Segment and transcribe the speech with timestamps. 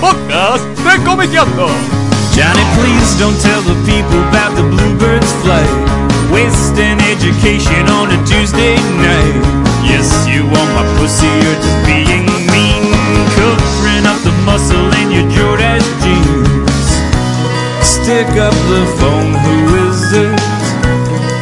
[0.00, 1.68] podcast de Comiqueando.
[2.34, 5.68] Johnny, please don't tell the people about the bluebirds flight.
[6.30, 9.42] Wasting education on a Tuesday night.
[9.82, 12.84] Yes, you want my pussy, you're just being mean.
[13.34, 16.88] Covering up the muscle in your Jordache jeans.
[17.82, 19.56] Stick up the phone, who
[19.88, 20.40] is it?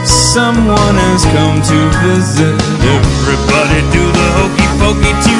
[0.06, 2.56] Someone has come to visit.
[2.80, 5.35] Everybody do the hokey pokey to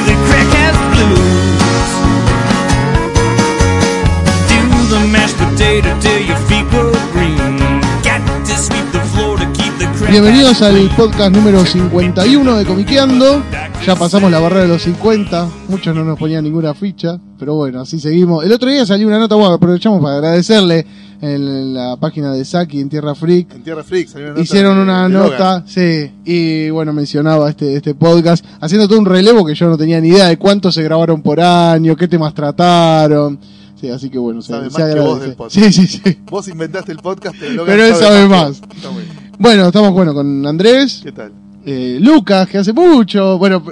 [10.09, 13.43] Bienvenidos al podcast número 51 de Comiqueando.
[13.85, 15.49] Ya pasamos la barrera de los 50.
[15.67, 17.19] Muchos no nos ponían ninguna ficha.
[17.37, 18.43] Pero bueno, así seguimos.
[18.45, 20.85] El otro día salió una nota, bueno, aprovechamos para agradecerle
[21.21, 23.53] en la página de Saki en Tierra Freak.
[23.53, 25.29] En Tierra Freak salió una nota Hicieron de- una de nota,
[25.59, 25.67] Logan.
[25.67, 29.99] sí, y bueno, mencionaba este, este podcast, haciendo todo un relevo que yo no tenía
[29.99, 33.39] ni idea de cuántos se grabaron por año, qué temas trataron.
[33.79, 35.55] Sí, así que bueno, se, Sabe se más que vos del podcast.
[35.55, 36.17] Sí, sí, sí.
[36.29, 38.61] Vos inventaste el podcast, pero, Pero él sabe más.
[38.75, 39.09] Está bueno.
[39.39, 41.31] Bueno, estamos bueno con Andrés, ¿Qué tal?
[41.65, 43.63] eh, Lucas, que hace mucho, bueno,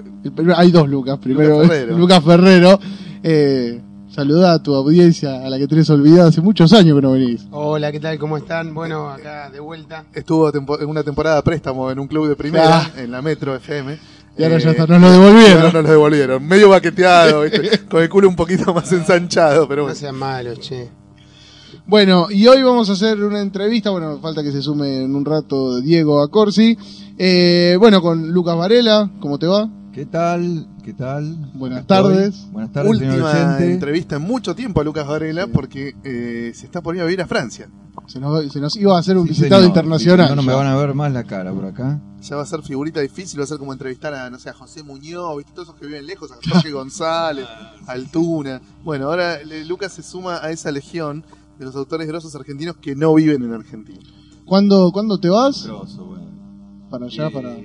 [0.55, 1.97] hay dos Lucas, primero Lucas Ferrero.
[1.97, 2.79] Lucas Ferrero.
[3.23, 3.81] Eh,
[4.11, 7.47] saluda a tu audiencia, a la que tenés olvidada hace muchos años que no venís.
[7.49, 8.19] Hola, ¿qué tal?
[8.19, 8.75] ¿Cómo están?
[8.75, 10.05] Bueno, acá de vuelta.
[10.13, 12.91] Estuvo tempo- en una temporada de préstamo en un club de primera, Ah.
[12.97, 13.97] en la Metro FM.
[14.37, 15.59] Y ahora Eh, ya está, nos lo devolvieron.
[15.63, 16.45] No, nos lo devolvieron.
[16.47, 17.85] Medio baqueteado, ¿viste?
[17.89, 19.99] con el culo un poquito más ensanchado, pero No bueno.
[19.99, 20.89] sean malos, che.
[21.87, 25.23] Bueno, y hoy vamos a hacer una entrevista, bueno, falta que se sume en un
[25.23, 26.77] rato Diego a Corsi.
[27.17, 29.69] Eh, bueno, con Lucas Varela, ¿cómo te va?
[29.95, 30.67] ¿Qué tal?
[30.83, 31.51] ¿Qué tal?
[31.53, 32.51] Buenas tardes.
[32.51, 33.73] Buenas tardes, señor Última oyente.
[33.73, 37.27] entrevista en mucho tiempo a Lucas Varela porque eh, se está poniendo a vivir a
[37.27, 37.69] Francia.
[38.07, 39.69] Se nos, se nos iba a hacer un Sí, visitado señor.
[39.69, 40.27] internacional.
[40.27, 40.55] Sí, No, no me ya.
[40.57, 42.01] van a ver más la cara por acá.
[42.21, 44.53] Ya va a ser figurita difícil, va a ser como entrevistar a, no sé, a
[44.53, 45.53] José Muñoz, ¿viste?
[45.53, 47.45] Todos esos que viven lejos, a Jorge González,
[47.87, 48.59] a Altuna.
[48.83, 51.23] Bueno, ahora Lucas se suma a esa legión
[51.57, 53.99] de los autores grosos argentinos que no viven en Argentina.
[54.45, 55.65] ¿Cuándo, ¿Cuándo te vas?
[55.65, 56.25] Grosso, bueno.
[56.89, 57.55] Para allá, Eh, para...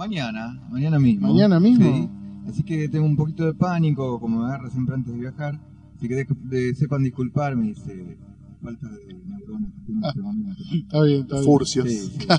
[0.00, 1.28] Mañana, mañana mismo.
[1.28, 1.84] ¿Mañana mismo?
[1.84, 2.08] Sí.
[2.50, 5.60] Así que tengo un poquito de pánico, como me agarra siempre antes de viajar.
[5.94, 8.16] Así que de- de- sepan disculparme, dice,
[8.62, 10.62] falta de neuronas momento.
[10.72, 11.44] Está bien, está bien.
[11.44, 11.86] Furcios.
[11.86, 12.26] Sí, sí.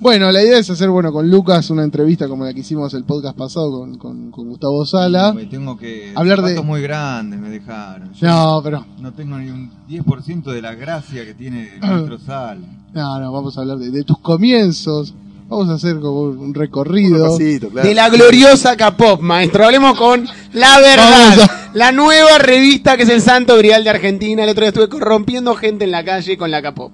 [0.00, 3.04] Bueno, la idea es hacer, bueno, con Lucas una entrevista como la que hicimos el
[3.04, 5.32] podcast pasado con, con, con Gustavo Sala.
[5.32, 6.12] Me tengo que...
[6.16, 8.12] Hablar de- muy grandes me dejaron.
[8.14, 8.84] Yo No, pero...
[8.98, 12.58] no tengo ni un 10% de la gracia que tiene nuestro sal.
[12.92, 15.14] No, no, vamos a hablar de, de tus comienzos.
[15.52, 17.36] Vamos a hacer como un Un recorrido.
[17.36, 17.86] claro.
[17.86, 19.66] De la gloriosa K-pop, maestro.
[19.66, 20.24] Hablemos con
[20.54, 21.40] la Vamos verdad.
[21.42, 24.44] a- La nueva revista que es el Santo Grial de Argentina.
[24.44, 26.92] El otro día estuve corrompiendo gente en la calle con la K-pop.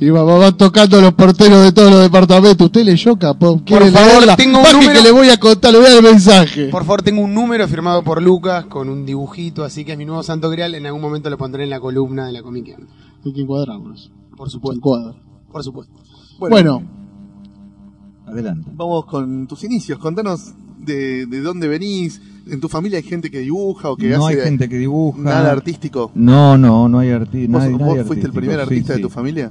[0.00, 2.64] Y va, va- va tocando los porteros de todos los departamentos.
[2.66, 3.58] ¿Usted leyó Capón?
[3.60, 5.98] ¿Quiere favor, tengo un Baje número- que le voy a contar, le voy a dar
[6.04, 6.68] el mensaje.
[6.68, 10.04] Por favor, tengo un número firmado por Lucas con un dibujito, así que es mi
[10.06, 10.74] nuevo Santo Grial.
[10.74, 12.76] En algún momento lo pondré en la columna de la Comic
[13.26, 14.10] Hay que encuadrarlos.
[14.36, 15.14] Por supuesto.
[15.52, 15.94] Por supuesto.
[16.38, 16.82] Bueno,
[18.28, 18.70] Adelante.
[18.74, 19.98] Vamos con tus inicios.
[19.98, 22.20] Contanos de, de dónde venís.
[22.46, 25.18] ¿En tu familia hay gente que dibuja o que no hay hace gente que dibuja.
[25.20, 26.10] nada artístico?
[26.14, 28.96] No, no, no hay arti ¿Vos, nadie, vos nadie fuiste el primer Sí, artista de
[28.98, 29.02] sí.
[29.02, 29.50] tu familia?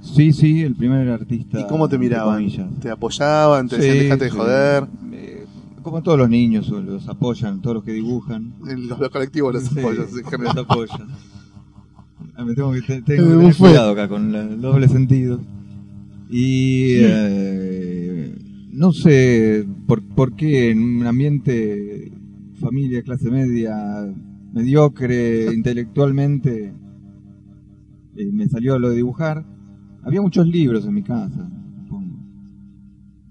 [0.00, 1.60] Sí, sí, el primer artista.
[1.60, 2.46] ¿Y cómo te miraban?
[2.80, 3.68] ¿Te apoyaban?
[3.68, 4.86] ¿Te Sí, decían dejate de joder?
[5.12, 5.44] Eh,
[5.82, 8.54] como todos los niños, los apoyan, todos los que dibujan.
[8.66, 10.56] En los, los colectivos los Sí, apoyos en general.
[10.56, 11.08] los apoyan.
[12.36, 13.68] Ah, me tengo que, te- Eh, tengo que un tener fue.
[13.70, 15.40] cuidado acá con la- el doble sentido.
[16.30, 18.34] Y eh,
[18.70, 22.12] no sé por, por qué en un ambiente
[22.60, 23.74] familia clase media
[24.52, 26.74] mediocre intelectualmente
[28.16, 29.44] eh, me salió lo de dibujar.
[30.04, 32.18] Había muchos libros en mi casa, supongo.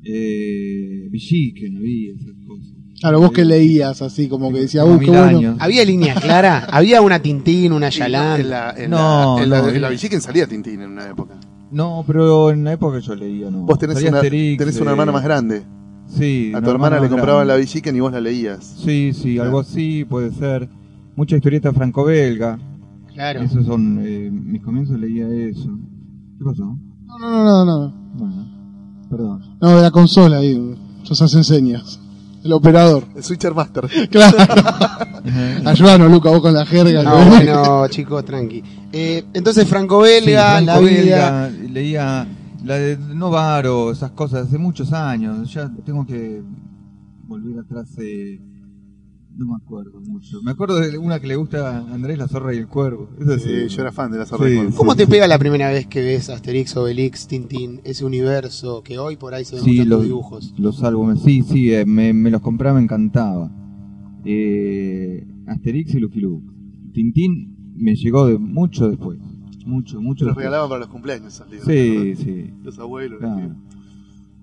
[0.03, 2.73] Eh, Villiquen había esas cosas.
[2.99, 5.57] claro, vos que leías así, como que decía, uh, qué bueno.
[5.59, 6.65] ¿Había línea clara?
[6.71, 8.41] ¿Había una Tintín, una Yalán?
[8.41, 9.91] En la, en No, la, en la, no, en la no.
[9.91, 11.39] Villiquen salía Tintín en una época.
[11.71, 13.59] No, pero en la época yo leía, ¿no?
[13.59, 15.63] Vos tenés, una, Asterix, tenés una eh, hermana más grande.
[16.07, 16.51] Sí.
[16.55, 17.55] A tu hermana le compraban la.
[17.55, 18.63] Villiquen y vos la leías.
[18.63, 20.69] Sí, sí, algo así puede ser.
[21.15, 22.59] Mucha historieta franco-belga.
[23.13, 23.41] Claro.
[23.41, 25.69] Esos son, eh, mis comienzos leía eso.
[26.37, 26.77] ¿Qué pasó?
[27.05, 27.93] No, no, no, no, no.
[28.13, 29.57] Bueno, perdón.
[29.59, 30.75] No, de la consola ahí.
[31.03, 31.99] Sos hacen señas.
[32.47, 33.03] El operador.
[33.13, 33.89] El Switcher Master.
[34.09, 34.37] Claro.
[35.65, 37.03] Ayúdanos, Luca, vos con la jerga.
[37.03, 38.63] No, bueno, chicos, tranqui.
[38.93, 41.49] Eh, entonces, franco-belga, Sí, la vida.
[41.69, 42.25] leía
[42.63, 45.53] la de Novaro, esas cosas, hace muchos años.
[45.53, 46.41] Ya tengo que
[47.27, 47.89] volver atrás.
[47.97, 48.39] eh,
[49.37, 50.41] no me acuerdo mucho.
[50.43, 53.09] Me acuerdo de una que le gusta a Andrés, La Zorra y el Cuervo.
[53.19, 53.75] Esa Sí, sí.
[53.75, 54.75] yo era fan de la Zorra Sí, de Cuervo.
[54.77, 59.15] ¿Cómo te pega la primera vez que ves Asterix, Obelix, Tintín, ese universo que hoy
[59.17, 60.53] por ahí se ven Sí, los, dibujos?
[60.57, 63.51] los álbumes, sí, sí, eh, me, me los compraba, me encantaba.
[64.25, 66.45] Eh, Asterix y Lucky Luke.
[66.93, 69.19] Tintín me llegó de mucho después.
[69.65, 71.67] Mucho, mucho Los regalaban para los cumpleaños esos libros.
[71.67, 72.23] Sí, ¿no?
[72.23, 72.53] sí.
[72.63, 73.19] Los abuelos.
[73.19, 73.55] claro.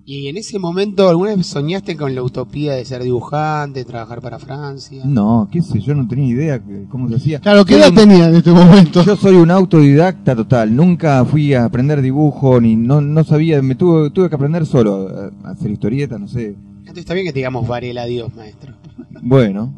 [0.07, 4.39] Y en ese momento, ¿alguna vez soñaste con la utopía de ser dibujante, trabajar para
[4.39, 5.03] Francia?
[5.07, 7.41] No, qué sé, yo no tenía idea que- cómo se hacía.
[7.41, 9.03] Claro, ¿qué edad un- tenía en este momento?
[9.03, 13.77] Yo soy un autodidacta total, nunca fui a aprender dibujo, ni no, no sabía, me
[13.77, 16.55] tuve, tuve que aprender solo, a, a hacer historietas, no sé.
[16.81, 18.75] Entonces está bien que te digamos Varela adiós, maestro.
[19.23, 19.73] Bueno,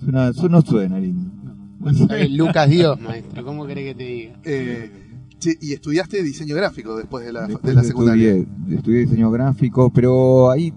[0.00, 1.30] suena, eso no suena lindo.
[2.10, 3.44] Eh, Lucas Dios, maestro.
[3.44, 4.32] ¿Cómo querés que te diga?
[4.44, 4.90] Eh,
[5.38, 8.32] sí, y estudiaste diseño gráfico después de la, Después de la secundaria.
[8.34, 10.72] estudié, estudié diseño gráfico, pero ahí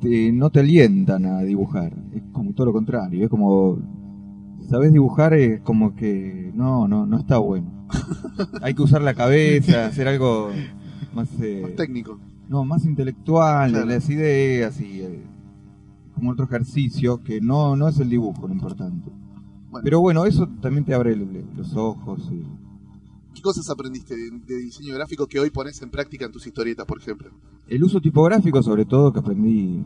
[0.00, 3.78] te- no te alientan a dibujar, es como todo lo contrario, es como,
[4.68, 7.70] sabes dibujar es como que no, no, no está bueno.
[8.62, 10.50] Hay que usar la cabeza, hacer algo
[11.14, 11.28] más...
[11.40, 12.18] eh, Más técnico.
[12.48, 13.86] No, más intelectual, Claro.
[13.86, 15.22] las ideas y eh,
[16.14, 19.10] como otro ejercicio que no, no es el dibujo lo importante.
[19.70, 19.84] Bueno.
[19.84, 22.28] Pero bueno, eso también te abre los ojos.
[22.32, 22.46] y-
[23.38, 26.84] ¿Qué cosas aprendiste de, de diseño gráfico que hoy pones en práctica en tus historietas,
[26.86, 27.30] por ejemplo?
[27.68, 29.76] El uso tipográfico, sobre todo, que aprendí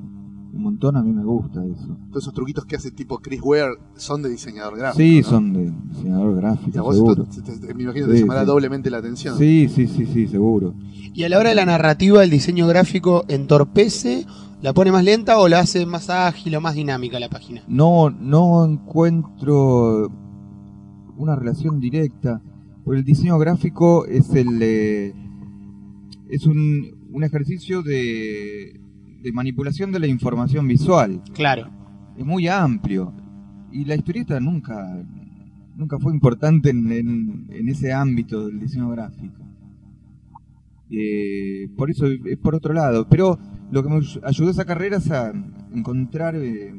[0.54, 1.98] un montón, a mí me gusta eso.
[2.08, 4.96] Todos esos truquitos que hace tipo Chris Ware son de diseñador gráfico.
[5.02, 5.28] Sí, ¿no?
[5.28, 7.26] son de diseñador Y a gráfico, vos seguro.
[7.30, 8.46] esto te- te- me imagino que te Sí, llamará sí.
[8.46, 9.36] doblemente la atención.
[9.36, 10.72] Sí, sí, sí, sí, seguro.
[11.12, 14.24] Y a la hora de la narrativa, ¿el diseño gráfico entorpece,
[14.62, 17.62] la pone más lenta o la hace más ágil o más dinámica la página?
[17.68, 20.10] No, no encuentro
[21.18, 22.40] una relación directa.
[22.84, 25.14] Porque el diseño gráfico es el eh,
[26.28, 28.80] es un, un ejercicio de,
[29.22, 31.22] de manipulación de la información visual.
[31.34, 31.70] Claro.
[32.18, 33.12] Es muy amplio.
[33.70, 35.02] Y la historieta nunca
[35.76, 39.40] nunca fue importante en, en- en ese ámbito del diseño gráfico.
[40.90, 43.06] Eh, por eso es por otro lado.
[43.08, 43.38] Pero
[43.70, 45.32] lo que me ayudó esa carrera es a
[45.74, 46.74] encontrar eh,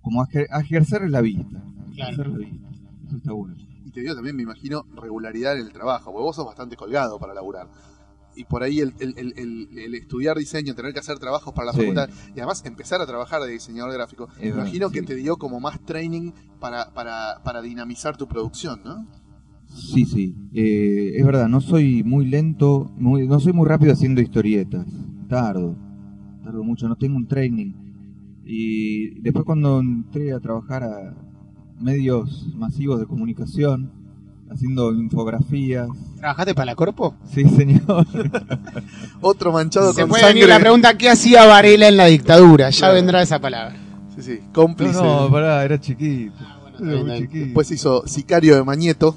[0.00, 0.28] como a
[0.60, 1.64] ejercer la vista.
[1.94, 2.12] Claro.
[2.12, 2.68] Ejercer la vista.
[3.06, 3.56] Eso está bueno.
[3.90, 7.18] Y te dio también, me imagino, regularidad en el trabajo, porque vos sos bastante colgado
[7.18, 7.66] para laburar.
[8.36, 11.66] Y por ahí el, el- el- el- el estudiar diseño, tener que hacer trabajos para
[11.66, 11.80] la Sí.
[11.80, 15.58] facultad y además empezar a trabajar de diseñador gráfico, me imagino que te dio como
[15.58, 19.08] más training para, para, para dinamizar tu producción, ¿no?
[19.66, 20.36] Sí, sí.
[20.54, 24.86] Eh, es verdad, no soy muy lento, muy, no soy muy rápido haciendo historietas.
[25.28, 25.74] Tardo.
[26.44, 27.72] Tardo mucho, no tengo un training.
[28.44, 31.14] Y después cuando entré a trabajar a
[31.80, 33.90] medios masivos de comunicación,
[34.50, 35.88] haciendo infografías.
[36.18, 37.14] ¿Trabajaste para la Corpo?
[37.32, 38.06] Sí, señor.
[39.20, 40.34] Otro manchado Se con puede sangre.
[40.40, 42.70] venir la pregunta, ¿qué hacía Varela en la dictadura?
[42.70, 42.94] Ya Claro.
[42.94, 43.76] vendrá esa palabra.
[44.16, 44.94] Sí, sí, cómplice.
[44.94, 46.34] No, no, pará, era chiquito.
[46.40, 47.18] Era muy está bien.
[47.22, 47.44] chiquito.
[47.46, 49.14] Después hizo Sicario de Mañeto.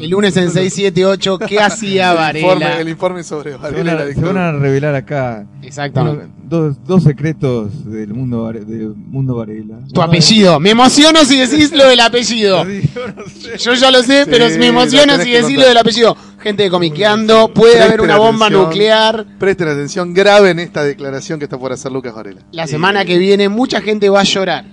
[0.00, 2.80] El lunes en 678, ¿qué hacía El informe, Varela?
[2.80, 6.24] el informe sobre Se van, Varela a, se van a revelar acá Exactamente.
[6.24, 9.78] uno- dos, dos secretos del mundo, del mundo Varela.
[9.94, 10.58] Tu apellido.
[10.58, 12.64] Me emociono si decís lo del apellido.
[12.64, 13.58] No sé.
[13.58, 16.16] Yo ya lo sé, Sí, pero me tenés si decís lo del apellido.
[16.40, 18.64] Gente de Comiqueando, puede Presten haber una bomba atención.
[18.68, 19.26] nuclear.
[19.38, 22.40] Presten atención grave en esta declaración que está por hacer Lucas Varela.
[22.50, 24.64] La semana que viene mucha gente va a llorar.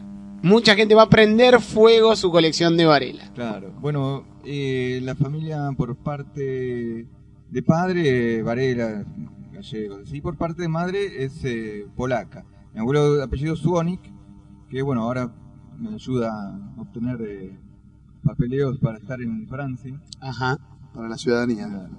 [0.48, 3.30] Mucha gente va a prender fuego su colección de Varela.
[3.36, 3.74] Claro.
[3.82, 7.06] Bueno, eh, la familia por parte
[7.50, 9.04] de padre, Varela,
[9.52, 10.00] gallego.
[10.10, 12.46] Y por parte de madre es eh, polaca.
[12.74, 14.00] Mi abuelo de apellido Suonik,
[14.70, 15.34] que bueno, ahora
[15.78, 17.60] me ayuda a obtener eh,
[18.24, 20.00] papeleos para estar en Francia.
[20.22, 20.58] Ajá.
[20.94, 21.68] Para la ciudadanía.
[21.68, 21.90] Claro.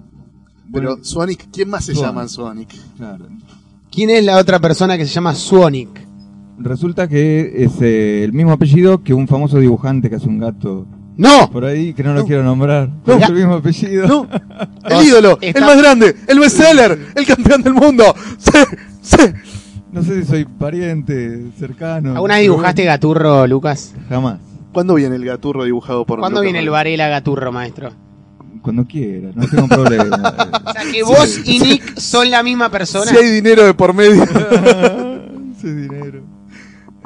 [0.71, 2.69] Pero Bueno, Sonic, ¿quién más se llama Sonic?
[2.97, 3.27] claro.
[3.91, 6.08] ¿Quién es la otra persona que se llama Suonic?
[6.59, 10.85] Resulta que es eh, el mismo apellido que un famoso dibujante que hace un gato
[11.15, 11.49] ¡No!
[11.51, 12.89] por ahí, que no lo quiero nombrar.
[13.05, 13.13] No.
[13.15, 14.07] Es el mismo apellido.
[14.07, 14.27] No,
[14.89, 18.03] el ídolo, Está- el más grande, el bestseller, el campeón del mundo.
[18.37, 18.59] Sí,
[19.01, 19.17] sí.
[19.91, 22.13] No sé si soy pariente, cercano.
[22.13, 23.95] ¿Alguna vez dibujaste Gaturro, Lucas?
[24.07, 24.39] Jamás.
[24.71, 27.05] ¿Cuándo viene el gaturro dibujado por ¿Cuándo Lucas viene el Varela?
[27.05, 27.91] Varela Gaturro, maestro?
[28.61, 30.35] Cuando quiera, no tengo problema.
[30.69, 33.05] O sea, que vos y Nick son la misma persona.
[33.09, 34.23] Si hay dinero de por medio.
[35.57, 36.21] Ese dinero.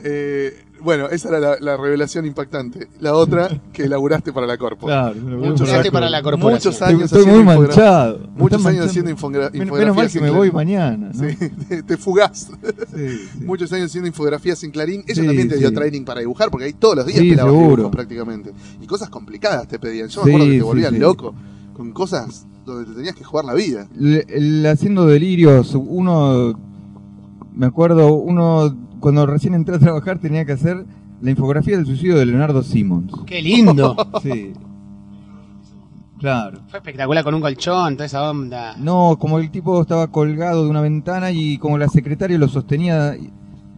[0.03, 2.89] Eh, bueno, esa era la, la revelación impactante.
[2.99, 4.85] La otra, que laburaste para la Corpo.
[4.87, 6.73] Claro, me lo voy Muchos para la corporación.
[6.73, 8.19] Muchos años Estoy, haciendo muy manchado.
[8.35, 9.57] Muchos años haciendo manchando.
[9.57, 9.79] infografías.
[9.79, 11.11] Menos mal que me voy mañana.
[11.13, 11.29] ¿no?
[11.29, 11.37] Sí,
[11.69, 12.49] te, te fugás.
[12.93, 13.07] Sí,
[13.39, 13.45] sí.
[13.45, 15.03] Muchos años haciendo infografías en Clarín.
[15.07, 15.75] Eso Sí, también te dio sí.
[15.75, 17.61] training para dibujar, porque ahí todos los días Sí, te seguro.
[17.75, 18.51] dibujos prácticamente.
[18.81, 20.09] Y cosas complicadas te pedían.
[20.09, 20.99] Yo me acuerdo que te volvían sí.
[20.99, 21.33] loco
[21.73, 23.87] con cosas donde te tenías que jugar la vida.
[23.97, 26.59] El haciendo delirios, uno,
[27.55, 30.85] me acuerdo, uno cuando recién entré a trabajar tenía que hacer
[31.21, 33.11] la infografía del suicidio de Leonardo Simmons.
[33.25, 33.97] ¡Qué lindo!
[34.23, 34.53] Sí.
[36.19, 36.61] Claro.
[36.69, 38.77] Fue espectacular con un colchón, toda esa onda.
[38.77, 43.17] No, como el tipo estaba colgado de una ventana y como la secretaria lo sostenía,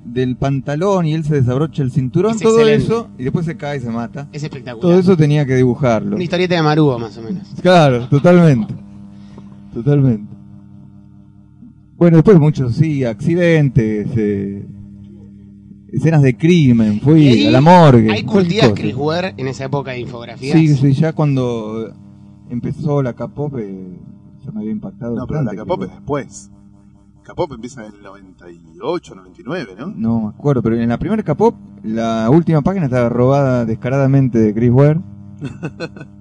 [0.06, 2.84] del pantalón y él se desabrocha el cinturón, Es todo excelente.
[2.86, 4.28] eso, y después se cae y se mata.
[4.32, 4.80] Es espectacular.
[4.80, 6.18] Todo eso tenía que dibujarlo.
[6.18, 7.48] Una historieta de Marugo, más o menos.
[7.64, 8.76] Claro, totalmente.
[9.74, 10.32] Totalmente.
[11.98, 14.68] Bueno, después muchos, sí, accidentes, eh,
[15.96, 18.24] escenas de crimen, fui ahí a la morgue.
[18.26, 18.82] Curtidas cosa.
[18.82, 20.58] Chris Ware en esa época de infografías.
[20.58, 21.94] Sí, sí, ya cuando
[22.50, 23.98] empezó la K-pop eh,
[24.46, 25.16] ya me había impactado.
[25.16, 26.00] No, pero la bastante, K-pop es creo.
[26.00, 26.52] después.
[27.24, 29.88] K-pop empieza en el 98, 99, ¿no?
[29.88, 34.54] No me acuerdo, pero en la primera K-pop, la última página estaba robada descaradamente de
[34.54, 35.00] Chris Ware.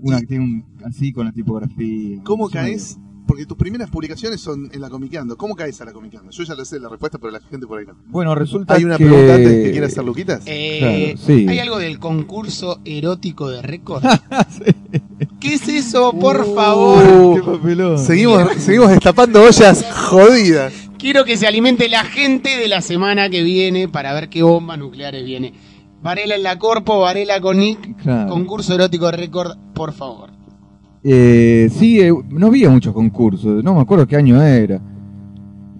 [0.00, 2.20] Una que tiene un, así con la tipografía.
[2.24, 2.98] ¿Cómo caes?
[3.26, 5.36] Porque tus primeras publicaciones son en la Comiqueando.
[5.38, 6.30] ¿Cómo caes a la Comiqueando?
[6.30, 7.94] Yo ya lo sé la respuesta, pero la gente por ahí no.
[8.06, 9.06] Bueno, resulta ¿Hay una que...
[9.06, 10.42] pregunta antes que quiera hacer Luquitas?
[10.46, 11.46] Eh, Claro, sí.
[11.48, 14.04] ¿Hay algo del concurso erótico de récord?
[15.40, 16.12] ¿Qué es eso?
[16.12, 17.02] Por favor.
[17.06, 17.98] Uh, ¡Qué papelón!
[17.98, 20.72] seguimos, seguimos destapando ollas jodidas.
[20.98, 24.78] Quiero que se alimente la gente de la semana que viene para ver qué bombas
[24.78, 25.52] nucleares viene.
[26.02, 28.28] Varela en la Corpo, Varela con Nick, Claro.
[28.30, 30.30] concurso erótico de récord, por favor.
[31.04, 34.80] Eh, sí, eh, no había muchos concursos, no me acuerdo qué año era.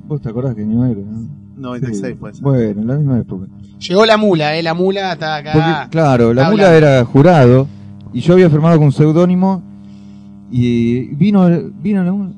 [0.06, 1.00] ¿Vos te acordás qué año era?
[1.00, 1.28] no?
[1.56, 2.14] 96 Sí.
[2.20, 2.42] puede ser.
[2.42, 3.46] Bueno, en la misma época.
[3.78, 4.62] Llegó la mula, ¿eh?
[4.62, 5.52] La mula está acá.
[5.52, 6.86] Porque, claro, la mula hablando.
[6.88, 7.66] era jurado
[8.12, 9.62] y yo había firmado con un seudónimo
[10.50, 11.48] y vino,
[11.80, 12.32] vino la mula.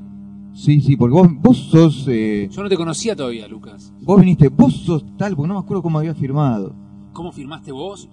[0.54, 3.92] Sí, sí, porque vos, vos sos, eh, Yo no te conocía todavía, Lucas.
[4.00, 6.74] vos viniste, vos sos tal, porque no me acuerdo cómo había firmado.
[7.12, 8.08] ¿Cómo firmaste vos?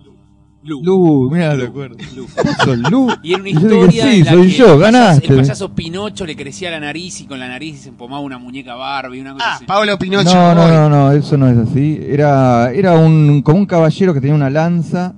[0.64, 0.82] Lu.
[0.84, 1.98] Lu, mira, recuerdo.
[2.16, 2.24] Lu.
[2.26, 3.08] Vos sos Lu.
[3.22, 4.80] Y era una Y yo dije, historia sí, en la soy que yo, el payaso-
[4.80, 5.28] ganaste.
[5.28, 8.76] El payaso Pinocho le crecía la nariz y con la nariz se empomaba una muñeca
[8.76, 9.66] Barbie, una cosa Ah, así.
[9.66, 10.34] Pablo Pinocho.
[10.34, 12.00] No, no, no, no, eso no es así.
[12.02, 15.14] Era, era un, como un caballero que tenía una lanza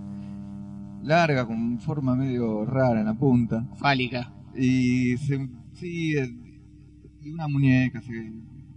[1.04, 3.64] larga, con forma medio rara en la punta.
[3.78, 4.32] Fálica.
[4.58, 6.14] Y se, sí,
[7.32, 8.12] una muñeca, se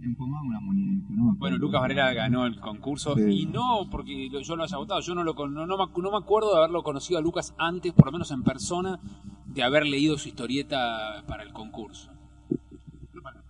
[0.01, 1.05] una muñeca.
[1.09, 1.35] no.
[1.37, 3.21] Bueno, Lucas Varela ganó el concurso Sí.
[3.41, 6.11] y no porque yo lo haya votado, yo no, lo, no, no me, acu- no
[6.11, 8.99] me acuerdo de haberlo conocido a Lucas antes, por lo menos en persona,
[9.47, 12.11] de haber leído su historieta para el concurso.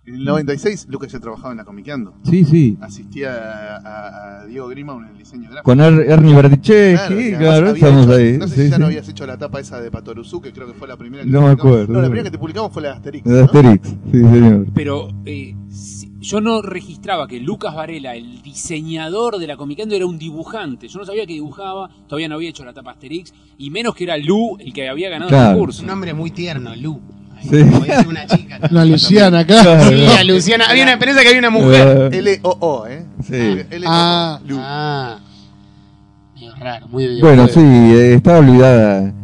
[0.06, 2.14] En el 96 Lucas ya trabajaba en la Comiqueando.
[2.24, 2.76] Sí, sí.
[2.80, 5.62] Asistía a, a- a Diego Grima en el diseño gráfico.
[5.62, 8.38] Con Er- Ernie Bertichevsky, Claro, y claro, estamos hecho- ahí.
[8.38, 8.80] No sé sí, si ya sí.
[8.80, 11.30] no habías hecho la tapa esa de Patoruzú, que creo que fue la primera que
[11.30, 11.92] No te me acuerdo.
[11.92, 13.24] No, la primera que te publicamos fue la de Asterix.
[13.24, 13.44] De ¿no?
[13.44, 14.66] Asterix, sí, señor.
[14.74, 15.54] Pero eh,
[16.20, 20.86] yo no registraba que Lucas Varela, el diseñador de la Comicando, era un dibujante.
[20.88, 24.04] Yo no sabía que dibujaba, todavía no había hecho la tapa Asterix, y menos que
[24.04, 25.44] era Lu el que había ganado Claro.
[25.44, 25.80] el Es concurso.
[25.82, 27.00] un nombre muy tierno, Lu.
[27.42, 27.64] Sí.
[27.64, 28.58] podía ser una chica.
[28.70, 29.88] Una Luciana acá.
[29.88, 30.66] Sí, a Luciana.
[30.68, 32.10] Había una esperanza que había una mujer.
[32.12, 33.06] Eh, L-O-O, ¿eh?
[33.26, 33.34] sí.
[33.70, 33.90] L-O-O.
[33.90, 34.40] Ah.
[34.46, 34.56] Lu.
[34.60, 35.18] Ah.
[36.34, 37.20] Medio raro, muy bien.
[37.22, 39.14] Bueno, sí, eh, estaba olvidada.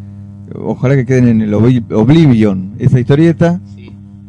[0.55, 3.61] Ojalá que queden en el Obli- Oblivion esa historieta.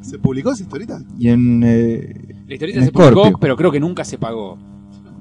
[0.08, 1.00] ¿Se publicó esa historieta?
[1.20, 1.62] Y en.
[1.66, 2.14] eh,
[2.48, 4.58] La historieta en se publicó, pero creo que nunca se pagó.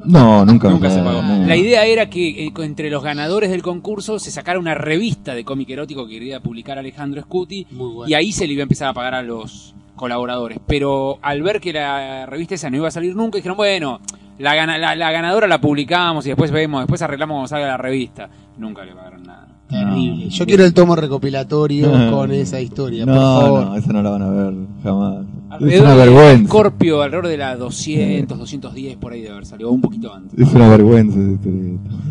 [0.05, 0.69] No, nunca.
[0.71, 1.21] Nunca se pagó.
[1.23, 1.47] no.
[1.47, 5.45] La idea era que eh, entre los ganadores del concurso se sacara una revista de
[5.45, 8.09] cómic erótico que quería publicar Alejandro Scuti Muy bueno.
[8.11, 10.59] y ahí se le iba a empezar a pagar a los colaboradores.
[10.67, 14.01] Pero al ver que la revista esa no iba a salir nunca, dijeron, bueno,
[14.39, 17.77] la, gana- la, la ganadora la publicamos y después vemos, después arreglamos cómo salga la
[17.79, 18.29] revista.
[18.59, 19.46] Nunca le pagaron nada.
[19.69, 20.29] Terrible.
[20.31, 22.13] Yo quiero el tomo recopilatorio No.
[22.13, 23.67] con esa historia, No, por favor.
[23.67, 25.25] no, esa no la van a ver jamás.
[25.47, 26.49] Es Alrededor una de vergüenza.
[26.49, 30.39] Scorpio, alrededor de la 200, 210 por ahí de haber salido, o un poquito antes.
[30.39, 31.51] Es una vergüenza esa.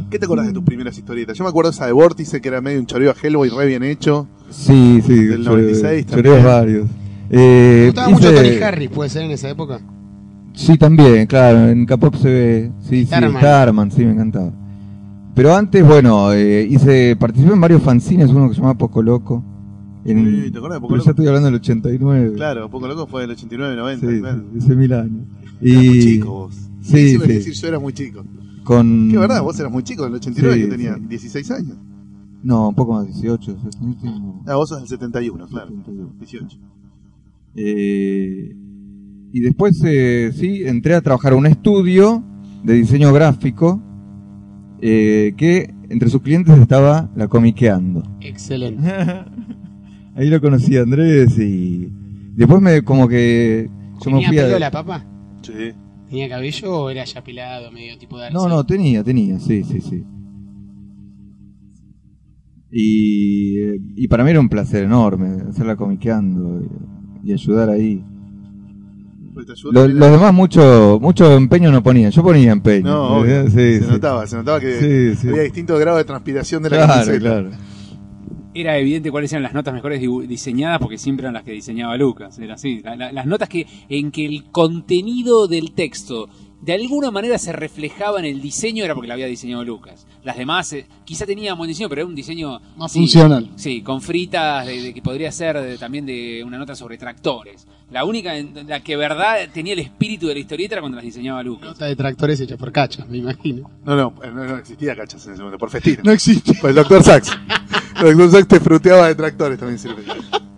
[0.10, 1.38] ¿Qué te acordás de tus primeras historietas?
[1.38, 3.84] Yo me acuerdo esa de Vórtice, que era medio un choreo a Hellboy re bien
[3.84, 4.28] hecho.
[4.50, 5.14] Sí, sí.
[5.26, 6.88] Del 96 choreos varios.
[7.30, 9.80] Me Eh, gustaba hice- mucho Tony Harris, puede ser en esa época.
[10.54, 12.72] Sí, también, claro, en K-pop se ve.
[12.82, 13.42] Sí, sí, Starman.
[13.42, 14.52] Starman, sí, me encantaba.
[15.36, 19.44] Pero antes, bueno, eh, hice, participé en varios fanzines, uno que se llama Poco Loco.
[20.06, 21.06] En- Sí, ¿te acordás de Poco pero Loco?
[21.06, 22.34] ya estoy hablando del 89.
[22.36, 24.08] Claro, poco loco fue del 89, 90.
[24.10, 24.44] Sí, claro.
[24.58, 25.26] hace mil años.
[25.62, 26.56] Eras muy Y chico vos.
[26.82, 27.18] Sí, sí.
[27.18, 28.24] decir yo era muy chico.
[28.64, 29.10] con...
[29.12, 29.42] ¿Qué verdad?
[29.42, 31.02] Vos eras muy chico, en el 89 Sí, que tenía sí.
[31.10, 31.78] 16 años.
[32.44, 33.52] No, un poco más, 18.
[33.52, 35.68] o sea, yo tengo Ah, vos sos del 71, claro.
[35.70, 36.10] 71.
[36.20, 36.58] 18.
[37.56, 38.56] Eh,
[39.34, 42.24] y después, eh, sí, entré a trabajar a un estudio
[42.64, 43.82] de diseño gráfico
[44.82, 48.04] eh, que entre sus clientes estaba la Comiqueando.
[48.22, 48.88] Excelente.
[50.16, 51.90] Ahí lo conocí a Andrés y
[52.36, 53.70] después me como que
[54.04, 54.60] yo me ¿Tenía fui pelo a...
[54.60, 55.06] la papa?
[55.42, 55.74] Sí.
[56.10, 59.82] ¿Tenía cabello o era ya pelado, medio tipo de No, no, tenía, tenía, sí, sí,
[59.82, 60.04] sí.
[62.72, 66.62] Y, eh, y para mí era un placer enorme hacerla comiqueando
[67.24, 68.04] y, y ayudar ahí.
[69.46, 72.86] Te ayudó Lo- también los demás mucho mucho empeño no ponían, yo ponía empeño.
[72.88, 73.46] No, obvio.
[73.48, 73.86] Sí, se sí.
[73.90, 74.80] notaba, se notaba que
[75.14, 75.30] Sí, sí.
[75.30, 77.20] había distinto grado de transpiración de la Claro, camiseta.
[77.20, 77.50] claro.
[78.58, 80.00] Era evidente cuáles eran las notas mejores
[80.30, 82.40] diseñadas porque siempre eran las que diseñaba Lucas.
[82.40, 82.80] Era así.
[82.82, 86.30] La- la- las notas que en que el contenido del texto
[86.66, 90.08] de alguna manera se reflejaba en el diseño, era porque la había diseñado Lucas.
[90.24, 93.52] Las demás, eh, quizá tenían buen diseño, pero era un diseño Más sí, funcional.
[93.56, 97.68] Sí, con fritas, de, de que podría ser de- también de una nota sobre tractores.
[97.92, 101.06] La única en la que verdad tenía el espíritu de la historieta era cuando las
[101.06, 101.70] diseñaba Lucas.
[101.70, 103.70] Nota de tractores hecha por cacha, me imagino.
[103.86, 106.02] No, no, no, no existía cachas en ese momento, por festina.
[106.04, 106.54] No existe.
[106.60, 107.04] Pues el Dr.
[107.04, 107.30] Sax.
[108.04, 108.32] El Dr.
[108.32, 110.02] Sax te fruteaba de tractores, también sirve.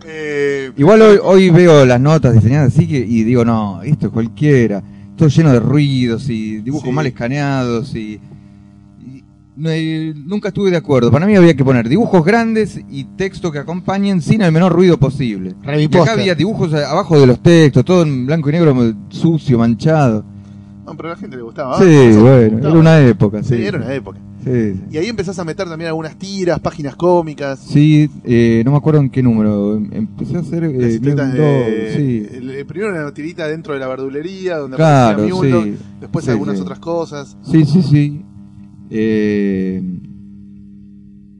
[0.06, 4.12] Eh, Igual hoy, hoy veo las notas diseñadas así que, y digo, no, esto es
[4.12, 4.82] cualquiera.
[5.18, 6.94] Todo lleno de ruidos y dibujos Sí.
[6.94, 8.18] mal escaneados y,
[9.56, 11.10] nunca estuve de acuerdo.
[11.10, 14.96] Para mí había que poner dibujos grandes y texto que acompañen sin el menor ruido
[14.98, 15.54] posible.
[15.76, 19.58] Y acá había dibujos a- abajo de los textos, todo en blanco y negro sucio,
[19.58, 20.24] manchado.
[20.86, 21.76] no, pero a la gente le gustaba.
[21.78, 21.84] sí,
[22.18, 22.70] bueno, gustaba.
[22.70, 23.42] era una época.
[23.42, 24.18] Sí, Sí, era una época.
[24.48, 24.80] Sí.
[24.92, 27.58] Y ahí empezás a meter también algunas tiras, páginas cómicas.
[27.60, 29.76] Sí, eh, no me acuerdo en qué número.
[29.76, 30.64] Empecé a hacer.
[30.64, 30.98] Eh,
[31.96, 32.26] sí.
[32.36, 35.76] el- primero una tirita dentro de la verdulería, donde Claro, Dog, sí.
[36.00, 37.36] después algunas otras cosas.
[37.42, 38.24] Sí, sí, sí.
[38.90, 39.82] Eh,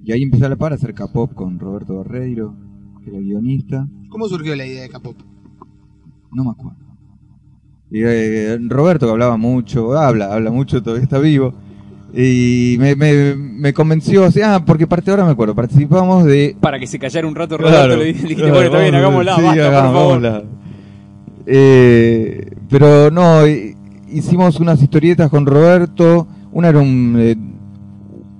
[0.04, 2.54] y ahí empecé a la par a hacer K-pop con Roberto Barreiro,
[3.02, 3.86] que era el guionista.
[4.08, 5.16] ¿Cómo surgió la idea de K-pop?
[6.32, 6.78] No me acuerdo.
[7.90, 11.54] Y, eh, Roberto que hablaba mucho, habla, habla mucho, todavía está vivo.
[12.14, 16.56] Y me, me, me convenció, o sea, ah, porque parte ahora me acuerdo, participamos de
[16.58, 19.42] Para que se callara un rato Roberto, le dijiste, claro, bueno, está bien, hagámosla, sí,
[19.42, 20.44] basta, hagamos, por favor.
[21.50, 23.76] Eh, pero no, eh,
[24.12, 26.26] hicimos unas historietas con Roberto.
[26.52, 27.36] Una era un, eh,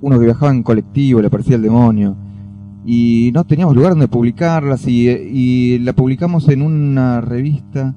[0.01, 2.15] uno que viajaba en colectivo, le aparecía el demonio.
[2.85, 7.95] Y no teníamos lugar donde publicarlas y, eh, y la publicamos en una revista.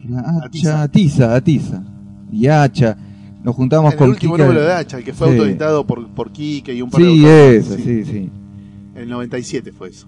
[0.00, 0.82] que era Hacha, Atiza.
[0.82, 1.82] Atiza, Atiza.
[2.30, 2.96] Y Hacha.
[3.48, 5.32] Nos juntábamos En con el último Kika- número de Hacha, el que fue Sí.
[5.38, 8.06] autoeditado por, por Quique y un par Sí, de eso, autores.
[8.06, 8.30] sí, sí.
[8.94, 10.06] El 97 fue eso.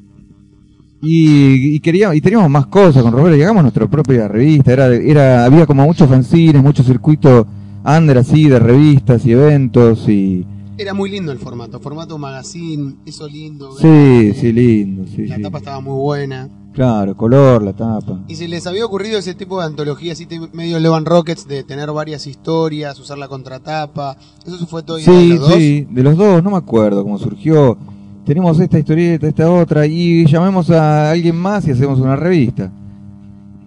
[1.00, 4.88] Y, y queríamos, y teníamos más cosas con Roberto, llegamos a nuestra propia revista, era,
[4.94, 7.47] era, había como muchos fanzines, mucho circuito
[7.82, 10.44] under así de revistas y eventos y
[10.81, 13.73] Era muy lindo el formato, formato magazine, eso lindo.
[13.77, 15.43] sí, sí, lindo, sí, La sí.
[15.43, 16.49] tapa estaba muy buena.
[16.73, 18.21] Claro, color, la tapa.
[18.29, 21.90] ¿Y se les había ocurrido ese tipo de antología así medio Levan Rockets de tener
[21.93, 24.16] varias historias, usar la contratapa?
[24.47, 25.53] ¿Eso fue todo idea de Sí, los dos?
[25.53, 27.77] sí, de los dos, no me acuerdo cómo surgió.
[28.25, 32.73] Tenemos esta historieta, esta otra, y llamemos a alguien más y hacemos una revista.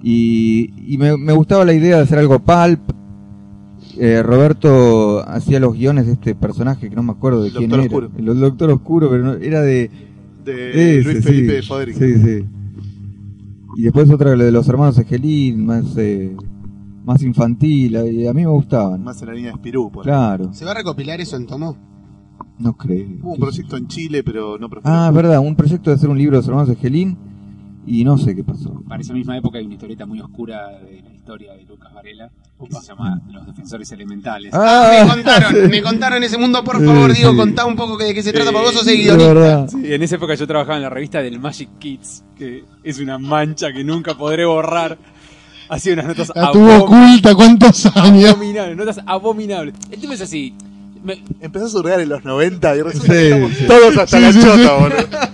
[0.02, 2.80] Y, y me, me gustaba la idea de hacer algo pulp.
[3.98, 7.70] Eh, Roberto hacía los guiones de este personaje que no me acuerdo de El quién
[7.70, 8.08] Doctor era.
[8.08, 8.32] Oscuro.
[8.34, 9.90] El Doctor Oscuro, pero no- era de,
[10.44, 11.94] De ese, Luis Felipe sí.
[11.94, 12.46] Sí, sí.
[13.78, 16.36] Y después otra la de los hermanos Egelín, más, eh,
[17.06, 19.04] más infantil, y a mí me gustaban.
[19.04, 19.92] Más en la línea de Spirú.
[19.92, 21.76] por Claro, ¿Se va a recopilar eso en tomo?
[22.60, 23.08] no creo.
[23.22, 24.70] Hubo un proyecto en Chile, pero no.
[24.84, 27.18] Ah, es verdad, un proyecto de hacer un libro de los hermanos Egelín
[27.86, 28.82] y no sé qué pasó.
[28.88, 32.30] Para esa misma época hay una historieta muy oscura de la historia de Lucas Varela
[32.60, 34.54] que se llama Los Defensores Elementales.
[34.54, 37.38] me contaron, me contaron ese mundo, por Sí, favor, Diego, sí.
[37.38, 39.34] contá un poco de qué se trata, porque vos sos el De guionista.
[39.34, 39.68] verdad.
[39.70, 43.18] Sí, en esa época yo trabajaba en la revista del Magic Kids, que es una
[43.18, 44.98] mancha que nunca podré borrar.
[45.70, 48.32] Hacía unas notas La tuvo oculta cuántos años.
[48.32, 49.76] abominables, notas abominables.
[49.92, 50.54] El tema es así.
[51.04, 53.66] me- Empezó a surgar en los 90 y resulta Sí, que estamos sí.
[53.68, 54.64] todos hasta Sí, la sí, chota, sí.
[54.80, 55.33] boludo.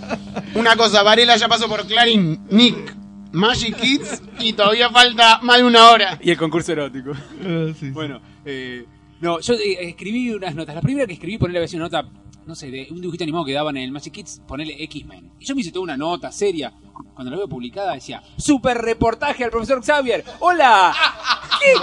[0.59, 2.93] Una cosa, Varela ya pasó por Clarín, Nick,
[3.31, 6.19] Magic Kids y todavía falta más de una hora.
[6.21, 7.13] y el concurso erótico.
[7.93, 8.85] Bueno, eh,
[9.21, 10.75] no, yo eh, escribí unas notas.
[10.75, 12.09] La primera que escribí, ponerle a veces una nota,
[12.49, 15.31] no sé, de un dibujito animado que daban en el Magic Kids, ponerle X-Men.
[15.39, 16.73] Y yo me hice toda una nota seria.
[17.13, 20.23] Cuando la veo publicada decía, super reportaje al profesor Xavier.
[20.39, 20.93] ¡Hola!
[21.59, 21.77] ¿Quién,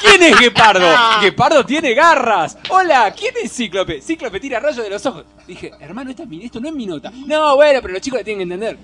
[0.00, 0.86] quién es Guepardo?
[1.20, 2.56] Guepardo tiene garras.
[2.70, 3.12] ¡Hola!
[3.18, 4.00] ¿Quién es Cíclope?
[4.00, 5.24] Cíclope tira rayos de los ojos.
[5.46, 7.10] Dije, hermano, esta es mi- esto no es mi nota.
[7.26, 8.78] No, bueno, pero los chicos la tienen que entender.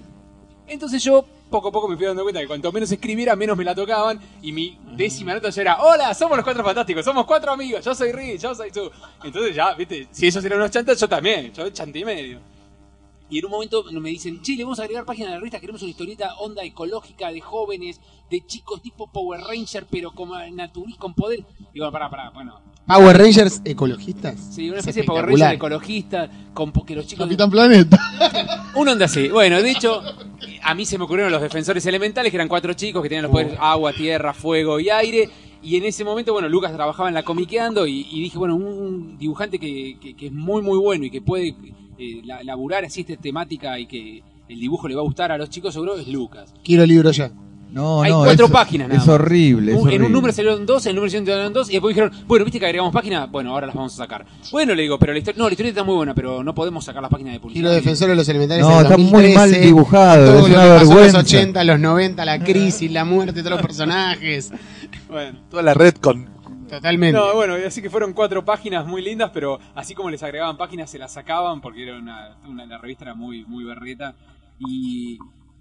[0.68, 3.64] Entonces yo poco a poco me fui dando cuenta que cuanto menos escribiera, menos me
[3.64, 4.20] la tocaban.
[4.42, 7.94] Y mi décima nota ya era, hola, somos los cuatro fantásticos, somos cuatro amigos, yo
[7.94, 8.90] soy Rich, yo soy tú.
[9.24, 12.40] Entonces ya, viste, si ellos eran unos chantas, yo también, yo chante y medio.
[13.30, 15.60] Y en un momento me dicen, che, le vamos a agregar página a la revista,
[15.60, 18.00] queremos una historieta onda ecológica de jóvenes,
[18.30, 21.44] de chicos tipo Power Ranger, pero como naturista, con poder.
[21.74, 22.60] Bueno, pará, pará, bueno.
[22.88, 24.34] Power Rangers ecologistas.
[24.52, 25.48] Sí, una Es especie de Power espectacular.
[25.50, 27.26] Ranger ecologista, con que los chicos...
[27.26, 27.98] Capitán Planeta.
[28.74, 29.28] Un onda así.
[29.28, 30.00] Bueno, de hecho,
[30.62, 33.32] a mí se me ocurrieron los defensores elementales, que eran cuatro chicos que tenían los
[33.32, 35.28] poderes agua, tierra, fuego y aire.
[35.62, 39.18] Y en ese momento, bueno, Lucas trabajaba en la comiqueando y, y dije, bueno, un,
[39.18, 41.54] dibujante que, que- que es muy, muy bueno y que puede
[41.98, 45.36] eh, la- laburar así esta temática y que el dibujo le va a gustar a
[45.36, 46.54] los chicos, seguro es Lucas.
[46.64, 47.30] Quiero el libro ya.
[47.70, 50.64] No, Hay no, cuatro es, páginas nada Es horrible, es Un- en un número salieron
[50.64, 53.26] dos, en el número siguiente salieron dos, y después dijeron, bueno, ¿viste que agregamos página?
[53.26, 54.24] Bueno, ahora las vamos a sacar.
[54.50, 56.84] Bueno, le digo, pero la historia, no, la historia está muy buena, pero no podemos
[56.84, 57.62] sacar las páginas de publicidad.
[57.68, 58.64] Quiero Defensor de los Elementales.
[58.64, 61.18] No, está muy 2013, mal dibujado, Todo es lo que una pasó en vergüenza.
[61.18, 64.50] los 80, los 90, la crisis, la muerte de todos los personajes.
[65.08, 65.38] Bueno.
[65.50, 66.26] Toda la red con
[66.68, 67.18] Totalmente.
[67.18, 70.90] No, bueno, así que fueron cuatro páginas muy lindas, pero así como les agregaban páginas,
[70.90, 74.14] se las sacaban porque era una, una- la revista era muy, muy berreta.
[74.58, 75.18] Y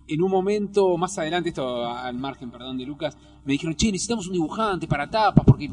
[0.08, 4.28] en un momento, más adelante, esto al margen, perdón, de Lucas, me dijeron, che, necesitamos
[4.28, 5.72] un dibujante para tapas porque eh,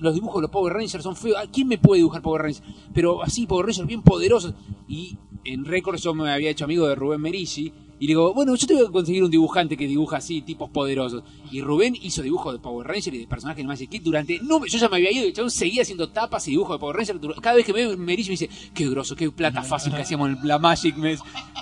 [0.00, 1.36] los dibujos de los Power Rangers son feos.
[1.38, 2.62] Ah, ¿Quién me puede dibujar Power Rangers?
[2.92, 4.54] Pero así, Power Rangers bien poderosos.
[4.88, 7.72] Y en Record yo me había hecho amigo de Rubén Merigi.
[8.00, 10.70] Y le digo, bueno, yo te voy a conseguir un dibujante que dibuja así, tipos
[10.70, 11.24] poderosos.
[11.50, 14.38] Y Rubén hizo dibujos de Power Ranger y de personajes de Magic Kid durante...
[14.40, 16.78] No, yo ya me había ido y el chabón seguía haciendo tapas y dibujos de
[16.78, 17.18] Power Ranger.
[17.42, 20.58] Cada vez que me me dice, qué grosso, qué plata fácil que hacíamos en la
[20.58, 20.96] Magic.
[20.96, 21.16] Me...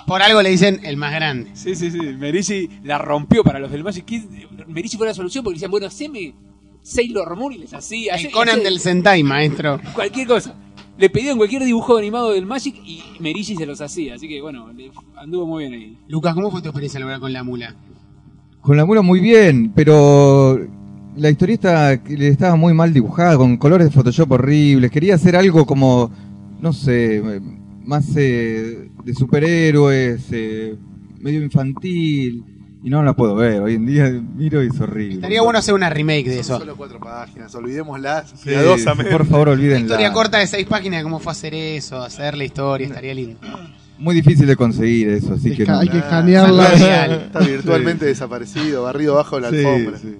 [0.05, 1.51] Por algo le dicen el más grande.
[1.55, 1.99] Sí, sí, sí.
[1.99, 4.23] Merigi la rompió para los del Magic Kid.
[4.67, 6.35] Merigi fue la solución porque decían, bueno, haceme
[6.83, 8.15] Sailor Moon y les hacía...
[8.15, 9.81] El Conan del Sentai, maestro.
[9.93, 10.55] Cualquier cosa.
[10.97, 14.15] Le pedían cualquier dibujo animado del Magic y Merigi se los hacía.
[14.15, 15.97] Así que, bueno, le- anduvo muy bien ahí.
[16.07, 17.75] Lucas, ¿cómo fue tu experiencia laborar con la mula?
[18.61, 20.59] Con la mula muy bien, pero
[21.15, 24.89] la historieta le estaba muy mal dibujada, con colores de Photoshop horribles.
[24.91, 26.11] Quería hacer algo como,
[26.59, 27.21] no sé,
[27.85, 30.75] más eh, de superhéroes, eh,
[31.19, 32.43] medio infantil.
[32.87, 35.15] Y no la puedo ver, hoy en día miro y es horrible.
[35.15, 36.59] Estaría bueno hacer una remake de Son eso.
[36.59, 39.11] solo cuatro páginas, olvidémoslas Sí, cuidadosamente.
[39.11, 39.79] por favor, Una olvídenla.
[39.81, 43.39] historia corta de seis páginas de cómo fue hacer eso, hacer la historia, estaría lindo.
[43.97, 45.79] Muy difícil de conseguir eso, así que no.
[45.79, 46.73] hay que escanearla.
[47.25, 49.97] Está virtualmente desaparecido, barrido bajo la Sí, alfombra.
[49.99, 50.15] sí.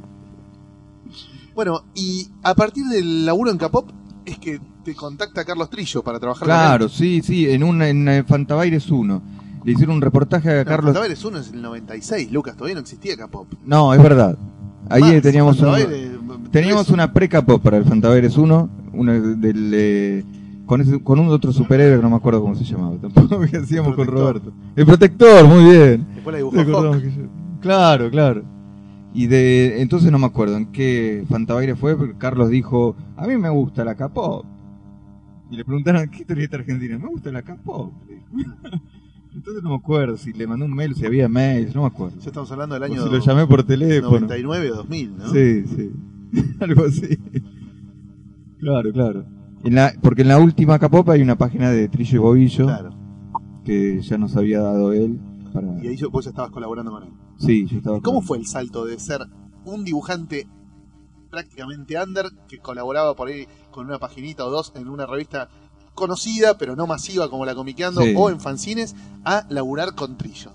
[1.55, 3.89] Bueno, y a partir del laburo en Capop
[4.25, 8.23] es que te contacta Carlos Trillo para trabajar Claro, sí, sí, en un en eh,
[8.27, 9.21] Fantabaires 1.
[9.67, 10.65] Le hicieron un reportaje a él.
[10.65, 10.85] Carlos.
[10.85, 13.47] No, Fantabaires 1 es el 96, Lucas, todavía no existía Capop.
[13.65, 14.37] No, es verdad.
[14.89, 16.11] Ahí Más, eh, teníamos un- Fantabaires,
[16.51, 20.23] teníamos tres- una pre-capo para el Fantaveres 1, una del, eh,
[20.65, 23.57] con, ese- con un otro superhéroe que no me acuerdo cómo se llamaba tampoco, que
[23.57, 24.07] hacíamos con.
[24.07, 24.53] Roberto.
[24.73, 26.05] El protector, muy bien.
[26.15, 27.03] Después la dibujó Hawk.
[27.59, 28.43] Claro, claro.
[29.13, 33.35] Y de entonces no me acuerdo en qué Fantabaire fue, porque Carlos dijo, a mí
[33.35, 34.45] me gusta la capó.
[35.51, 36.97] Y le preguntaron, ¿qué historieta argentina?
[36.97, 37.91] Me gusta la capó.
[39.37, 42.17] Entonces no me acuerdo si le mandó un mail, si había mails, no me acuerdo.
[42.19, 44.19] Ya estamos hablando del O año si lo llamé por teléfono.
[44.27, 45.29] 99 o 2000, ¿no?
[45.31, 45.91] Sí, sí.
[46.59, 47.17] Algo así.
[48.59, 49.25] Claro, claro.
[49.63, 52.89] En la, porque en la última capopa hay una página de Trillo y Bobillo Claro.
[53.63, 55.19] que ya nos había dado él.
[55.53, 55.81] Para...
[55.83, 57.09] Y ahí yo- vos ya estabas colaborando con él.
[57.37, 57.97] Sí, yo estaba.
[57.97, 59.21] ¿Y ¿Cómo fue el salto de ser
[59.65, 60.47] un dibujante
[61.29, 65.49] prácticamente under que colaboraba por ahí con una paginita o dos en una revista
[65.97, 68.13] conocida pero no masiva como la Comiqueando Sí.
[68.15, 70.51] o en fanzines a laburar con Trillo?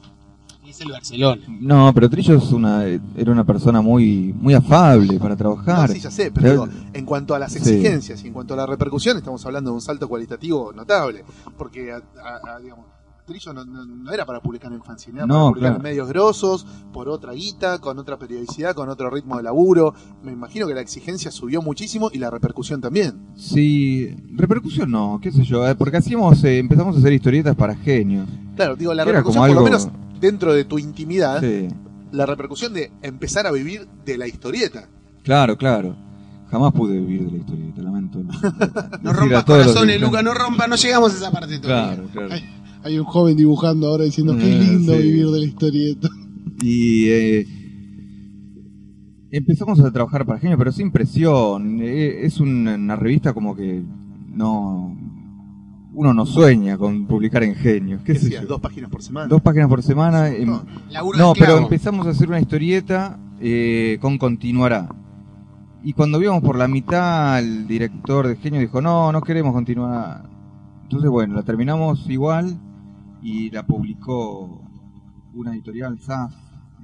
[0.64, 1.42] Y es el Barcelona.
[1.60, 5.88] No, pero Trillo es una, era una persona muy, muy afable para trabajar.
[5.90, 7.58] No, sí, ya sé, pero Pero- digo, en cuanto a las Sí.
[7.58, 11.24] exigencias y en cuanto a la repercusión, estamos hablando de un salto cualitativo notable.
[11.58, 12.86] Porque, a- a- a, digamos,
[13.24, 15.76] Trillo no, no- no era para publicar en fanzine, era No, para publicar claro.
[15.76, 19.94] en medios grosos, por otra guita, con otra periodicidad, con otro ritmo de laburo.
[20.24, 23.14] Me imagino que la exigencia subió muchísimo y la repercusión también.
[23.36, 27.76] Sí, repercusión no, qué sé yo, eh, porque hacíamos, eh, empezamos a hacer historietas para
[27.76, 28.28] genios.
[28.56, 31.68] Claro, digo, la Era repercusión, como por lo algo- menos dentro de tu intimidad, Sí,
[32.10, 34.88] la repercusión de empezar a vivir de la historieta.
[35.22, 35.94] claro, claro.
[36.50, 38.18] Jamás pude vivir de la historieta, lamento.
[39.02, 39.98] No rompas corazones.
[39.98, 41.94] Lucas, no rompas, no llegamos a esa parte todavía.
[41.94, 42.28] Claro, claro.
[42.32, 42.61] Ay.
[42.84, 45.02] Hay un joven dibujando ahora diciendo qué Eh, lindo sí.
[45.02, 46.08] vivir de la historieta.
[46.64, 47.46] Y eh,
[49.30, 51.80] empezamos a trabajar para Genio, pero sin presión.
[51.82, 53.82] Eh, es una, una revista como que
[54.28, 54.96] no.
[55.94, 57.98] Uno no sueña con publicar en Genio.
[58.04, 58.42] ¿Qué sé yo?
[58.46, 59.26] dos páginas por semana.
[59.26, 60.28] Dos páginas por semana.
[60.28, 60.46] em-
[61.18, 64.88] No, pero empezamos a hacer una historieta eh, con continuará.
[65.84, 70.22] Y cuando íbamos por la mitad, el director de Genio dijo, no, no queremos continuar.
[70.84, 72.56] Entonces, bueno, la terminamos igual
[73.22, 74.62] y la publicó
[75.34, 76.34] una editorial, SAF,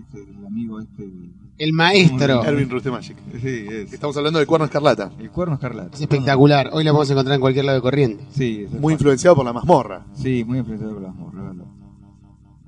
[0.01, 1.11] este, el amigo este.
[1.59, 2.45] El maestro.
[2.45, 3.17] Erwin Rustemagic.
[3.41, 3.93] Sí, es.
[3.93, 5.11] Estamos hablando del Cuerno Escarlata.
[5.19, 5.97] El cuerno escarlata.
[5.97, 6.71] Es espectacular.
[6.73, 8.25] Hoy la podemos encontrar en cualquier lado de corriente.
[8.31, 10.07] Sí, es Muy influenciado por la mazmorra.
[10.15, 11.67] Sí, muy influenciado por las morras, la verdad.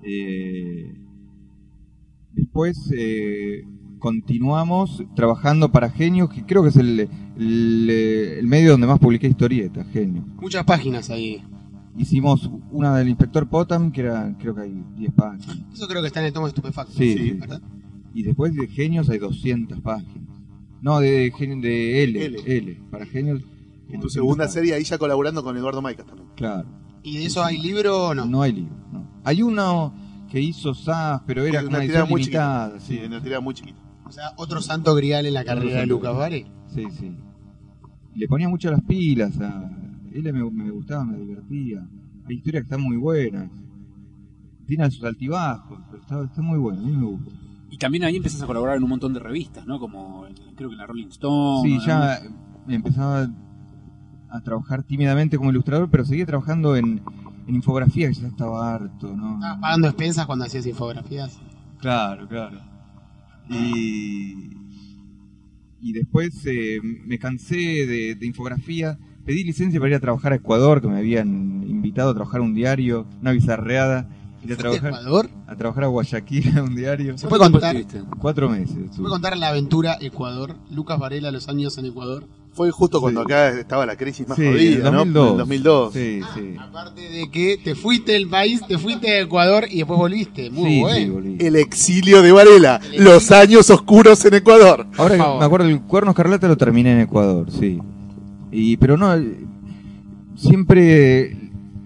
[0.02, 0.92] Eh,
[2.32, 3.62] después eh,
[4.00, 9.28] continuamos trabajando para Genios, que creo que es el, el, el medio donde más publiqué
[9.28, 10.26] historietas, Genios.
[10.40, 11.44] Muchas páginas ahí.
[11.96, 15.58] Hicimos una del Inspector Potam, que era, creo que hay 10 páginas.
[15.72, 16.92] Eso creo que está en el tomo estupefacto.
[16.92, 17.30] Sí, sí.
[17.32, 17.60] ¿verdad?
[18.14, 20.28] Y después de Genios hay 200 páginas.
[20.80, 22.42] No, de, de L, L.
[22.46, 22.82] L.
[22.90, 23.42] Para Genios.
[23.88, 26.28] En tu segunda serie ahí ya colaborando con Eduardo Maicas también.
[26.36, 26.68] Claro.
[27.02, 28.24] ¿Y de eso hay libro o no?
[28.24, 28.74] No hay libro.
[28.92, 29.10] no.
[29.24, 29.92] Hay uno
[30.30, 32.78] que hizo SAS, pero era una, una edición muy limitada.
[32.80, 33.78] Sí, en una tirada muy chiquita.
[34.06, 36.16] O sea, otro santo grial en la carrera de Lucas.
[36.16, 36.46] Vare.
[36.74, 37.12] Sí, sí.
[38.14, 39.70] Le ponía mucho las pilas a
[40.12, 41.86] él me, me gustaba, me divertía.
[42.26, 43.50] Hay historias que están muy buenas.
[44.66, 47.30] Tienen sus altibajos, pero está, está muy bueno, a mí me gusta.
[47.70, 49.78] Y también ahí empezás a colaborar en un montón de revistas, ¿no?
[49.78, 51.68] Como creo que en la Rolling Stone.
[51.68, 52.20] Sí, ya
[52.68, 53.28] empezaba
[54.28, 57.00] a trabajar tímidamente como ilustrador, pero seguía trabajando en,
[57.46, 59.34] en infografía, que ya estaba harto, ¿no?
[59.34, 61.40] ¿Estabas pagando expensas cuando hacías infografías?
[61.78, 62.58] Claro, claro.
[63.48, 64.56] Y,
[65.80, 68.98] y después eh, me cansé de, de infografía,
[69.30, 72.42] pedí licencia para ir a trabajar a Ecuador, que me habían invitado a trabajar a
[72.42, 74.08] un diario, una bizarreada,
[74.44, 75.30] ir a ¿Fuiste a trabajar, Ecuador?
[75.46, 77.16] a trabajar a Guayaquil a un diario.
[77.16, 78.02] ¿Se puede contar, ¿se?
[78.18, 78.76] Cuatro meses.
[78.76, 78.96] estuve.
[79.02, 80.56] puede contar la aventura Ecuador?
[80.72, 82.24] Lucas Varela, los años en Ecuador.
[82.52, 83.26] Fue justo cuando Sí.
[83.26, 85.04] acá estaba la crisis más Sí, jodida, en ¿no?
[85.04, 85.24] 2002.
[85.26, 85.92] En el 2002.
[85.92, 86.54] Sí, sí.
[86.58, 90.50] Aparte de que te fuiste del país, te fuiste de Ecuador y después volviste.
[90.50, 91.12] Muy Sí, sí, bueno.
[91.14, 91.36] volví.
[91.38, 94.84] El exilio de Varela, los años oscuros en Ecuador.
[94.98, 97.78] Ahora me acuerdo, el Cuerno Escarlata lo terminé en Ecuador, sí.
[98.52, 99.46] Y, pero no, eh,
[100.34, 101.36] siempre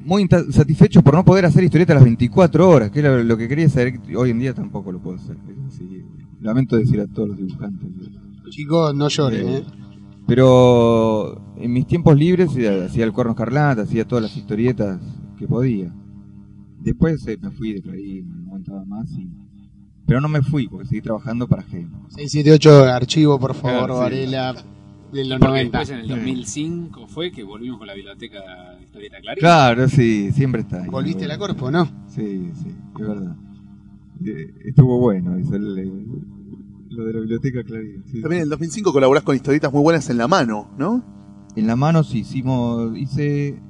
[0.04, 3.48] muy satisfecho por no poder hacer historieta a las 24 horas, que era lo que
[3.48, 4.00] quería hacer.
[4.16, 5.36] Hoy en día tampoco lo puedo hacer.
[5.66, 6.02] así.
[6.40, 7.88] Lamento decir a todos los dibujantes.
[8.50, 9.64] Chicos, no lloren, Eh, ¿eh?
[10.26, 15.00] Pero en mis tiempos libres hacía el Cuerno Escarlata, hacía todas las historietas
[15.38, 15.92] que podía.
[16.80, 19.10] Después eh, me fui de Clarín, no aguantaba más.
[19.12, 19.28] Y...
[20.06, 22.06] Pero no me fui porque seguí trabajando para Gemo.
[22.10, 24.00] 678 archivo, por favor, Claro, sí.
[24.00, 24.54] Varela,
[25.14, 25.78] de los Porque 90.
[25.78, 28.40] después en el 2005 fue que volvimos con la biblioteca
[28.76, 29.40] de historieta Clarín.
[29.40, 30.90] Claro, sí, siempre está ahí.
[30.90, 31.38] Volviste a la.
[31.38, 31.84] Corpo, ¿no?
[32.08, 33.36] Sí, sí, es verdad.
[34.24, 36.06] Eh, estuvo bueno eso, el- el-
[36.90, 38.02] lo de la biblioteca Clarín.
[38.06, 38.20] sí.
[38.20, 41.04] También en el 2005 colaborás con historietas muy buenas en la mano, ¿no?
[41.56, 43.60] En la mano sí hicimos, hice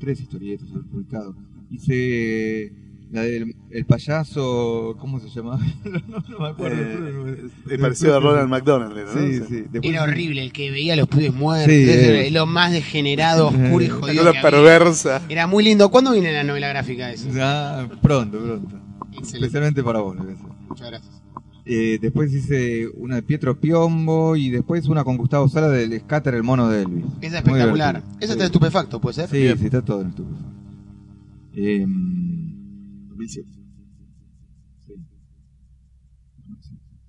[0.00, 1.34] tres historietas publicado.
[1.70, 2.72] Hice
[3.12, 5.60] la del el payaso, ¿cómo se llamaba?
[6.08, 6.80] no, no me acuerdo.
[6.80, 9.12] Eh, el parecido a Ronald McDonald, ¿no?
[9.12, 9.64] Sí, sí.
[9.70, 9.84] Después...
[9.84, 11.70] Era horrible, el que veía a los pibes muertos.
[11.70, 11.84] Sí.
[11.88, 12.30] Eh.
[12.30, 13.64] Lo más degenerado, eh.
[13.64, 14.22] oscuro y jodido.
[14.22, 15.20] Una perversa.
[15.28, 15.90] Era muy lindo.
[15.90, 18.76] ¿Cuándo viene la novela gráfica eso Ya, pronto, pronto.
[19.12, 19.36] Excelente.
[19.36, 20.38] Especialmente para vos, gracias.
[20.68, 21.22] Muchas gracias.
[21.66, 26.34] Eh, después hice una de Pietro Piombo y después una con Gustavo Sala del Scatter,
[26.34, 27.04] el mono de Elvis.
[27.20, 28.02] Esa es espectacular.
[28.20, 29.28] Esa está estupefacto, ¿puede ser?
[29.28, 30.52] Sí, sí, está todo en estupefacto.
[31.54, 32.21] Em,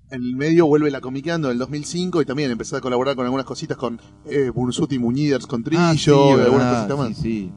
[0.10, 3.26] en el medio vuelve la comiqueando en el 2005 y también empezó a colaborar con
[3.26, 7.18] algunas cositas con eh, Bursuti Muñiders con Trillo, ah, sí, algunas cositas más.
[7.18, 7.52] Sí, sí.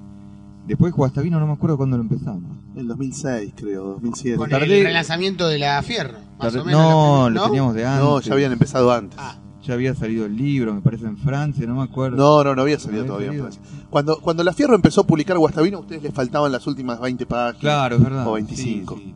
[0.66, 0.92] Después
[1.22, 2.42] vino, no me acuerdo cuándo lo empezamos.
[2.74, 4.36] El 2006, creo, 2007.
[4.36, 6.72] Con el relanzamiento de la Fierro, más Tardé...
[6.72, 8.04] No, lo, teníamos de antes.
[8.04, 9.18] No, ya habían empezado antes.
[9.20, 9.38] Ah.
[9.66, 12.16] Ya había salido el libro, me parece, en Francia, no me acuerdo.
[12.16, 13.46] No, no, no había salido ¿No había todavía.
[13.46, 13.52] en?
[13.52, 13.86] Francia.
[13.90, 17.26] Cuando, cuando la Fierro empezó a publicar Guastavino, a ustedes les faltaban las últimas 20
[17.26, 17.60] páginas.
[17.60, 18.26] Claro, es verdad.
[18.28, 18.94] O 25.
[18.96, 19.14] Sí, sí.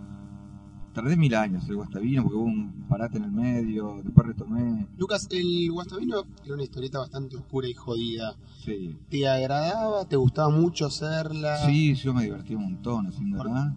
[0.93, 4.89] Tardé mil años el Guastavino porque hubo un parate en el medio, después retomé.
[4.99, 8.35] Lucas, el Guastavino era una historieta bastante oscura y jodida.
[8.65, 8.97] Sí.
[9.09, 10.05] ¿Te agradaba?
[10.07, 11.59] ¿Te gustaba mucho hacerla?
[11.65, 13.73] Sí, yo me divertí un montón haciéndola.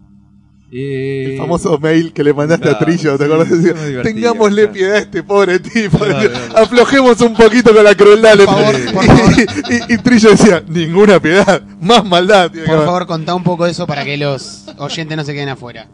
[0.72, 4.72] Eh, El famoso mail que le mandaste a Trillo, ¿te sí, me divertía, Tengámosle claro.
[4.72, 5.98] piedad a este pobre tipo.
[5.98, 6.56] Claro, claro.
[6.58, 8.34] Aflojemos un poquito con la crueldad.
[8.36, 9.32] le- Por favor, y, por favor.
[9.90, 12.50] y- y Trillo decía, ninguna piedad, más maldad.
[12.50, 12.84] Por haber".
[12.86, 15.86] favor, contá un poco de eso para que los oyentes no se queden afuera.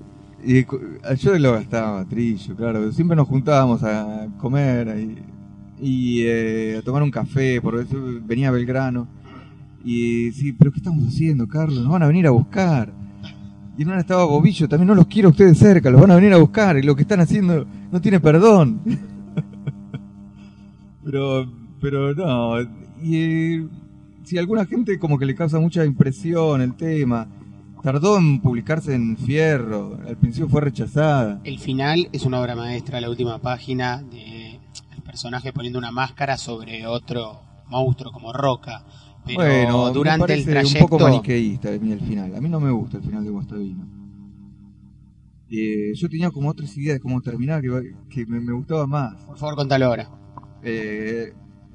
[0.42, 0.64] Y
[1.18, 2.90] yo lo gastaba, Trillo, claro.
[2.92, 4.96] Siempre nos juntábamos a comer
[5.78, 9.06] y eh, a tomar un café, por eso venía a Belgrano.
[9.84, 11.80] Y sí, pero ¿qué estamos haciendo, Carlos?
[11.82, 12.92] Nos van a venir a buscar.
[13.80, 16.16] Y en una estaba Bobillo, también no los quiero a ustedes cerca, los van a
[16.16, 16.76] venir a buscar.
[16.76, 18.82] Y lo que están haciendo no tiene perdón.
[21.02, 22.60] pero, pero no.
[23.02, 23.66] Y eh,
[24.22, 27.26] si a alguna gente como que le causa mucha impresión el tema.
[27.82, 31.40] Tardó en publicarse en Fierro, al principio fue rechazada.
[31.44, 34.60] El final es una obra maestra, la última página de
[35.06, 38.84] personaje poniendo una máscara sobre otro monstruo como Roca.
[39.26, 40.84] Pero bueno, me durante el parece trayecto.
[40.84, 42.34] un poco maniqueísta el el final.
[42.34, 43.86] A mí no me gusta el final de Guastavino.
[45.50, 49.16] Eh, yo tenía como otras ideas de cómo terminar que, que me, me gustaba más.
[49.24, 50.08] Por favor, contalo ahora.
[50.62, 51.32] Eh,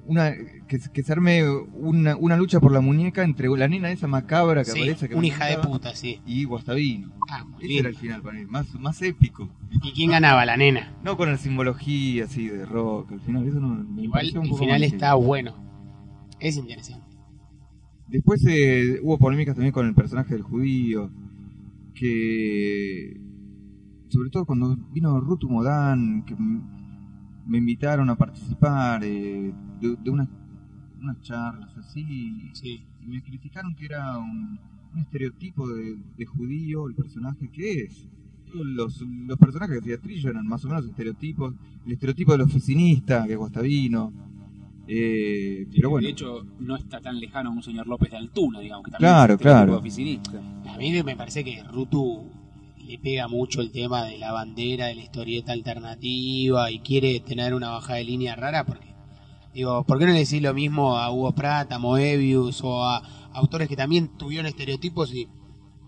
[0.08, 0.32] una
[0.68, 4.64] que, que se arme una, una lucha por la muñeca entre la nena esa macabra
[4.64, 6.22] que Sí, aparece que una me hija de puta, sí.
[6.26, 7.12] y Guastavino.
[7.30, 7.80] Ah, Ese bien.
[7.80, 9.50] era el final para mí, más, más épico.
[9.84, 10.46] ¿Y quién ganaba?
[10.46, 10.96] La nena.
[11.04, 14.50] No con la simbología así de rock, al final eso no me Igual un el
[14.50, 15.56] poco final está bueno.
[16.40, 17.05] Es interesante.
[18.08, 21.10] Después eh, hubo polémicas también con el personaje del judío,
[21.94, 23.20] que
[24.10, 26.36] sobre todo cuando vino Rutu Modán, que
[27.48, 30.30] me invitaron a participar eh, de, de unas,
[31.02, 32.86] unas charlas así, Sí.
[33.02, 34.60] y me criticaron que era un,
[34.94, 38.08] un estereotipo de, de judío el personaje que es.
[38.54, 41.54] Los, los personajes que hacía Trillo eran más o menos estereotipos,
[41.86, 44.14] el estereotipo del oficinista, que es Guastavino.
[44.88, 48.60] Eh, pero bueno, De hecho, no está tan lejano a un señor López de Altuna,
[48.60, 49.80] digamos, que también Claro, es estereotipo claro.
[49.80, 50.32] oficinista.
[50.74, 52.30] A mí me parece que Rutu
[52.78, 57.54] le pega mucho el tema de la bandera de la historieta alternativa y quiere tener
[57.56, 58.94] una baja de línea rara porque
[59.54, 63.02] Digo, ¿por qué no le decís lo mismo a Hugo Pratt, a Moebius o a
[63.34, 65.28] autores que también tuvieron estereotipos y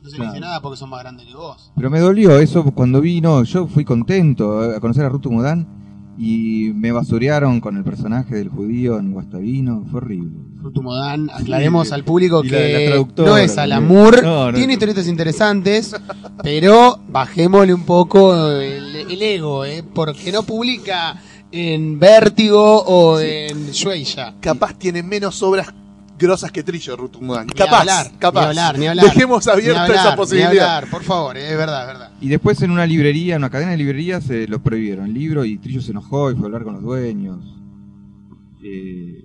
[0.02, 0.40] no se les dice Claro.
[0.40, 1.74] nada porque son más grandes que vos?
[1.76, 3.44] Pero me dolió eso cuando vino.
[3.44, 5.77] Yo fui contento a conocer a Rutu Mudán
[6.18, 9.86] y me basurearon con el personaje del judío en Guastavino.
[9.92, 10.32] Fue horrible.
[10.60, 11.94] Fruto Modán, aclaremos Sí.
[11.94, 13.58] al público que la traductora no es.
[13.58, 14.58] Alamur, No, no.
[14.58, 15.96] tiene historietas interesantes,
[16.44, 19.84] pero bajémosle un poco el, el ego, ¿eh?
[19.94, 24.34] porque no publica en Vértigo o en Shueisha.
[24.42, 25.68] Capaz tiene menos obras
[26.18, 27.48] grosas que Trillo, Rutumudán.
[27.48, 28.42] Ni Capaz, hablar, capaz.
[28.42, 29.06] Ni hablar, ni hablar.
[29.06, 30.52] Dejemos abierta Ni hablar, esa ni posibilidad.
[30.76, 32.12] hablar, por favor, eh, es verdad, es verdad.
[32.22, 35.46] Y después en una librería, en una cadena de librerías, se lo prohibieron el libro
[35.46, 37.40] y Trillo se enojó y fue a hablar con los dueños.
[38.64, 39.24] Eh,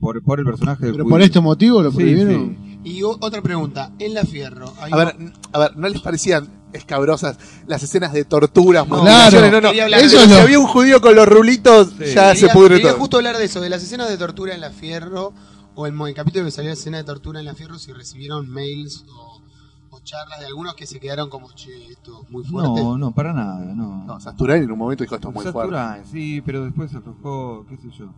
[0.00, 1.14] por, por el personaje del Pero judío.
[1.14, 2.56] por este motivo lo prohibieron.
[2.60, 2.62] sí.
[2.84, 5.16] Y o- otra pregunta, en La Fierro, hay A ver,
[5.52, 9.50] a ver, ¿no les parecían escabrosas las escenas de torturas, No, claro.
[9.50, 9.70] no, no.
[9.70, 12.14] Eso si había un judío con los rulitos, Sí.
[12.14, 13.00] ya se pudre quería todo.
[13.00, 15.32] justo hablar de eso, de las escenas de tortura en La Fierro,
[15.76, 17.92] o el, mo- el capítulo que salió de escena de tortura en La Fierro, si
[17.92, 19.42] recibieron mails o,
[19.90, 22.82] o charlas de algunos que se quedaron como, che, esto es muy fuerte.
[22.82, 24.04] No, no, para nada, no.
[24.04, 25.60] No, Sasturán en un momento dijo esto es muy fuerte.
[25.76, 28.12] Saturán, sí, pero después se aflojó, qué sé yo.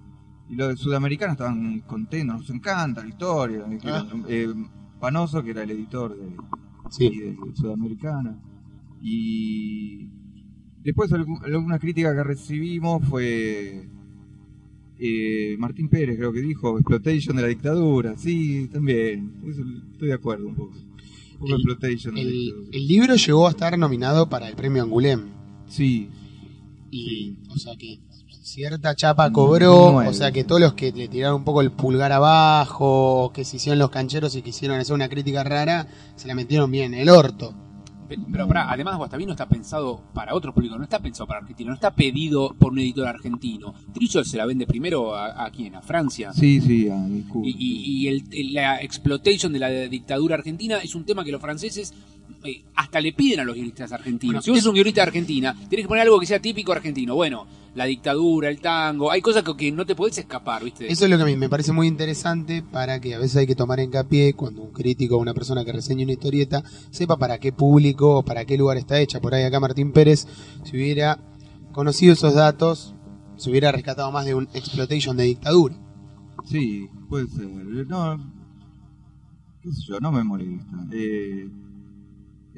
[0.49, 3.67] Y los de Sudamericanos estaban contentos, nos encanta la historia.
[3.85, 4.07] Ah.
[4.29, 4.49] eh,
[4.99, 6.37] Panoso, que era el editor de,
[6.91, 7.11] Sí.
[7.11, 8.41] de Sudamericana.
[9.03, 10.09] Y
[10.83, 13.89] después algu- alguna crítica que recibimos fue
[14.99, 18.17] eh, Martín Pérez, creo que dijo, exploitation de la dictadura.
[18.17, 20.75] Sí, también, eso estoy de acuerdo un poco.
[20.75, 22.69] Un poco El- exploitation de la El, dictadura.
[22.73, 25.21] el libro llegó a estar nominado para el premio Angulem.
[25.69, 26.09] Sí,
[26.91, 28.01] Y, o sea que
[28.43, 32.13] cierta chapa cobró, o sea que todos los que le tiraron un poco el pulgar
[32.13, 36.71] abajo, que se hicieron los cancheros y quisieron hacer una crítica rara, se la metieron
[36.71, 37.55] bien en el orto.
[38.09, 41.69] Pe- Pero pará, además Guastavino está pensado para otro público, no está pensado para argentino,
[41.71, 43.75] no está pedido por un editor argentino.
[43.93, 46.33] Trillo se la vende primero a, a quién, a Francia.
[46.33, 47.49] sí, sí, ah, disculpe.
[47.49, 51.33] Y, y- y el- el- la exploitation de la dictadura argentina es un tema que
[51.33, 51.93] los franceses
[52.45, 54.35] eh, hasta le piden a los guionistas argentinos.
[54.35, 56.73] Bueno, si vos sos un guionista de Argentina, tienes que poner algo que sea típico
[56.73, 57.15] argentino.
[57.15, 60.91] Bueno, la dictadura, el tango, hay cosas que, que no te podés escapar, ¿viste?
[60.91, 63.47] Eso es lo que a mí me parece muy interesante para que a veces hay
[63.47, 67.39] que tomar hincapié cuando un crítico o una persona que reseña una historieta sepa para
[67.39, 69.21] qué público o para qué lugar está hecha.
[69.21, 70.27] Por ahí acá Martín Pérez,
[70.65, 71.19] si hubiera
[71.73, 72.95] conocido esos datos,
[73.37, 75.77] se hubiera rescatado más de un exploitation de dictadura.
[76.47, 77.47] Sí, puede ser.
[77.87, 78.19] No,
[79.63, 81.49] qué sé yo, no me molesta eh,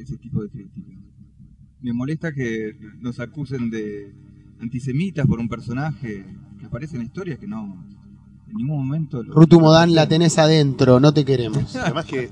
[0.02, 0.98] ese tipo de críticas.
[1.80, 4.14] Me molesta que nos acusen de
[4.60, 6.26] antisemitas por un personaje
[6.58, 7.82] que aparece en la historia que no,
[8.48, 9.22] en ningún momento...
[9.22, 11.74] lo- Rutu Modán, la tenés adentro, no te queremos.
[11.76, 12.30] Además que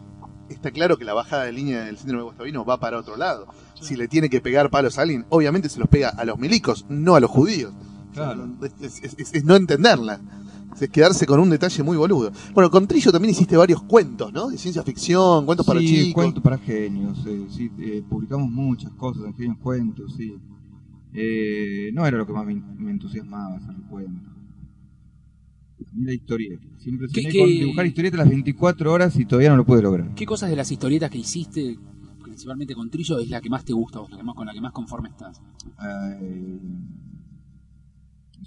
[0.50, 3.46] está claro que la bajada de línea del síndrome de Guastavino va para otro lado.
[3.80, 6.84] Si le tiene que pegar palos a alguien, obviamente se los pega a los milicos,
[6.90, 7.72] no a los judíos.
[8.12, 8.48] Claro.
[8.80, 10.20] Es, es- es- es no entenderla.
[10.80, 12.30] Es quedarse con un detalle muy boludo.
[12.54, 14.48] Bueno, con Trillo también hiciste varios cuentos, ¿no?
[14.48, 16.14] De ciencia ficción, cuentos para sí, chicos.
[16.14, 17.18] cuentos para genios.
[17.26, 20.34] eh, sí, eh, publicamos muchas cosas en genios cuentos, sí.
[21.14, 24.30] Eh, no era lo que más me, me entusiasmaba hacer el cuento.
[25.90, 26.64] A mí la historieta.
[26.78, 30.14] Siempre ¿Qué- soñé con dibujar historietas las 24 horas y todavía no lo pude lograr.
[30.14, 31.76] ¿Qué cosas de las historietas que hiciste,
[32.22, 34.52] principalmente con Trillo, es la que más te gusta, vos, la que más, con la
[34.52, 35.40] que más conforme estás?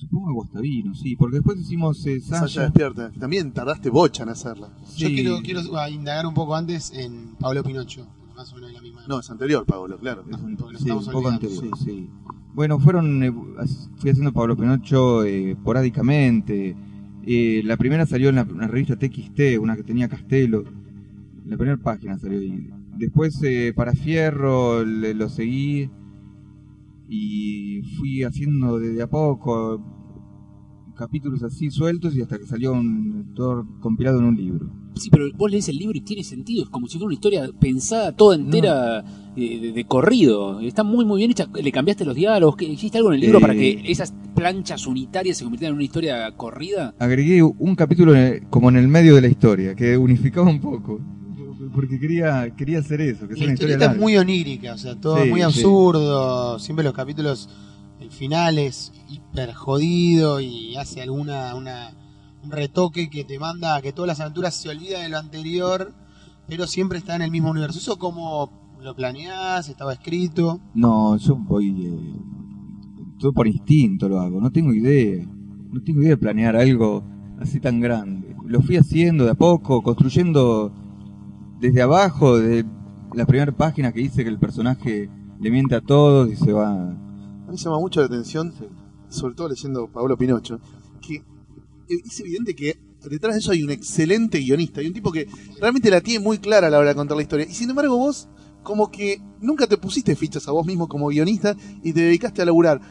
[0.02, 2.62] Supongo que Guastavino, sí, porque después hicimos eh, Sasha Sasha.
[2.64, 3.12] despierta.
[3.20, 4.70] También tardaste bocha en hacerla.
[4.98, 5.14] Yo Sí.
[5.16, 8.82] quiero, quiero ah, indagar un poco antes en Pablo Pinocho, más o menos de la
[8.82, 9.02] misma.
[9.08, 10.24] No, es anterior, Pablo, claro.
[10.24, 11.48] Porque nos Sí, estamos un poco olvidando.
[11.48, 12.10] anterior, sí.
[12.54, 13.24] Bueno, fueron.
[13.24, 16.76] eh, as- fui haciendo Pablo Pinocho eh, esporádicamente.
[17.26, 20.64] Eh, la primera salió en la, una revista TXT, una que tenía Castelo.
[21.46, 22.70] La primera página salió ahí.
[22.98, 25.90] Después, eh, para Fierro, le- lo seguí.
[27.14, 29.84] Y fui haciendo de, de a poco
[30.96, 34.70] capítulos así sueltos y hasta que salió un todo compilado en un libro.
[34.96, 37.50] Sí, pero vos lees el libro y tiene sentido, es como si fuera una historia
[37.60, 39.04] pensada toda entera
[39.36, 40.60] eh, de, de corrido.
[40.62, 41.48] Está muy muy bien hecha.
[41.54, 42.56] ¿Le cambiaste los diálogos?
[42.56, 43.42] ¿Qué- ¿Hiciste algo en el libro Eh.
[43.42, 46.94] para que esas planchas unitarias se convirtieran en una historia corrida?
[47.00, 50.60] agregué un capítulo en el- como en el medio de la historia, que unificaba un
[50.62, 51.00] poco.
[51.74, 54.02] Porque quería, quería hacer eso, que sea La una historia historieta es larga.
[54.02, 55.44] muy onírica, o sea, todo Sí, muy sí.
[55.46, 56.60] absurdo.
[56.60, 57.50] Siempre los capítulos,
[58.00, 61.92] el final es hiper jodido y hace alguna una,
[62.44, 65.94] un retoque que te manda a que todas las aventuras se olviden de lo anterior,
[66.48, 67.80] pero siempre está en el mismo universo.
[67.80, 69.70] ¿Eso cómo lo planeás?
[69.70, 70.60] ¿Estaba escrito?
[70.74, 71.70] No, yo voy.
[71.86, 72.16] eh,
[73.20, 75.24] todo por instinto lo hago, no tengo idea.
[75.72, 77.04] No tengo idea de planear algo
[77.40, 78.36] así tan grande.
[78.46, 80.74] Lo fui haciendo de a poco, construyendo
[81.62, 82.66] desde abajo, de
[83.14, 85.10] la primera página que dice que el personaje
[85.40, 86.72] le miente a todos y se va.
[86.72, 88.54] A mí me llama mucho la atención,
[89.10, 90.60] sobre todo leyendo Pablo Pinocho,
[91.02, 91.24] que
[91.88, 95.28] es evidente que detrás de eso hay un excelente guionista, hay un tipo que
[95.60, 97.46] realmente la tiene muy clara a la hora de contar la historia.
[97.48, 98.28] Y sin embargo vos,
[98.64, 102.46] como que nunca te pusiste fichas a vos mismo como guionista y te dedicaste a
[102.46, 102.82] laburar.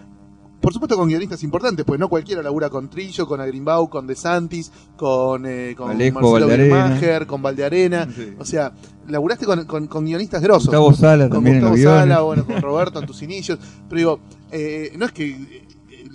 [0.61, 4.15] Por supuesto con guionistas importantes, pues no cualquiera labura con Trillo, con Agrimbau, con De
[4.15, 6.47] Santis, con, eh, con Alejo Marcelo.
[6.49, 8.07] Birmacher, con Valdearena.
[8.15, 8.35] Sí.
[8.39, 8.73] O sea,
[9.09, 10.65] laburaste con, con- con guionistas grosos.
[10.67, 12.01] Gustavo Sala con también en Gustavo los guiones.
[12.15, 13.59] Sala, bueno, con Roberto en tus inicios.
[13.89, 14.21] Pero digo,
[14.53, 15.67] eh, no es que eh,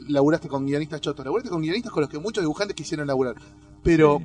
[0.10, 3.36] laburaste con guionistas chotos, laburaste con guionistas con los que muchos dibujantes quisieron laburar.
[3.82, 4.22] Pero,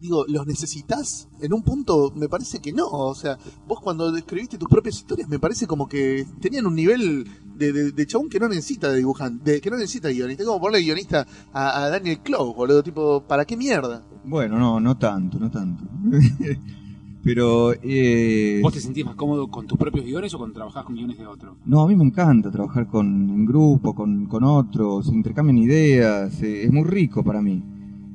[0.00, 1.28] digo, ¿los necesitas?
[1.40, 2.86] En un punto me parece que no.
[2.88, 7.26] O sea, vos cuando escribiste tus propias historias me parece como que tenían un nivel
[7.58, 10.42] de, de, de chabón que no necesita de dibujante, de, que no necesita de guionista.
[10.42, 12.82] Es como ponerle guionista a, a Daniel Clough, boludo.
[12.82, 14.02] Tipo, ¿para qué mierda?
[14.24, 15.84] Bueno, no, no tanto, no tanto.
[17.24, 20.94] Pero, eh, ¿Vos te sentís más cómodo con tus propios guiones o cuando trabajás con
[20.94, 21.56] guiones de otro?
[21.66, 26.40] no, a mí me encanta trabajar con, en grupo, con, con otros, se intercambian ideas,
[26.42, 27.62] eh, es muy rico para mí.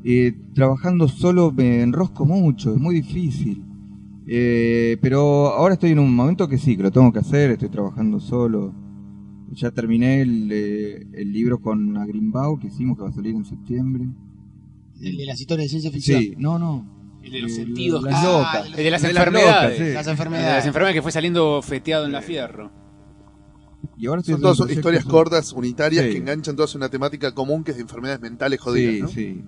[0.05, 3.63] Eh, trabajando solo me enrosco mucho, es muy difícil.
[4.25, 7.69] Eh, pero ahora estoy en un momento que sí, que lo tengo que hacer, estoy
[7.69, 8.73] trabajando solo.
[9.53, 13.45] Ya terminé el, eh, el libro con Agrimbau que hicimos, que va a salir en
[13.45, 14.05] septiembre.
[15.01, 16.21] El de las historias de ciencia ficción.
[16.21, 17.19] Sí, no, no.
[17.21, 18.03] El de los Eh, sentidos.
[18.03, 18.67] las Ah, locas.
[18.67, 19.63] el El de las El de las enfermedades.
[19.63, 19.79] locas, sí.
[19.79, 20.65] Las El de las enfermedades.
[20.65, 22.71] enfermedades que fue saliendo feteado en la fierro.
[23.97, 26.11] Y ahora estoy Son todas historias cortas, unitarias, Sí.
[26.13, 29.07] que enganchan todas en una temática común que es de enfermedades mentales jodidas, Sí, ¿no?
[29.09, 29.43] sí.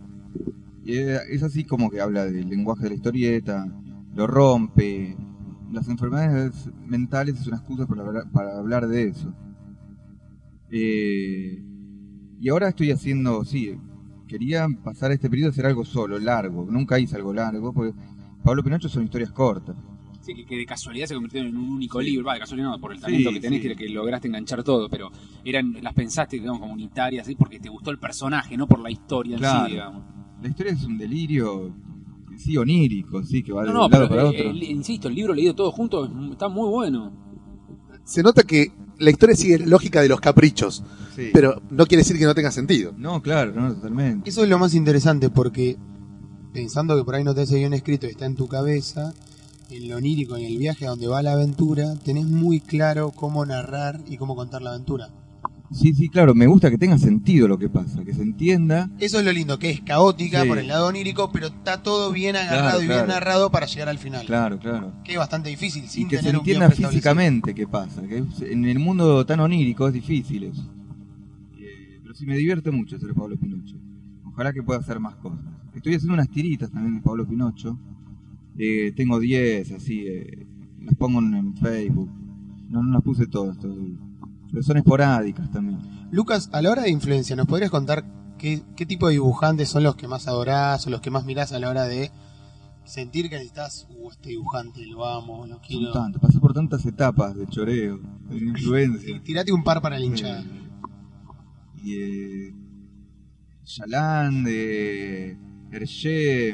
[0.85, 3.65] Y es es así como que habla del lenguaje de la historieta,
[4.13, 5.17] lo rompe.
[5.71, 9.33] Las enfermedades mentales es una excusa para hablar de eso.
[10.71, 11.61] Eh,
[12.39, 13.75] y ahora estoy haciendo, sí,
[14.27, 16.65] quería pasar este periodo a hacer algo solo, largo.
[16.69, 17.93] Nunca hice algo largo, porque
[18.43, 19.75] Pablo Pinocho son historias cortas.
[20.21, 22.25] Sí, que, que de casualidad se convirtieron en un único libro.
[22.25, 23.67] Va, de casualidad no, por el talento Sí, que tenés sí.
[23.69, 25.11] que, que lograste enganchar todo, pero
[25.43, 27.35] eran las pensaste digamos, como unitarias, ¿sí?
[27.35, 29.65] porque te gustó el personaje, no por la historia en Claro.
[29.67, 30.03] sí, digamos.
[30.41, 31.73] La historia es un delirio,
[32.37, 34.49] sí, onírico, sí, que va No, de no, lado pero para eh, otro.
[34.49, 37.13] el- insisto, el libro leído todo junto es- está muy bueno.
[38.03, 40.83] Se nota que la historia sigue la lógica de los caprichos,
[41.15, 41.29] Sí.
[41.33, 42.93] pero no quiere decir que no tenga sentido.
[42.97, 44.29] No, claro, no, totalmente.
[44.29, 45.77] Eso es lo más interesante porque
[46.53, 49.13] pensando que por ahí no te hace bien escrito y está en tu cabeza,
[49.69, 53.45] en lo onírico, en el viaje a donde va la aventura, tenés muy claro cómo
[53.45, 55.09] narrar y cómo contar la aventura.
[55.71, 58.89] Sí, sí, claro, me gusta que tenga sentido lo que pasa, que se entienda.
[58.99, 60.47] Eso es lo lindo, que es caótica Sí.
[60.47, 63.89] por el lado onírico, pero está todo bien agarrado Claro, y bien narrado para llegar
[63.89, 64.25] al final.
[64.25, 64.93] Claro, claro.
[65.03, 68.03] Que es bastante difícil sin Y que se tener entienda físicamente qué pasa.
[68.03, 70.69] Que en el mundo tan onírico es difícil eso.
[71.59, 73.75] Eh, pero sí me divierte mucho hacer Pablo Pinocho.
[74.25, 75.39] Ojalá que pueda hacer más cosas.
[75.73, 77.77] Estoy haciendo unas tiritas también de Pablo Pinocho.
[78.57, 80.05] Eh, tengo 10, así.
[80.07, 80.45] eh,
[80.81, 82.09] las pongo en, en Facebook.
[82.69, 83.97] No, no las puse todas todavía.
[84.55, 85.81] Pero son esporádicas también.
[86.11, 88.05] Lucas, a la hora de influencia, ¿nos podrías contar
[88.37, 91.51] qué, qué tipo de dibujantes son los que más adorás o los que más mirás
[91.51, 92.09] a la hora de
[92.85, 95.91] sentir que necesitas, uh, este dibujante, lo amo, lo quiero?
[95.91, 96.21] tantas.
[96.21, 97.99] Pasé por tantas etapas de choreo,
[98.29, 99.21] de influencia.
[99.23, 100.39] Tirate un par para la hinchada.
[100.39, 100.45] Eh,
[101.83, 101.93] y
[104.47, 105.37] eh,
[105.69, 106.49] Hergé,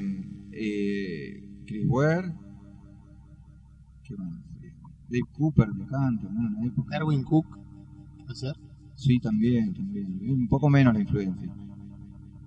[0.54, 2.34] eh, Chris Ware,
[4.04, 4.34] ¿qué más?
[4.64, 4.74] Eh,
[5.08, 6.47] Dave Cooper me encanta, ¿no?
[6.47, 6.89] En una época.
[6.97, 7.61] Darwin Cook,
[8.34, 8.56] ¿puede ser?
[8.96, 10.20] Sí, también, también.
[10.30, 11.52] Un poco menos la influencia.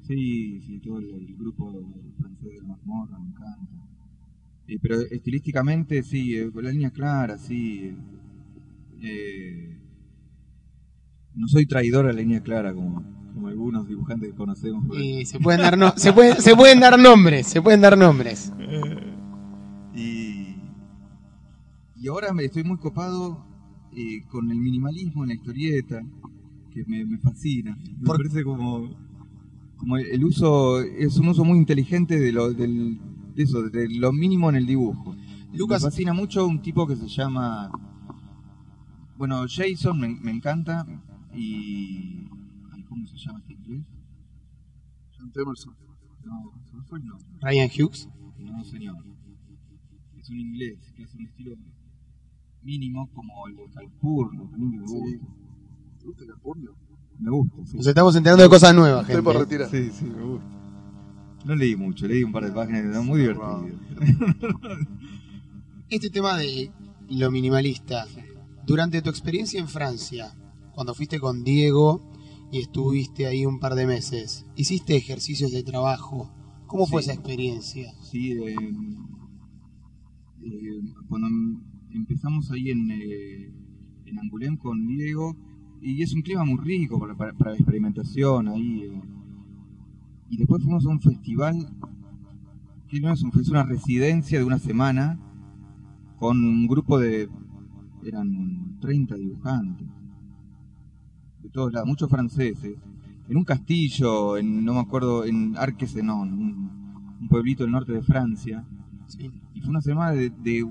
[0.07, 1.73] Sí, sí, todo el, el grupo
[2.19, 3.73] francés de la mazmorra me encanta.
[4.69, 7.97] Eh, pero estilísticamente, sí, eh, con la línea clara, sí.
[9.03, 9.79] eh,
[11.35, 13.03] no soy traidor a la línea clara como,
[13.35, 14.85] como algunos dibujantes que conocemos.
[14.99, 18.53] Y se pueden dar no- se pueden, se pueden dar nombres, se pueden dar nombres.
[19.95, 20.57] Y,
[21.97, 23.45] y ahora me estoy muy copado
[23.97, 26.03] eh, con el minimalismo en la historieta,
[26.71, 27.77] que me, me fascina.
[27.99, 28.91] Me Por- parece como,
[29.77, 32.99] como el, el uso, es un uso muy inteligente de lo, del,
[33.35, 35.15] de eso, de lo mínimo en el dibujo.
[35.53, 37.71] Lucas- Me fascina mucho un tipo que se llama,
[39.17, 40.85] bueno, Jason me, me encanta
[41.35, 42.27] y...
[42.73, 43.85] ay, ¿Cómo se llama este inglés?
[45.17, 45.75] John Temerson.
[46.25, 47.27] No, se me fue el nombre.
[47.43, 48.09] Ryan Hughes.
[48.39, 48.97] No, señor.
[50.19, 51.55] Es un inglés que hace un estilo
[52.65, 54.51] mínimo como el de Calpurno.
[54.57, 54.97] mí me gusta.
[55.07, 55.19] Sí.
[56.01, 56.07] ¿Te
[56.43, 56.71] gusta?
[57.19, 57.77] Me gusta, sí.
[57.77, 59.25] Nos estamos enterando de cosas nuevas, Estoy gente.
[59.25, 59.71] por retirar.
[59.71, 60.47] Sí, sí, me gusta.
[61.45, 63.67] No leí mucho, leí un par de páginas, era muy divertido.
[65.91, 66.73] Este tema de
[67.11, 68.07] lo minimalista,
[68.67, 70.35] durante tu experiencia en Francia,
[70.75, 72.01] cuando fuiste con Diego
[72.51, 76.31] y estuviste ahí un par de meses, hiciste ejercicios de trabajo.
[76.67, 77.11] ¿Cómo fue Sí.
[77.11, 77.93] esa experiencia?
[78.01, 78.57] Sí, eh,
[80.43, 81.29] eh, cuando
[81.99, 83.53] empezamos ahí en, eh,
[84.07, 85.37] en Angoulême con Diego,
[85.81, 88.83] y es un clima muy rico para, para- para la experimentación ahí.
[88.85, 89.03] eh.
[90.31, 91.55] Y después fuimos a un festival,
[92.89, 95.19] que no es un es una residencia de una semana,
[96.19, 97.29] con un grupo de,
[98.05, 99.87] eran 30 dibujantes,
[101.43, 102.77] de todos lados, muchos franceses,
[103.29, 106.71] en un castillo, en, no me acuerdo, en Arquesenon, un,
[107.21, 108.65] un pueblito del norte de Francia.
[109.07, 109.31] Sí.
[109.55, 110.65] Y fue una semana de, de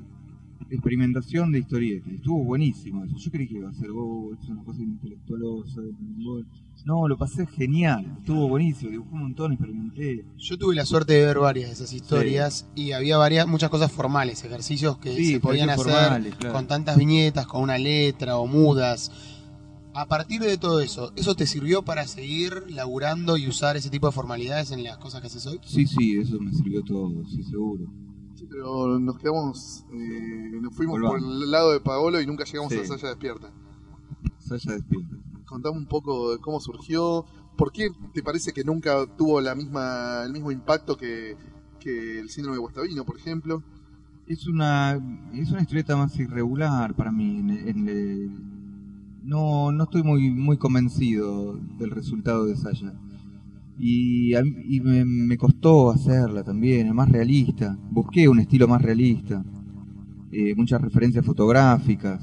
[0.70, 2.11] experimentación de historietas.
[2.11, 3.16] y Estuvo buenísimo eso.
[3.18, 5.82] Yo creí que iba a ser, oh, es una cosa intelectualosa.
[6.28, 6.41] oh".
[6.86, 8.18] No, lo pasé genial.
[8.20, 8.91] Estuvo buenísimo.
[8.91, 10.26] Dibujé un montón, experimenté.
[10.38, 13.91] Yo tuve la suerte de ver varias de esas historias y había varias, muchas cosas
[13.91, 16.53] formales, ejercicios que Sí, se podían hacer ejercicios formales, claro.
[16.55, 19.11] con tantas viñetas, con una letra o mudas.
[19.95, 24.07] A partir de todo eso, ¿eso te sirvió para seguir laburando y usar ese tipo
[24.07, 25.59] de formalidades en las cosas que haces hoy?
[25.64, 27.86] Sí, sí, eso me sirvió todo, sí, seguro.
[28.53, 31.23] Pero nos quedamos, eh, nos fuimos Volvamos.
[31.23, 32.77] por el lado de Paolo y nunca llegamos Sí.
[32.79, 33.49] a Saya Despierta.
[34.37, 35.15] Saya despierta.
[35.47, 37.25] Contame un poco de cómo surgió,
[37.57, 41.35] por qué te parece que nunca tuvo la misma, el mismo impacto que,
[41.79, 43.63] que el síndrome de Guastavino, por ejemplo.
[44.27, 44.93] Es una,
[45.33, 47.39] es una historieta más irregular para mí.
[47.39, 48.53] en- en el-
[49.23, 52.93] no, no estoy muy, muy convencido del resultado de Saya.
[53.80, 57.78] Y, a y me, me costó hacerla también, más realista.
[57.91, 59.43] Busqué un estilo más realista.
[60.32, 62.19] eh, muchas referencias fotográficas.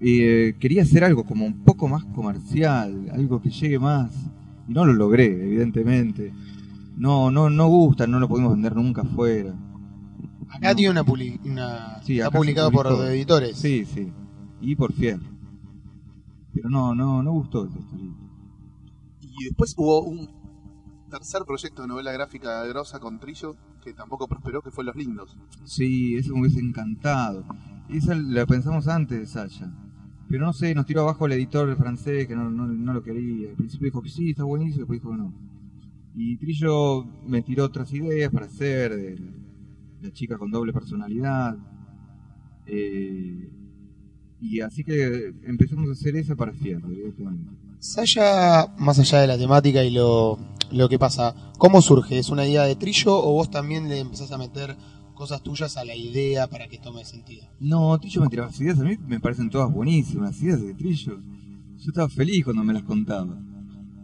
[0.00, 4.14] Eh, quería hacer algo como un poco más comercial, algo que llegue más.
[4.68, 6.32] Y no lo logré, evidentemente.
[6.96, 9.54] No, no, no gusta, no lo pudimos vender nunca afuera.
[10.48, 10.76] Acá No.
[10.76, 13.04] tiene una, publi- una Sí, está publicado por publicó.
[13.06, 13.56] editores.
[13.56, 14.08] Sí, sí.
[14.60, 15.20] Y por fiel.
[16.54, 18.10] Pero no, no, no gustó esa historia.
[19.42, 20.30] Y después hubo un
[21.10, 25.36] tercer proyecto de novela gráfica grosa con Trillo que tampoco prosperó, que fue Los Lindos.
[25.64, 27.44] Sí, eso me hubiese encantado.
[27.88, 29.72] Esa la pensamos antes de Saya.
[30.28, 33.50] Pero no sé, nos tiró abajo el editor francés que no, no, no lo quería.
[33.50, 35.34] Al principio dijo que sí, está buenísimo, después dijo que no.
[36.14, 39.18] Y Trillo me tiró otras ideas para hacer, de
[40.02, 41.56] la chica con doble personalidad.
[42.66, 43.50] Eh,
[44.40, 47.61] y así que empezamos a hacer esa para Fierro, directamente.
[47.82, 50.38] Saya, más allá de la temática y lo,
[50.70, 52.16] lo que pasa, ¿cómo surge?
[52.16, 54.76] ¿Es una idea de Trillo o vos también le empezás a meter
[55.14, 57.44] cosas tuyas a la idea para que tome sentido?
[57.58, 61.20] No, Trillo me tiraba las ideas, a mí me parecen todas buenísimas, ideas de Trillo.
[61.76, 63.36] Yo estaba feliz cuando me las contaba.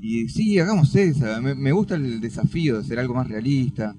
[0.02, 3.94] Y sí, hagamos esa, me, me gusta el desafío de hacer algo más realista.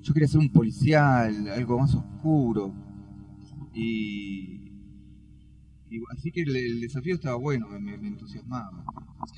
[0.00, 2.72] Yo quería hacer un policial, algo más oscuro.
[3.74, 4.59] Y,
[5.90, 8.84] y así que el, el desafío estaba bueno, me, entusiasmaba.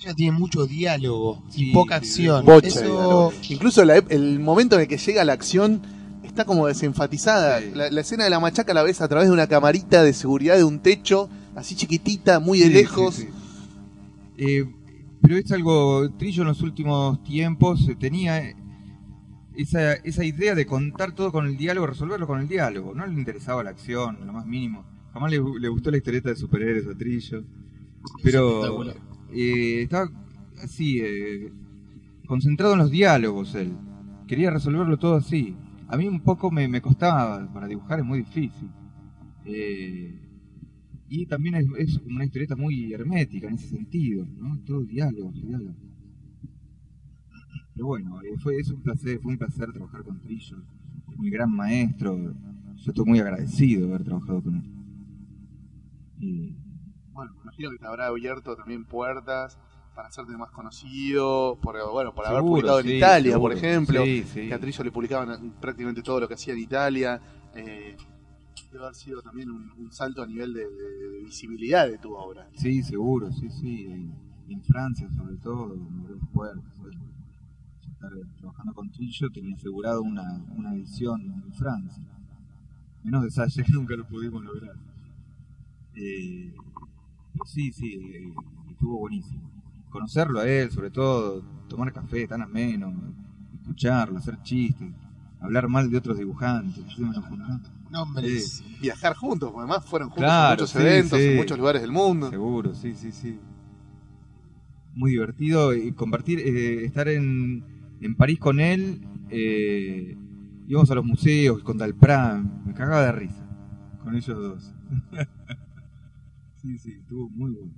[0.01, 2.45] Ella tiene mucho diálogo Sí, y poca sí, acción.
[2.45, 3.33] Bocha Eso.
[3.49, 5.83] Incluso la ep- el momento en el que llega la acción
[6.23, 7.61] está como desenfatizada.
[7.61, 7.73] Sí.
[7.75, 10.57] La, la escena de la machaca la ves a través de una camarita de seguridad
[10.57, 13.15] de un techo, así chiquitita, muy de Sí, lejos.
[13.17, 13.29] sí, sí.
[14.39, 14.65] Eh,
[15.21, 18.43] pero es algo, Trillo en los últimos tiempos tenía
[19.57, 22.95] esa, esa idea de contar todo con el diálogo, resolverlo con el diálogo.
[22.95, 24.85] No le interesaba la acción, lo más mínimo.
[25.13, 27.45] Jamás le, le gustó la historieta de superhéroes a Trillo.
[28.23, 28.85] Pero
[29.33, 30.11] eh, estaba
[30.63, 31.53] así, eh,
[32.27, 33.73] concentrado en los diálogos él.
[34.27, 35.57] Quería resolverlo todo así.
[35.89, 38.71] A mí un poco me, me costaba, para dibujar es muy difícil.
[39.45, 40.19] Eh,
[41.09, 44.59] y también es, es una historieta muy hermética en ese sentido, ¿no?
[44.65, 45.75] Todo diálogo, diálogo.
[47.75, 50.57] Pero bueno, fue, es un placer, fue un placer trabajar con Trillo,
[51.19, 52.17] mi gran maestro.
[52.17, 54.82] Yo estoy muy agradecido de haber trabajado con él.
[56.23, 56.55] Y,
[57.13, 59.59] Bueno, imagino que te habrá abierto también puertas
[59.95, 64.03] para hacerte más conocido, por, bueno, por haber publicado en Italia, por ejemplo.
[64.05, 64.49] Sí, sí.
[64.49, 67.21] Que a Trillo le publicaban prácticamente todo lo que hacía en Italia.
[67.55, 67.95] Eh,
[68.71, 72.15] debe haber sido también un, un salto a nivel de, de- de visibilidad de tu
[72.15, 72.49] obra.
[72.57, 73.85] Sí, seguro, sí, sí.
[73.85, 74.15] En,
[74.49, 76.65] en Francia, sobre todo, me abrió puertas.
[77.93, 80.23] estar trabajando con Trillo tenía asegurado una,
[80.57, 82.03] una edición en Francia.
[83.05, 83.31] Menos de
[83.73, 84.77] nunca lo pudimos lograr.
[85.95, 86.53] Eh,
[87.45, 88.33] sí, sí, eh,
[88.71, 89.51] estuvo buenísimo.
[89.91, 92.93] Conocerlo a él, sobre todo, tomar café tan ameno,
[93.61, 94.91] escucharlo, hacer chistes,
[95.41, 96.85] hablar mal de otros dibujantes.
[98.81, 101.27] Viajar juntos, porque además fueron juntos Claro, a muchos sí, eventos, sí.
[101.27, 102.31] en muchos lugares del mundo.
[102.31, 103.39] Seguro, sí, sí, sí.
[104.95, 107.65] Muy divertido y compartir, eh, estar en,
[108.01, 109.07] en París con él.
[109.29, 110.17] Eh,
[110.69, 113.47] íbamos a los museos con Dalpran, me cagaba de risa
[114.03, 114.75] con ellos dos.
[116.63, 117.73] sí, sí, estuvo muy bueno.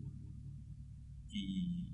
[1.31, 1.87] Y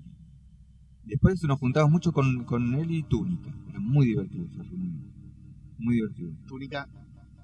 [1.03, 5.11] después nos juntábamos mucho con, con él y Túnica, era muy divertido esa reunión.
[5.79, 6.31] Muy divertido.
[6.47, 6.87] Túnica,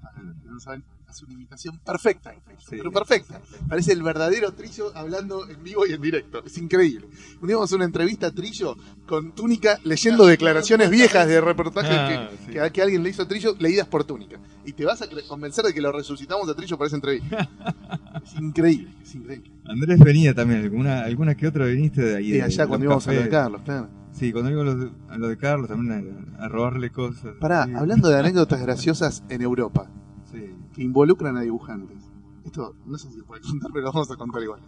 [0.00, 2.34] para los que no saben, hace una imitación perfecta.
[2.58, 2.66] Sí.
[2.70, 3.40] Pero perfecta.
[3.68, 6.42] Parece el verdadero Trillo hablando en vivo y en directo.
[6.44, 7.08] Es increíble.
[7.40, 11.90] Un día vamos a una entrevista a Trillo con Túnica leyendo declaraciones viejas de reportajes
[11.92, 12.58] Ah, que, sí.
[12.58, 14.38] que, que alguien le hizo a Trillo leídas por Túnica.
[14.66, 17.48] Y te vas a convencer de que lo resucitamos a Trillo para esa entrevista.
[18.24, 19.50] es increíble, es increíble.
[19.64, 22.30] Andrés venía también, alguna, alguna que otra viniste de ahí.
[22.32, 23.28] De allá cuando íbamos a lo de.
[23.30, 23.88] Carlos, claro.
[24.12, 27.34] Sí, cuando íbamos a lo de, a lo de Carlos también a, a robarle cosas.
[27.40, 27.72] Pará, Sí.
[27.74, 29.90] hablando de anécdotas graciosas en Europa.
[30.30, 30.54] Sí.
[30.78, 31.98] Que involucran a dibujantes.
[32.44, 34.60] Esto no sé si se puede contar, pero lo vamos a contar igual.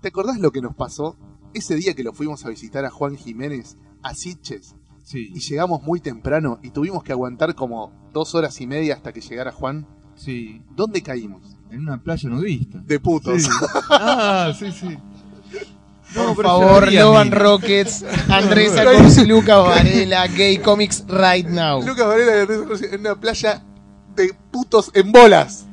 [0.00, 1.16] ¿Te acordás lo que nos pasó
[1.52, 5.82] ese día que lo fuimos a visitar a Juan Jiménez a Sitges Sí, y llegamos
[5.82, 9.86] muy temprano y tuvimos que aguantar como dos horas y media hasta que llegara Juan?
[10.14, 11.56] sí, ¿Dónde caímos?
[11.70, 12.78] en una playa nudista.
[12.78, 13.42] De putos.
[13.42, 13.50] Sí.
[13.90, 14.96] Ah, sí, sí.
[16.14, 17.24] Por pero favor, mina.
[17.24, 18.72] Rockets, Andrés
[19.18, 21.82] y Lucas Varela, Gay Comics Right Now.
[21.84, 23.62] Lucas Varela y Andrés Rossi en una playa
[24.22, 25.64] de putos en bolas.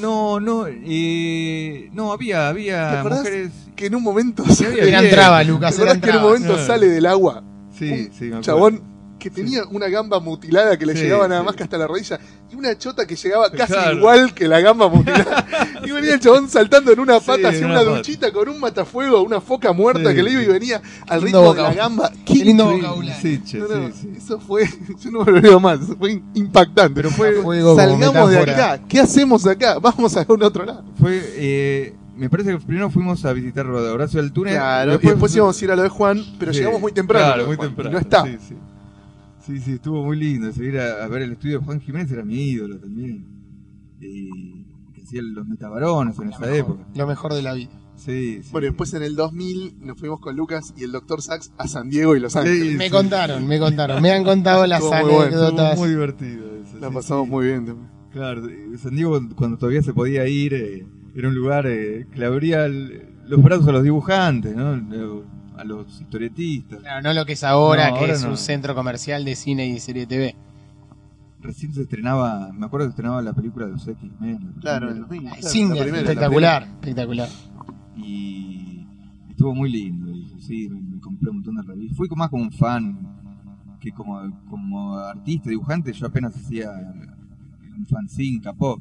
[0.00, 3.50] No, no, eh, no, había, ¿Te había mujeres.
[3.76, 5.14] Que en un momento había sale, Eran bien.
[5.14, 6.66] trabas, ¿te Lucas, acordás que en un momento Ah.
[6.66, 7.42] sale del agua
[7.78, 8.40] Sí, un sí, me acuerdo.
[8.42, 8.82] chabón
[9.18, 11.46] que tenía una gamba mutilada que le Sí, llegaba nada sí.
[11.46, 12.18] más que hasta la rodilla
[12.50, 13.96] y una chota que llegaba casi Claro.
[13.96, 15.46] igual que la gamba mutilada
[15.84, 19.22] y venía el chabón saltando en una Sí, pata hacia una duchita con un matafuego
[19.22, 22.34] una foca muerta Sí, que le iba y venía al ritmo de la gamba Qué
[22.34, 23.58] lindo No, no, sí, sí.
[24.16, 24.64] eso fue
[25.02, 28.80] yo no me lo olvido más eso fue impactante Pero fue, Fuego salgamos de acá
[28.88, 29.78] ¿qué hacemos acá?
[29.78, 34.20] vamos a un otro lado fue eh, me parece que primero fuimos a visitar Horacio
[34.22, 34.54] del Túnel.
[34.54, 37.26] claro y después íbamos a ir a lo de Juan pero Sí, llegamos muy temprano
[37.26, 37.90] Claro, muy temprano.
[37.90, 38.24] no está
[39.46, 39.72] Sí, sí.
[39.74, 40.52] Estuvo muy lindo.
[40.52, 43.24] Seguir a, a ver el estudio de Juan Jiménez era mi ídolo también.
[44.00, 46.86] Y que hacía los metabarones en esa época.
[46.94, 47.70] Lo mejor de la vida.
[47.96, 48.48] Sí, sí.
[48.52, 51.22] Bueno, después en el 2000 nos fuimos con Lucas y el Dr.
[51.22, 52.70] Sachs a San Diego y Los Ángeles.
[52.72, 52.90] Sí, Me sí.
[52.90, 54.02] contaron, me contaron.
[54.02, 55.78] Me han contado las Estuvo muy bueno, anécdotas.
[55.78, 56.78] muy divertido eso.
[56.78, 57.30] La sí, pasamos sí.
[57.30, 57.88] muy bien también.
[58.12, 62.18] Claro, eh, San Diego cuando todavía se podía ir, eh, era un lugar eh, que
[62.18, 64.74] le abría el- los brazos a los dibujantes, ¿no?
[65.66, 66.80] Los historietistas.
[66.80, 68.30] Claro, no lo que es ahora, No, que ahora es no.
[68.30, 70.34] un centro comercial de cine y serie TV.
[71.40, 74.52] Recién se estrenaba, me acuerdo que se estrenaba la película de los X-Men.
[74.56, 75.30] la Claro, el primera.
[75.30, 75.40] 2000.
[75.40, 77.28] claro, Singer, la primera, la espectacular, espectacular.
[77.96, 78.86] y
[79.30, 80.10] estuvo muy lindo.
[80.10, 81.96] Y sí, me, me compré un montón de revistas.
[81.96, 82.98] Fui más como un fan
[83.80, 86.70] que como, como artista, dibujante, yo apenas hacía
[87.76, 88.80] un fanzine capó.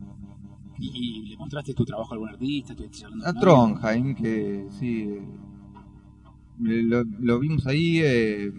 [0.79, 2.73] ¿Y, y le mostraste tu trabajo a algún artista?
[2.73, 5.19] ¿Estuviste charlando A Trondheim, que sí,
[6.59, 7.99] lo, lo vimos ahí.
[8.03, 8.51] eh,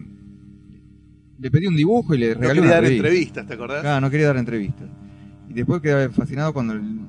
[1.39, 3.07] le pedí un dibujo y le No regalé quería una dar revista.
[3.09, 3.81] entrevistas, ¿te acordás?
[3.83, 4.89] Claro, no quería dar entrevistas.
[5.51, 7.01] Y después quedé fascinado cuando el-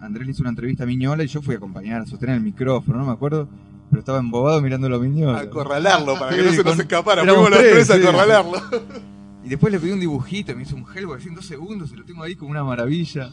[0.00, 2.42] Andrés le hizo una entrevista a Miñola y yo fui a acompañar, a sostener el
[2.42, 3.48] micrófono, no me acuerdo,
[3.90, 5.38] pero estaba embobado mirándolo a Miñola.
[5.38, 7.22] A acorralarlo para que Sí, no se nos con- escapara.
[7.22, 8.02] éramos Fuimos los tres, a sí.
[8.02, 8.58] acorralarlo.
[9.44, 11.96] Y después le pedí un dibujito, me hizo un Hellboy así en dos segundos y
[11.96, 13.30] lo tengo ahí como una maravilla.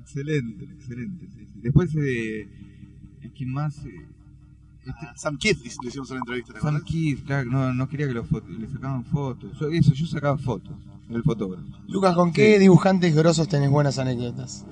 [0.00, 1.28] Excelente, excelente.
[1.56, 2.48] Después, eh,
[3.36, 3.84] ¿quién más?
[3.86, 4.06] Eh,
[4.86, 6.82] este- Sam Kidd le hicimos una entrevista, ¿te Sam?
[6.84, 9.50] Kidd, claro, no, no quería que lo fo- le sacaban fotos.
[9.58, 10.74] Yo, eso, yo sacaba fotos,
[11.08, 11.66] el fotógrafo.
[11.88, 14.64] Lucas, ¿con qué dibujantes grosos tenés buenas anécdotas?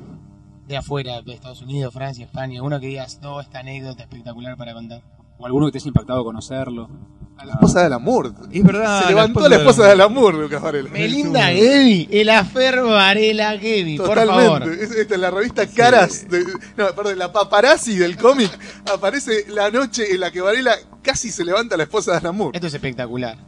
[0.67, 2.63] De afuera, de Estados Unidos, Francia, España.
[2.63, 5.03] Uno que digas, no, esta anécdota espectacular para contar.
[5.39, 6.91] O alguno que te haya impactado conocerlo.
[7.39, 8.35] A la esposa de Alamur.
[8.51, 9.03] Es verdad.
[9.03, 10.91] Se levantó la esposa de Alamur, Lucas Varela.
[10.91, 14.27] Melinda Gevi, el afer Varela Gevi, por favor.
[14.61, 14.85] Totalmente.
[14.85, 16.29] Es- Esta es la revista Caras.
[16.29, 16.45] De,
[16.77, 18.51] no, perdón, la paparazzi del cómic.
[18.93, 20.73] Aparece la noche en la que Varela
[21.03, 22.51] casi se levanta la esposa de Alamur.
[22.55, 23.39] Esto es espectacular.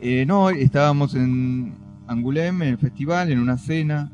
[0.00, 1.78] Eh, no, estábamos en
[2.08, 4.10] Angoulême, en el festival, en una cena.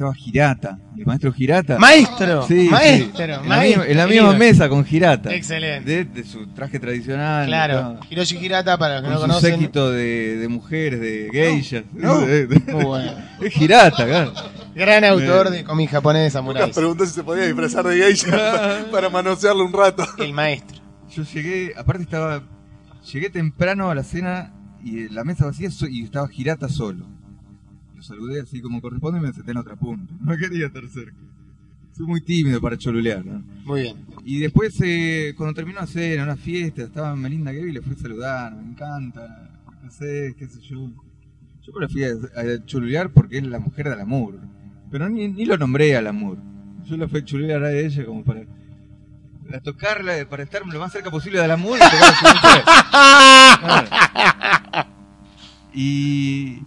[0.00, 1.78] Estaba Girata, el maestro Girata.
[1.78, 2.68] Maestro, Sí, sí.
[2.70, 3.68] maestro, En la, maestro.
[3.82, 5.34] misma, en la misma mesa con Girata.
[5.34, 5.90] Excelente.
[5.90, 7.46] De, de su traje tradicional.
[7.46, 8.00] Claro, ¿no?
[8.08, 9.52] Hiroshi Hirata, para los que Con no su conocen.
[9.60, 11.84] séquito de, de mujeres, de geishas.
[11.92, 12.20] No,
[12.72, 13.12] muy bueno.
[13.42, 14.32] Es Girata, claro.
[14.74, 19.66] Gran autor de cómic japonés de preguntó si se podía disfrazar de geisha para, manosearlo
[19.66, 20.02] un rato.
[20.16, 20.78] El maestro.
[21.14, 22.42] Yo llegué, aparte estaba.
[23.12, 27.06] Llegué temprano a la cena y la mesa vacía y estaba Girata solo.
[28.00, 30.10] Lo saludé así como corresponde y me senté en otra punta.
[30.22, 31.18] No quería estar cerca.
[31.94, 33.44] Soy muy tímido para cholulear, ¿no?
[33.66, 34.06] Muy bien.
[34.24, 37.92] Y después, eh, cuando terminó la cena, una fiesta, estaba Melinda Gay y le fui
[37.92, 39.50] a saludar, me encanta,
[39.82, 40.90] no sé, qué sé yo.
[41.60, 44.40] Yo le fui a, a cholulear porque es la mujer del amor.
[44.90, 46.38] Pero ni, ni lo nombré al amor.
[46.86, 48.46] Yo la fui a cholulear a ella como para,
[49.44, 52.62] para tocarla, para estar lo más cerca posible del amor y tocar a su mujer.
[53.60, 54.88] Claro.
[55.74, 56.62] Y,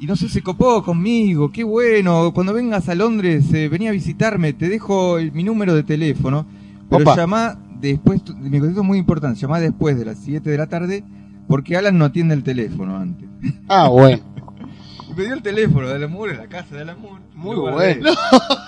[0.00, 2.32] y no sé, se copó conmigo, qué bueno.
[2.34, 6.46] Cuando vengas a Londres, eh, vení a visitarme, te dejo el- mi número de teléfono.
[6.90, 7.16] Pero Opa.
[7.16, 11.04] llamá después, mi consejo es muy importante, llamá después de las 7 de la tarde,
[11.48, 13.28] porque Alan no atiende el teléfono antes.
[13.68, 14.22] Ah, bueno.
[15.16, 17.20] Me dio el teléfono de Alamur en la casa de Alamur.
[17.34, 18.10] Muy bueno.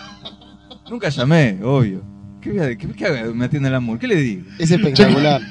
[0.91, 2.03] Nunca llamé, obvio.
[2.41, 3.35] ¿Qué, voy a- qué, qué hago?
[3.35, 3.99] me atiende Alamur?
[3.99, 4.43] ¿Qué le digo?
[4.59, 5.41] Es espectacular.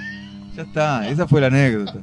[0.55, 1.99] Ya está, esa fue la anécdota.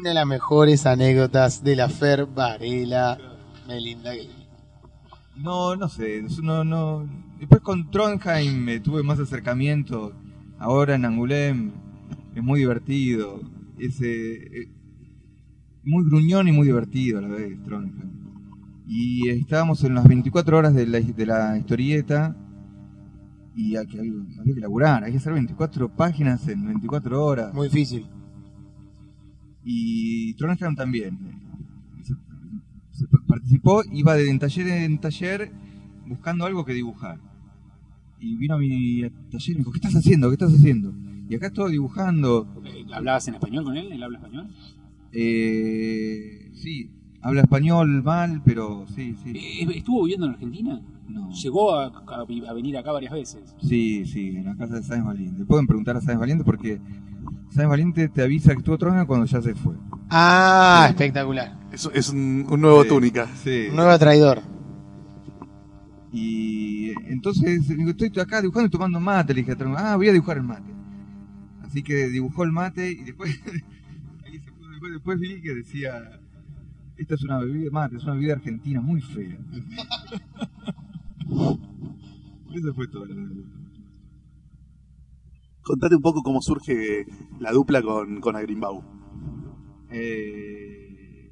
[0.00, 3.18] Una de las mejores anécdotas de la Fer Varela,
[3.68, 4.30] Melinda Gay.
[5.36, 7.06] No, no sé, no, no.
[7.38, 10.14] Después con Trondheim me tuve más acercamiento.
[10.58, 11.72] Ahora en Angoulême
[12.34, 13.42] es muy divertido.
[13.78, 14.72] Es eh, eh,
[15.84, 18.10] muy gruñón y muy divertido a la vez, Trondheim.
[18.86, 22.34] Y estábamos en las 24 horas de la, de la historieta
[23.54, 27.52] y hay que, había que laburar, hay que hacer 24 páginas en 24 horas.
[27.52, 28.08] Muy difícil.
[29.64, 31.18] Y Trondheim también.
[32.02, 32.14] Se,
[32.92, 35.52] se participó, iba de taller en taller
[36.06, 37.18] buscando algo que dibujar.
[38.18, 40.28] Y vino a mi taller y me dijo, ¿qué estás haciendo?
[40.28, 40.92] ¿Qué estás haciendo?
[41.28, 42.46] Y acá estoy dibujando.
[42.92, 43.92] ¿Hablabas en español con él?
[43.92, 44.48] ¿Él habla español?
[45.12, 46.90] Eh, sí,
[47.22, 49.30] habla español mal, pero sí, sí.
[49.34, 50.80] Eh, ¿Estuvo viviendo en Argentina?
[51.08, 51.30] No.
[51.32, 53.54] Llegó a, a- a venir acá varias veces.
[53.62, 55.44] Sí, sí, en la casa de Sáenz Valiente.
[55.44, 56.80] Pueden preguntar a Sáenz Valiente porque
[57.50, 59.74] Sáenz Valiente te avisa que estuvo Trondheim cuando ya se fue.
[60.08, 61.58] Ah, espectacular.
[61.72, 63.28] Es, es un, un nuevo Sí, túnica.
[63.42, 63.66] Sí.
[63.70, 64.40] Un nuevo traidor.
[66.12, 69.34] Y entonces digo, estoy acá dibujando y tomando mate.
[69.34, 70.72] Le dije a ah, voy a dibujar el mate.
[71.62, 73.40] Así que dibujó el mate y después,
[74.24, 76.20] ahí se puso- después, después vi que decía,
[76.96, 79.38] esta es una bebida mate, es una bebida argentina muy fea.
[82.52, 83.06] Eso fue todo.
[85.70, 87.06] Contate un poco cómo surge
[87.38, 88.82] la dupla con, con Agrimbau.
[89.90, 91.30] Eh,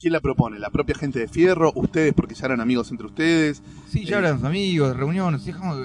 [0.00, 0.58] ¿Quién la propone?
[0.58, 1.72] ¿La propia gente de Fierro?
[1.76, 3.62] ¿Ustedes porque ya eran amigos entre ustedes?
[3.88, 5.78] sí, ya éramos amigos, reuniones, dejamos-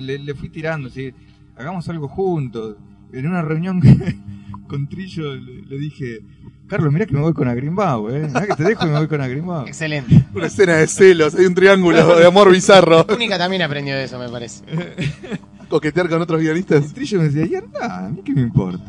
[0.00, 1.12] le, le fui tirando, sí,
[1.56, 2.76] hagamos algo juntos.
[3.12, 3.80] En una reunión
[4.68, 6.20] con Trillo le, le dije,
[6.66, 8.26] Carlos, mirá que me voy con Agrimbau, eh.
[8.26, 9.66] Mirá que te dejo y me voy con Agrimbau.
[9.66, 10.24] Excelente.
[10.34, 13.04] Una escena de celos, hay un triángulo de amor bizarro.
[13.14, 14.64] Única también aprendió de eso, me parece.
[15.70, 16.92] Coquetear con otros Y guionistas.
[16.92, 18.84] Trillo me decía, y anda, a mí qué me importa.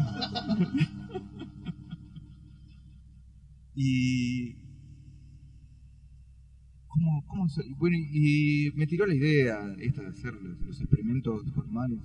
[3.75, 4.55] y.
[6.88, 11.41] ¿Cómo, cómo se- Bueno, y me tiró la idea esta de hacer los, los experimentos
[11.53, 11.99] formales.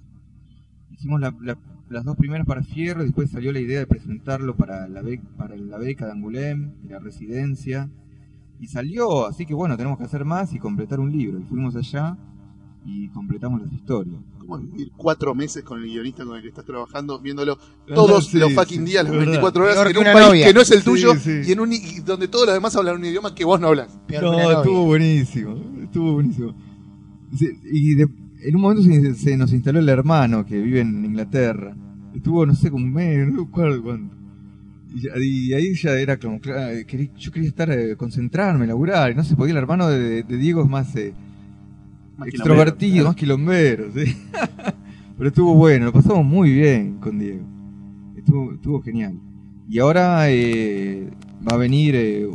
[0.92, 1.58] Hicimos la- la-
[1.88, 5.26] las dos primeras para Fierro y después salió la idea de presentarlo para la, bec-
[5.36, 7.90] para la beca de Angoulême, de la residencia.
[8.60, 11.40] Y salió, así que bueno, tenemos que hacer más y completar un libro.
[11.40, 12.16] Y fuimos allá
[12.86, 14.16] y completamos las historias.
[14.38, 17.58] ¿Cómo es vivir cuatro meses con el guionista con el que estás trabajando, viéndolo
[17.94, 19.26] todos Sí, los sí, fucking días, las verdad.
[19.26, 20.46] 24 horas, Peor en que un país novia.
[20.46, 21.40] que no es el tuyo sí.
[21.46, 23.98] y en un y donde todos los demás hablan un idioma que vos no hablas?
[24.06, 26.54] Peor No, estuvo buenísimo, estuvo buenísimo.
[27.72, 28.08] Y de-
[28.42, 31.76] en un momento se, se nos instaló el hermano que vive en Inglaterra.
[32.14, 34.14] Estuvo, no sé, como un mes, no recuerdo cuánto.
[34.94, 39.24] Y, ahí ya era como, claro, querí- yo quería estar, eh, concentrarme, laburar, y no
[39.24, 39.52] se podía.
[39.52, 41.12] El hermano de, de Diego es más eh,
[42.16, 43.86] Más extrovertido, quilombero.
[43.88, 44.16] más quilombero, sí.
[45.18, 47.44] Pero estuvo bueno, lo pasamos muy bien con Diego.
[48.16, 49.18] Estuvo, estuvo genial.
[49.68, 51.10] Y ahora eh,
[51.46, 52.26] va a venir eh,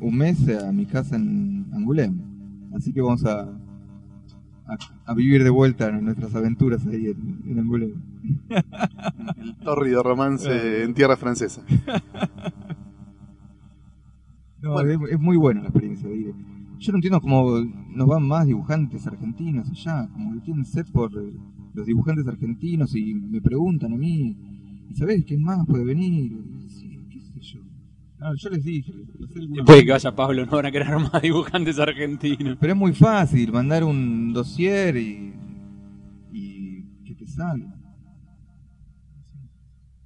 [0.00, 2.22] un mes a mi casa en Angoulême.
[2.74, 3.42] Así que vamos a,
[4.66, 7.94] a, a vivir de vuelta nuestras aventuras ahí en, en Angoulême.
[9.40, 11.62] El tórrido romance en tierra francesa.
[14.62, 15.06] No, Bueno.
[15.06, 16.34] es, es muy buena la experiencia de ir.
[16.80, 17.60] Yo no entiendo cómo
[17.90, 21.30] nos van más dibujantes argentinos allá, como que tienen set por eh,
[21.74, 24.34] los dibujantes argentinos y me preguntan a mí,
[24.88, 26.32] ¿y sabés quién más puede venir?
[26.68, 27.60] Sí, qué sé yo.
[28.18, 31.78] No, yo les dije, les Puede que vaya Pablo, no van a querer más dibujantes
[31.78, 32.56] argentinos.
[32.58, 35.34] pero es muy fácil mandar un dossier y,
[36.32, 37.69] y que te salga.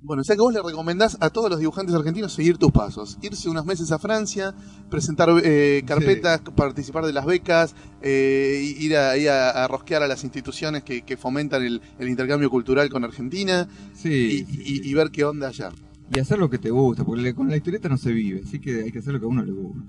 [0.07, 3.17] Bueno, o sea que vos le recomendás a todos los dibujantes argentinos seguir tus pasos.
[3.23, 4.55] Irse unos meses a Francia,
[4.91, 10.07] presentar eh, carpetas, participar de las becas, eh, ir a, ahí a, a rosquear a
[10.07, 14.77] las instituciones que, que fomentan el, el intercambio cultural con Argentina Sí, y, sí, y-
[14.77, 14.81] sí.
[14.91, 15.71] y ver qué onda allá.
[16.15, 18.83] Y hacer lo que te gusta, porque con la historieta no se vive, así que
[18.83, 19.83] hay que hacer lo que a uno le gusta.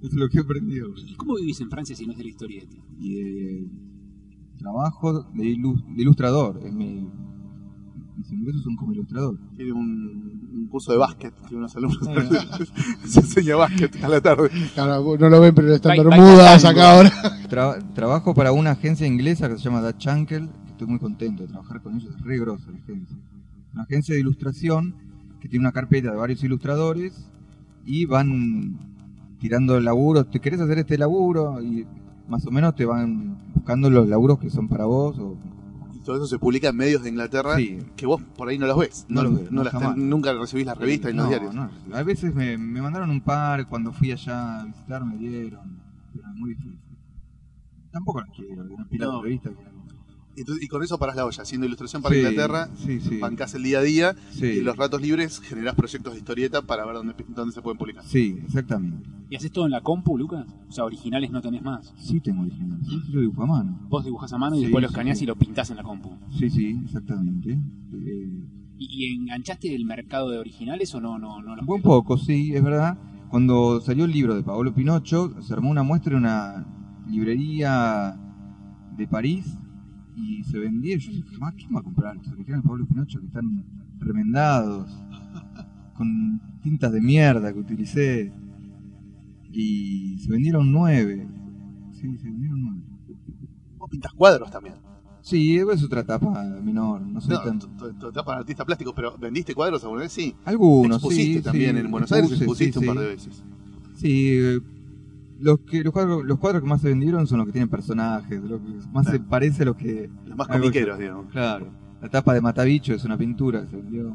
[0.00, 0.88] Eso es lo que he aprendido.
[1.06, 2.76] ¿Y cómo vivís en Francia si no es de la historieta?
[3.00, 3.66] y eh,
[4.58, 6.60] trabajo de, ilu- de ilustrador.
[6.64, 7.08] Es mi-
[8.16, 9.36] mis ingresos son como ilustrador.
[9.56, 11.98] Tiene un, un curso de básquet que unos alumnos
[13.06, 14.50] se enseña básquet a la tarde.
[14.74, 17.12] Claro, no lo ven, pero están bermudas acá ahora.
[17.50, 21.42] Tra- trabajo para una agencia inglesa que se llama Dutch Uncle, que estoy muy contento
[21.42, 23.16] de trabajar con ellos, es re grosa la agencia.
[23.74, 24.94] Una agencia de ilustración
[25.40, 27.28] que tiene una carpeta de varios ilustradores
[27.84, 28.78] y van
[29.40, 30.30] tirando laburos.
[30.30, 31.60] ¿Te querés hacer este laburo?
[31.62, 31.86] Y
[32.28, 35.36] más o menos te van buscando los laburos que son para vos o
[36.04, 37.78] todo eso se publica en medios de Inglaterra Sí.
[37.96, 39.06] que vos por ahí no los ves.
[39.08, 41.54] No los veo, no, las ten- nunca recibís las revistas y los diarios.
[41.92, 45.78] A veces me, me mandaron un par, cuando fui allá a visitar me dieron,
[46.12, 46.78] pero muy difícil.
[47.90, 48.76] Tampoco las quiero, No.
[48.86, 49.52] de revistas.
[49.54, 49.71] que-
[50.36, 53.18] Entonces- y con eso parás la olla, haciendo ilustración para Sí, Inglaterra, sí, sí.
[53.18, 54.46] bancás el día a día Sí.
[54.46, 57.76] y en los ratos libres generás proyectos de historieta para ver dónde, dónde se pueden
[57.78, 58.02] publicar.
[58.04, 59.08] Sí, exactamente.
[59.28, 60.46] ¿Y haces todo en la compu, Lucas?
[60.68, 61.92] O sea, originales no tenés más.
[61.98, 63.78] Sí tengo original, sí, lo dibujo a mano.
[63.88, 65.24] Vos dibujás a mano y Sí, después lo escaneás sí.
[65.24, 66.16] y lo pintás en la compu.
[66.38, 67.52] Sí, sí, exactamente.
[67.52, 71.18] Eh, ¿Y, y enganchaste el mercado de originales o no?
[71.18, 72.98] no, no los Un poco, sí, es verdad.
[73.30, 76.66] Cuando salió el libro de Paolo Pinocho, se armó una muestra en una
[77.06, 78.18] librería
[78.96, 79.46] de París
[80.16, 80.96] y se vendía.
[80.98, 83.64] Yo dije, "Ma, ¿quién va a comprar estos originales de Paolo Pinocho que están
[83.98, 84.90] remendados,
[85.96, 88.32] con tintas de mierda que utilicé?
[89.52, 91.26] Y se vendieron nueve.
[91.92, 92.80] Sí, se vendieron nueve.
[93.78, 94.74] Vos pintás cuadros también.
[95.20, 99.54] Sí, es otra etapa menor, no soy No, tu- etapa de artista plástico, pero ¿vendiste
[99.54, 100.12] cuadros alguna vez?
[100.12, 100.34] Sí.
[100.44, 103.44] Algunos, Expusiste sí, también sí, en Buenos Aires, expusiste sí, un par de veces.
[103.94, 104.60] Sí, eh,
[105.42, 108.42] los, que, los, cuadros, los cuadros que más se vendieron son los que tienen personajes,
[108.42, 110.08] lo que más se parece a lo que...
[110.26, 111.26] Los más comiqueros, que- digamos.
[111.30, 114.12] Claro, la tapa de Matabicho es una pintura que se vendió...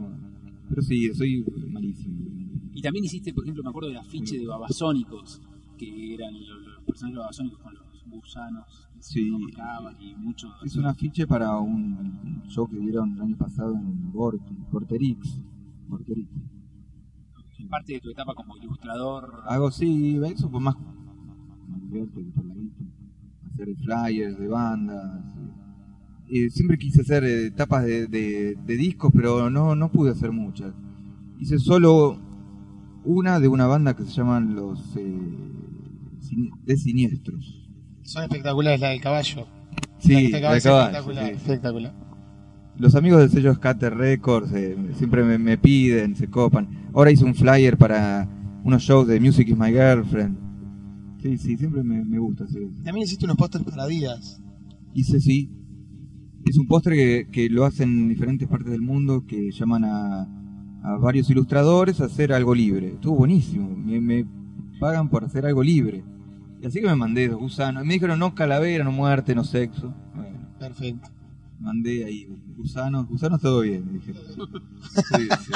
[0.70, 2.16] Pero sí, soy malísimo.
[2.74, 5.42] Y también hiciste, por ejemplo, me acuerdo del afiche de Babasónicos,
[5.78, 8.66] que eran los, los personajes babasónicos con los gusanos
[8.96, 9.32] que se Sí.
[10.00, 10.52] y muchos.
[10.66, 15.42] Es un afiche para un show que dieron el año pasado en Bort, Porterix.
[15.90, 16.30] Porterix.
[17.70, 19.42] Parte de tu etapa como ilustrador.
[19.46, 20.76] Hago, sí, eso pues más...
[21.92, 22.84] que por guita.
[23.54, 25.22] Hacer flyers de bandas.
[26.30, 30.32] eh, siempre quise hacer eh, tapas de, de- de discos, pero no, no pude hacer
[30.32, 30.74] muchas.
[31.40, 32.20] Hice solo
[33.06, 35.18] una de una banda que se llaman los eh,
[36.66, 37.70] de Siniestros.
[38.04, 39.48] Son espectaculares la del caballo.
[40.00, 41.26] Sí, la de caballo, espectacular.
[41.26, 41.32] sí.
[41.36, 41.94] Espectacular.
[42.78, 46.68] Los amigos del sello Scatter Records eh, siempre me, me piden, se copan.
[46.94, 48.28] Ahora hice un flyer para
[48.64, 50.38] unos shows de Music is My Girlfriend.
[51.28, 52.82] Sí, sí, siempre me, me gusta hacer eso.
[52.84, 54.42] También hiciste unos pósters para Díaz.
[54.94, 55.50] Hice sí.
[56.46, 60.22] Es un postre que, que lo hacen en diferentes partes del mundo, que llaman a,
[60.84, 62.94] a varios ilustradores a hacer algo libre.
[62.94, 63.76] Estuvo buenísimo.
[63.76, 64.26] Me, me
[64.80, 66.06] pagan por hacer algo libre.
[66.62, 67.84] Y así que me mandé dos gusanos.
[67.86, 69.94] Me dijeron no calavera, no muerte, no sexo.
[70.16, 71.10] Bueno, Perfecto.
[71.60, 73.08] mandé ahí gusanos.
[73.08, 74.22] Gusanos todo bien, me dijeron.
[74.82, 75.52] Sí, sí.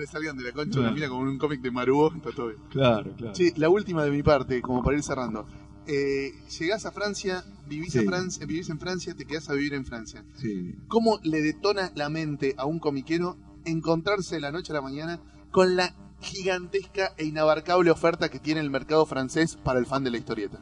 [0.00, 2.48] Le salgan de la concha una mina como en un cómic de Maruo, está todo
[2.48, 2.58] bien.
[2.70, 3.34] Claro, claro.
[3.34, 5.46] Sí, la última de mi parte, como para ir cerrando.
[5.86, 8.06] Eh, llegás a Francia, vivís, a Sí.
[8.06, 10.24] Francia, vivís en Francia, te quedás a vivir en Francia.
[10.36, 10.74] Sí.
[10.88, 15.20] ¿Cómo le detona la mente a un comiquero encontrarse de la noche a la mañana
[15.50, 20.10] con la gigantesca e inabarcable oferta que tiene el mercado francés para el fan de
[20.10, 20.60] la historieta?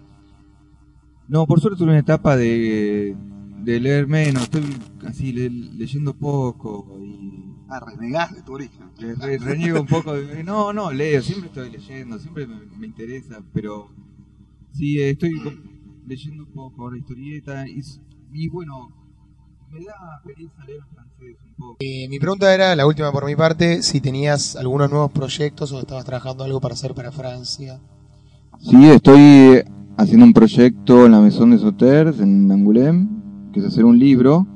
[1.28, 3.14] No, por suerte tuve una etapa de,
[3.62, 4.44] de leer menos.
[4.44, 4.62] Estoy
[5.06, 8.86] así le- leyendo poco y Ah, renegás de tu origen.
[8.98, 10.14] Le- re- reniego un poco.
[10.14, 13.88] de- no, no, leo, siempre estoy leyendo, siempre me, me interesa, pero
[14.72, 15.32] sí, eh, estoy
[16.06, 18.90] leyendo un poco ahora historieta y, bueno,
[19.70, 21.76] me da pereza leer en francés un poco.
[21.80, 25.80] Eh, mi pregunta era, la última por mi parte, si tenías algunos nuevos proyectos o
[25.80, 27.78] estabas trabajando algo para hacer para Francia.
[28.60, 29.62] Sí, estoy
[29.98, 33.08] haciendo un proyecto en la Maison de Sauters, en Angoulême,
[33.52, 34.46] que es hacer un libro,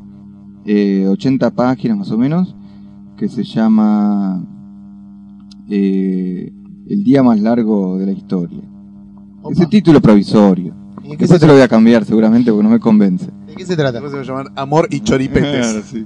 [0.65, 2.55] eh, 80 páginas más o menos,
[3.23, 4.45] que se llama
[5.71, 6.53] eh,
[6.89, 8.59] El día más largo de la historia.
[9.49, 10.75] Ese título provisorio.
[11.05, 13.27] ¿Y Después se te lo voy a cambiar seguramente porque no me convence.
[13.47, 14.01] ¿De qué se trata?
[14.01, 15.93] Después se va a llamar Amor y Choripetes.
[15.95, 16.05] ¿De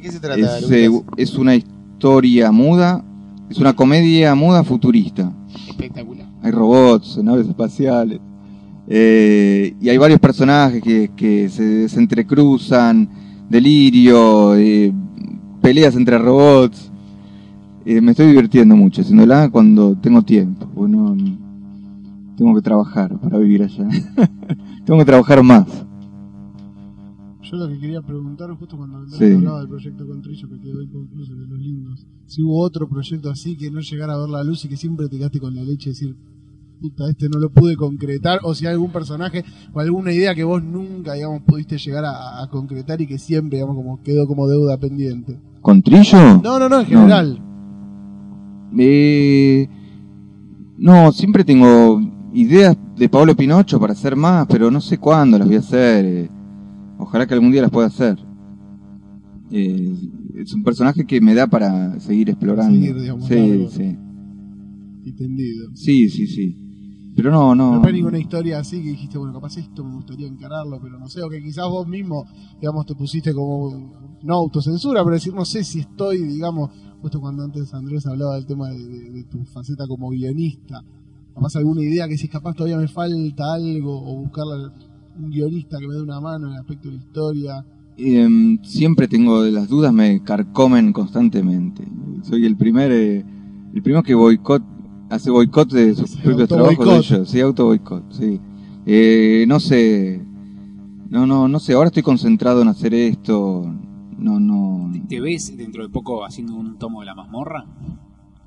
[0.00, 3.04] qué se trata, Es, eh, es una historia muda,
[3.50, 5.32] es una comedia muda futurista.
[5.68, 6.28] Espectacular.
[6.44, 8.20] Hay robots, naves espaciales.
[8.86, 13.08] eh, y hay varios personajes que, que se, se entrecruzan,
[13.50, 14.92] delirio, eh,
[15.66, 16.92] peleas entre robots.
[17.84, 20.64] Eh, me estoy divirtiendo mucho haciéndola cuando tengo tiempo.
[20.76, 21.16] Bueno,
[22.36, 23.88] tengo que trabajar para vivir allá.
[24.86, 25.66] tengo que trabajar más.
[27.42, 29.24] Yo lo que quería preguntar justo cuando Sí.
[29.24, 33.56] hablaba del proyecto Contrillo que quedó inconcluso de los lindos, si hubo otro proyecto así
[33.56, 35.90] que no llegara a ver la luz y que siempre te quedaste con la leche
[35.90, 36.16] de decir,
[36.80, 40.42] puta, este no lo pude concretar, o si hay algún personaje o alguna idea que
[40.44, 44.48] vos nunca, digamos, pudiste llegar a, a concretar y que siempre, digamos, como quedó como
[44.48, 45.38] deuda pendiente.
[45.66, 46.40] ¿Con Trillo?
[46.44, 47.42] No, no, no, en general.
[48.78, 49.68] Eh,
[50.78, 52.00] no, siempre tengo
[52.32, 56.04] ideas de Pablo Pinocho para hacer más, pero no sé cuándo las voy a hacer.
[56.04, 56.30] eh.
[56.98, 58.16] Ojalá que algún día las pueda hacer.
[59.50, 59.92] Eh,
[60.36, 62.72] es un personaje que me da para seguir explorando.
[62.72, 63.96] Seguir, digamos, sí, sí,
[65.02, 65.70] Y tendido.
[65.74, 66.56] sí, sí, sí.
[67.16, 67.74] Pero no, no.
[67.76, 71.08] No fue ninguna historia así que dijiste, bueno, capaz esto me gustaría encararlo, pero no
[71.08, 72.24] sé, o que quizás vos mismo,
[72.60, 76.70] digamos, te pusiste como, no autocensura, pero decir, no sé si estoy, digamos,
[77.02, 80.82] justo cuando antes Andrés hablaba del tema de, de- de tu faceta como guionista,
[81.34, 84.44] capaz alguna idea que si capaz todavía me falta algo, o buscar
[85.18, 87.64] un guionista que me dé una mano en el aspecto de la historia.
[87.98, 91.82] Em, siempre tengo las dudas, me carcomen constantemente.
[92.22, 93.24] Soy el primer, eh,
[93.74, 94.62] el primero que boicot,
[95.10, 98.40] hace boicot de sus propios trabajos de ellos, sí, auto boicot, sí.
[98.86, 100.20] Eh, no sé,
[101.08, 103.64] no, no, no sé, ahora estoy concentrado en hacer esto,
[104.18, 107.64] no, no, ¿Te ves dentro de poco haciendo un tomo de la mazmorra?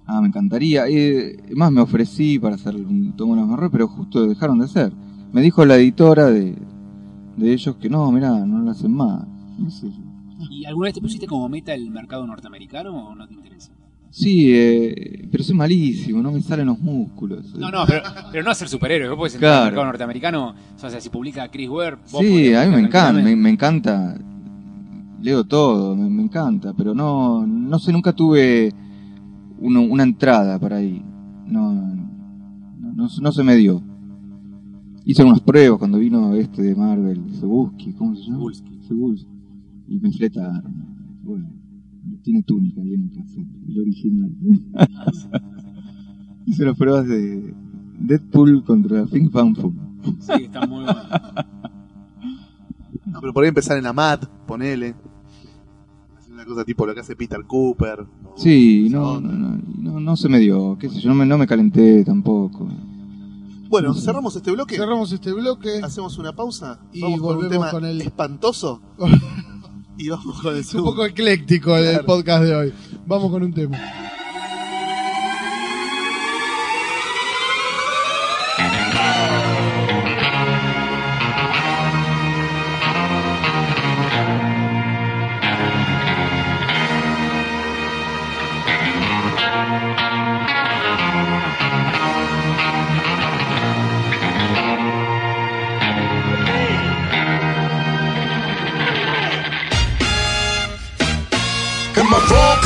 [0.05, 0.87] ah, me encantaría.
[0.87, 4.65] Eh, más me ofrecí para hacer un tomo de los marrones, pero justo dejaron de
[4.65, 4.91] hacer.
[5.31, 6.57] Me dijo la editora de,
[7.37, 9.25] de ellos que no, mira, no lo hacen más.
[9.57, 9.87] No sé.
[10.49, 13.71] ¿Y alguna vez te pusiste como meta el mercado norteamericano o no te interesa?
[14.11, 17.53] Sí, eh, pero soy malísimo, no me salen los músculos.
[17.55, 18.01] No, no, pero,
[18.31, 19.09] pero no ser superhéroe.
[19.09, 19.63] Vos podés entrar Claro.
[19.65, 20.55] al mercado norteamericano.
[20.75, 24.19] O sea, si publica Chris Ware, vos Sí, a mí me encanta, me, encanta.
[25.21, 28.73] Leo todo, me, me encanta, pero no, no sé, nunca tuve
[29.59, 31.03] uno- una entrada para ahí.
[31.45, 33.83] No, no, no, no se me dio.
[35.05, 38.39] Hice unas pruebas cuando vino este de Marvel, Sebuski, ¿cómo se llama?
[38.87, 39.27] Cebulski.
[39.87, 40.63] Y me fletaron.
[41.23, 41.49] Bueno,
[42.23, 44.31] tiene túnica, viene que hacer, el original.
[46.45, 47.53] Hice las pruebas de
[47.99, 49.73] Deadpool contra Pink Fan Fu.
[50.19, 50.99] Sí, está muy bueno.
[53.05, 54.95] No, pero por ahí empezar en Amad, ponele.
[56.17, 58.05] Hacer una cosa tipo lo que hace Peter Cooper.
[58.35, 61.37] Sí, no, no, no, no, no se me dio, qué sé yo, no me, no
[61.37, 62.67] me calenté tampoco.
[63.69, 64.77] Bueno, cerramos este bloque.
[64.77, 65.79] Cerramos este bloque.
[65.83, 66.79] Hacemos una pausa.
[66.91, 68.81] Y vamos con un volvemos tema con el- espantoso.
[69.99, 72.05] y vamos con el Es un poco ecléctico el Claro.
[72.05, 72.73] podcast de hoy.
[73.05, 73.77] Vamos con un tema.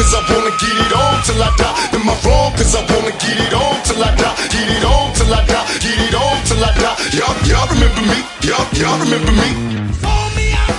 [0.04, 1.96] Cause I wanna get it on till I die.
[1.96, 2.52] Am I wrong?
[2.58, 4.36] Cause I wanna get it on till I die.
[4.52, 5.64] Get it on till I die.
[5.80, 6.98] Get it on till I die.
[7.16, 8.20] Y'all, y'all remember me?
[8.44, 9.50] Y'all, y'all remember me?
[10.04, 10.76] Call me out,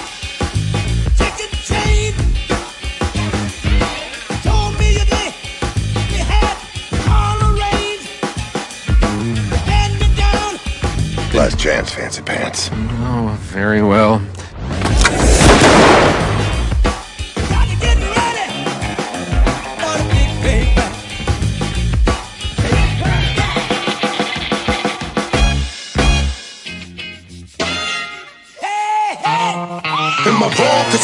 [1.17, 2.13] chicken chain.
[4.45, 5.33] Told me you did,
[6.13, 6.57] you had
[7.09, 8.09] all arranged.
[9.65, 10.61] Hand me down,
[11.33, 12.69] Last chance, fancy pants.
[12.75, 14.21] Oh, very well.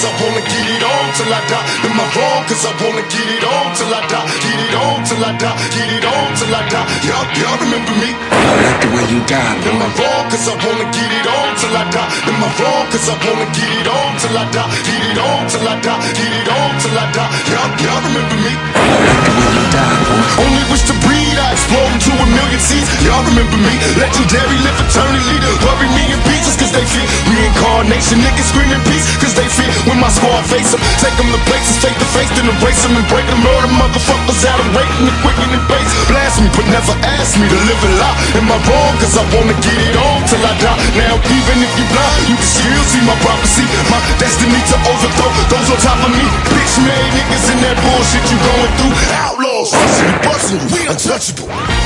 [0.02, 0.40] I wrong?
[0.40, 0.79] Cause I
[1.10, 1.66] wanna get it on till I die.
[1.86, 2.42] Am I wrong?
[2.46, 4.26] Cause I wanna get it on till I die.
[4.40, 5.56] Get it on till I die.
[5.74, 6.86] Get it on till I die.
[7.06, 8.10] Y'all, y'all remember me?
[8.14, 10.02] I like the way you die, Am I boy.
[10.02, 10.24] wrong?
[10.30, 12.10] Cause I wanna get it on till I die.
[12.30, 12.84] Am I wrong?
[12.94, 14.70] Cause I wanna get it on till I die.
[14.86, 16.00] Get it on till I die.
[16.14, 17.30] Get it on till I die.
[17.50, 18.52] Y'all, y'all remember me?
[18.54, 20.46] I like the way you die, boy.
[20.46, 22.88] Only wish to breed, I explode into a million seeds.
[23.02, 23.74] Y'all remember me?
[23.98, 25.36] Legendary, live eternally.
[25.64, 28.22] Bury me in pieces cause they fear reincarnation.
[28.22, 30.80] Niggas screaming peace cause they fear when my squad face them.
[31.00, 33.40] Take them to places face to face, then embrace them and break them.
[33.40, 35.92] Murder motherfuckers out of rating the base.
[36.12, 38.16] Blast me, but never ask me to live a lie.
[38.36, 38.92] Am I wrong?
[39.00, 40.76] Cause I wanna get it on till I die.
[41.00, 43.64] Now, even if you blind, you can still see my prophecy.
[43.88, 46.24] My destiny to overthrow those on top of me.
[46.52, 48.94] Bitch made niggas in that bullshit you going through.
[49.24, 51.79] Outlaws, busting busting we untouchable.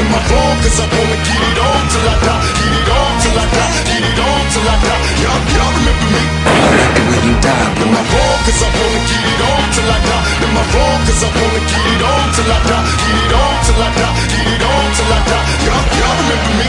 [0.00, 0.08] I die.
[0.08, 0.56] Am I wrong?
[0.64, 2.40] Cause I wanna get it on till I die.
[2.56, 3.72] Get it on till I die.
[3.90, 5.00] Get it on till I die.
[5.20, 6.22] Y'all, y'all remember me?
[6.40, 8.10] I like the way you die, Am I boy.
[8.10, 8.38] wrong?
[8.46, 10.24] Cause I wanna get it on till I die.
[10.44, 11.00] Am I wrong?
[11.04, 12.84] Cause I wanna get it on till I die.
[13.00, 14.14] Get it on till I die.
[14.30, 15.46] Get it on till I die.
[15.66, 16.68] Y'all, y'all remember me?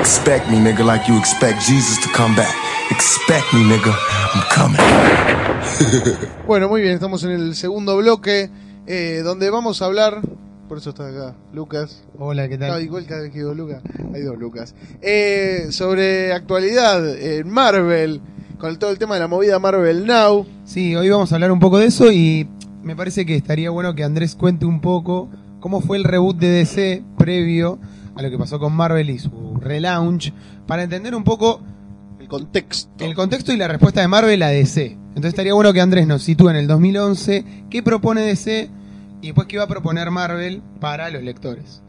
[0.00, 2.54] Expect me, nigga, like you expect Jesus to come back.
[2.90, 3.92] Expect me, nigga.
[4.32, 4.80] I'm coming.
[6.46, 8.50] Bueno, muy bien, estamos en el segundo bloque,
[8.86, 10.20] eh, donde vamos a hablar.
[10.70, 12.04] Por eso está acá, Lucas.
[12.16, 12.82] Hola, ¿qué Ah, tal?
[12.84, 13.82] igual cada vez que digo Lucas,
[14.14, 14.76] hay dos Lucas.
[15.02, 18.20] Eh, sobre actualidad en Marvel
[18.56, 20.46] con todo el tema de la movida Marvel Now.
[20.64, 22.48] Sí, hoy vamos a hablar un poco de eso y
[22.84, 26.48] me parece que estaría bueno que Andrés cuente un poco cómo fue el reboot de
[26.50, 27.80] DC previo
[28.14, 30.32] a lo que pasó con Marvel y su relaunch,
[30.68, 31.60] para entender un poco
[32.20, 33.04] El contexto.
[33.04, 34.92] el contexto y la respuesta de Marvel a DC.
[35.08, 38.70] Entonces estaría bueno que Andrés nos sitúe en el 2011, qué propone DC
[39.20, 41.82] y después qué va a proponer Marvel para los lectores.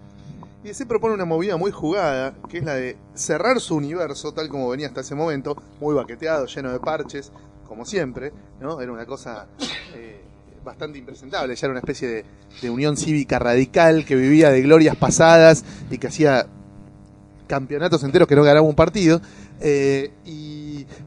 [0.64, 4.48] Y DC propone una movida muy jugada, que es la de cerrar su universo tal
[4.48, 7.32] como venía hasta ese momento, muy baqueteado, lleno de parches,
[7.68, 8.80] como siempre, ¿no?
[8.80, 9.48] Era una cosa
[9.96, 10.22] eh,
[10.64, 12.26] bastante impresentable, ya era una especie de,
[12.62, 16.46] de unión cívica radical que vivía de glorias pasadas y que hacía
[17.48, 19.22] campeonatos enteros que no ganaba un partido.
[19.60, 20.51] Eh, y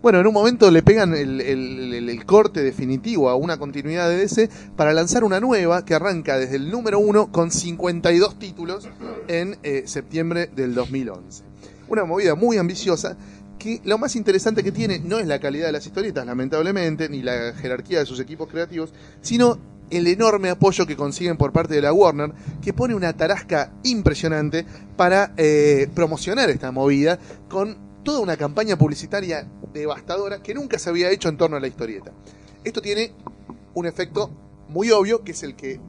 [0.05, 4.93] bueno, en un momento le pegan el, corte definitivo a una continuidad de DC para
[4.93, 8.87] lanzar una nueva que arranca desde el número 1 con 52 títulos
[9.29, 11.45] en eh, septiembre del 2011.
[11.89, 13.17] Una movida muy ambiciosa
[13.59, 17.23] que lo más interesante que tiene no es la calidad de las historietas, lamentablemente, ni
[17.23, 18.93] la jerarquía de sus equipos creativos,
[19.23, 23.73] sino el enorme apoyo que consiguen por parte de la Warner, que pone una tarasca
[23.85, 24.67] impresionante
[24.99, 31.11] para eh, promocionar esta movida con toda una campaña publicitaria devastadora que nunca se había
[31.11, 32.13] hecho en torno a la historieta.
[32.63, 33.13] Esto tiene
[33.75, 34.31] un efecto
[34.69, 35.81] muy obvio, que es el que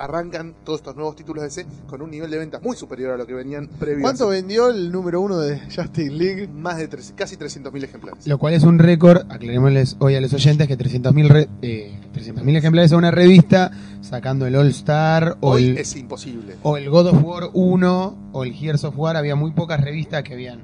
[0.00, 3.16] arrancan todos estos nuevos títulos de DC con un nivel de ventas muy superior a
[3.16, 4.02] lo que venían previos.
[4.02, 6.46] ¿Cuánto vendió el número uno de Justice League?
[6.46, 8.24] Más de tres- casi 300.000 ejemplares.
[8.24, 12.56] Lo cual es un récord, aclarémosles hoy a los oyentes que 300.000 re- eh, 300.000
[12.56, 16.54] ejemplares de una revista, sacando el All Star o Hoy el, es imposible.
[16.62, 20.22] o el God of War 1 o el Gears of War, había muy pocas revistas
[20.22, 20.60] que habían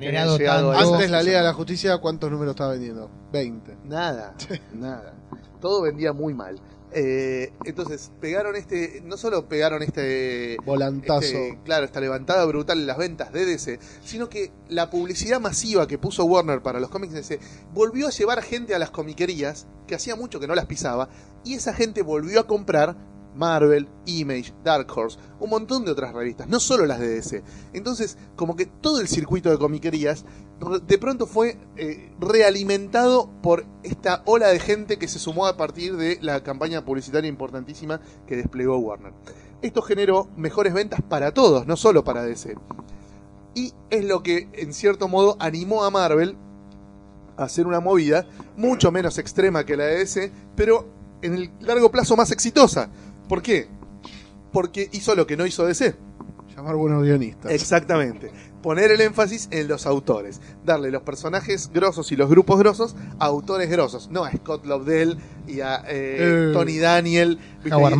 [0.00, 0.72] generado tanto.
[0.72, 3.10] Antes la Liga de la Justicia, ¿cuántos números estaba vendiendo?
[3.32, 3.76] 20.
[3.84, 4.34] Nada,
[4.74, 5.14] nada.
[5.60, 6.60] Todo vendía muy mal.
[6.92, 9.02] Eh, entonces, pegaron este.
[9.04, 10.56] No solo pegaron este.
[10.64, 11.20] Volantazo.
[11.20, 15.86] este, claro, esta levantada brutal en las ventas de DC, sino que la publicidad masiva
[15.86, 17.40] que puso Warner para los cómics de DC
[17.74, 21.10] volvió a llevar gente a las comiquerías, que hacía mucho que no las pisaba,
[21.44, 22.96] y esa gente volvió a comprar
[23.38, 27.42] Marvel, Image, Dark Horse, un montón de otras revistas, no solo las de DC.
[27.72, 30.24] Entonces, como que todo el circuito de comiquerías
[30.86, 35.96] de pronto fue eh, realimentado por esta ola de gente que se sumó a partir
[35.96, 39.12] de la campaña publicitaria importantísima que desplegó Warner.
[39.62, 42.56] Esto generó mejores ventas para todos, no solo para DC.
[43.54, 46.36] Y es lo que, en cierto modo, animó a Marvel
[47.36, 48.26] a hacer una movida
[48.56, 52.90] mucho menos extrema que la de DC, pero en el largo plazo más exitosa.
[53.28, 53.68] ¿Por qué?
[54.52, 55.94] Porque hizo lo que no hizo DC.
[56.56, 57.52] Llamar buenos guionistas.
[57.52, 58.32] Exactamente.
[58.62, 60.40] Poner el énfasis en los autores.
[60.64, 64.08] Darle los personajes grosos y los grupos grosos a autores grosos.
[64.10, 66.50] No a Scott Lobdell y a eh, Eh.
[66.52, 67.38] Tony Daniel.
[67.62, 67.76] ¿viste?
[67.78, 67.92] Howard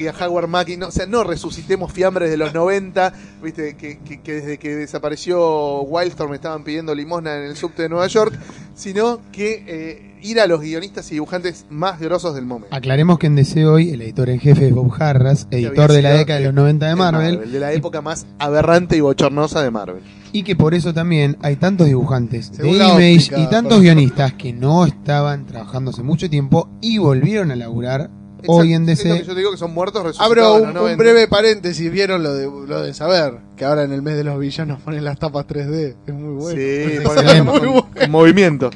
[0.00, 0.76] Y- a Howard Mackie.
[0.76, 3.12] No, o sea, no resucitemos fiambres de los 90.
[3.42, 3.76] ¿viste?
[3.76, 8.06] Que, que- que desde que desapareció Wildstorm estaban pidiendo limosna en el subte de Nueva
[8.06, 8.32] York.
[8.76, 12.74] Sino que eh, ir a los guionistas y dibujantes más grosos del momento.
[12.74, 16.12] Aclaremos que en DC hoy el editor en jefe es Bob Harras, editor de la
[16.12, 19.70] década de los 90 de de Marvel, De la época más aberrante y bochornosa de
[19.70, 20.02] Marvel.
[20.32, 24.32] y que por eso también hay tantos dibujantes de Según Image óptica, y tantos guionistas
[24.34, 28.10] que no estaban trabajando hace mucho tiempo y volvieron a laburar
[28.48, 29.26] hoy en Exacto, es lo que DC.
[29.28, 30.96] yo te digo que son muertos Abro en un, los un 90.
[31.02, 31.90] breve paréntesis.
[31.90, 33.38] ¿Vieron lo de, lo de saber?
[33.56, 35.96] Que ahora en el mes de los villanos ponen las tapas 3D.
[36.06, 36.60] Es muy bueno.
[36.60, 37.88] Sí, ponen Muy con- bueno.
[37.98, 38.70] con movimiento.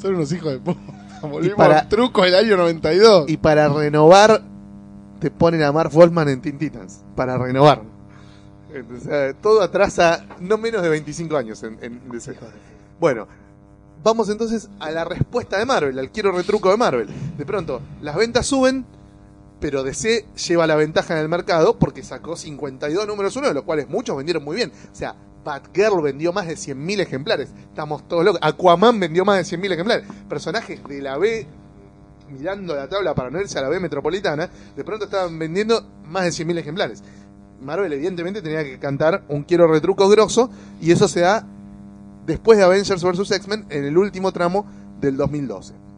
[0.00, 0.80] Son unos hijos de puta.
[1.22, 3.28] Volvimos para- al truco del año 92.
[3.28, 4.42] Y para renovar,
[5.20, 7.00] te ponen a Mark Wolfman en Teen Titans.
[7.14, 7.82] Para renovar.
[8.70, 12.34] O sea, todo atrasa no menos de 25 años en, en DC.
[13.00, 13.26] Bueno,
[14.04, 17.08] vamos entonces a la respuesta de Marvel, al quiero retruco de Marvel.
[17.36, 18.86] De pronto, las ventas suben,
[19.60, 23.64] pero DC lleva la ventaja en el mercado porque sacó 52 números uno, de los
[23.64, 24.72] cuales muchos vendieron muy bien.
[24.90, 25.14] O sea,
[25.44, 27.50] Batgirl vendió más de 100.000 ejemplares.
[27.68, 28.40] Estamos todos locos.
[28.42, 30.06] Aquaman vendió más de 100.000 ejemplares.
[30.28, 31.46] Personajes de la B
[32.30, 36.24] mirando la tabla para no irse a la B metropolitana, de pronto estaban vendiendo más
[36.24, 37.02] de 100.000 ejemplares.
[37.60, 40.50] Marvel evidentemente tenía que cantar un quiero retruco grosso
[40.80, 41.46] y eso se da
[42.26, 43.30] después de Avengers vs.
[43.30, 44.66] X-Men en el último tramo
[45.00, 45.89] del 2012.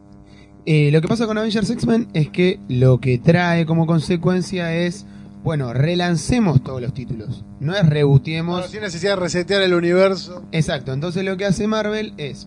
[0.65, 5.07] Eh, lo que pasa con Avengers X-Men es que lo que trae como consecuencia es,
[5.43, 7.45] bueno, relancemos todos los títulos.
[7.59, 8.57] No es rebutiemos.
[8.59, 10.45] Bueno, sin necesidad de resetear el universo.
[10.53, 12.47] Exacto, entonces lo que hace Marvel es,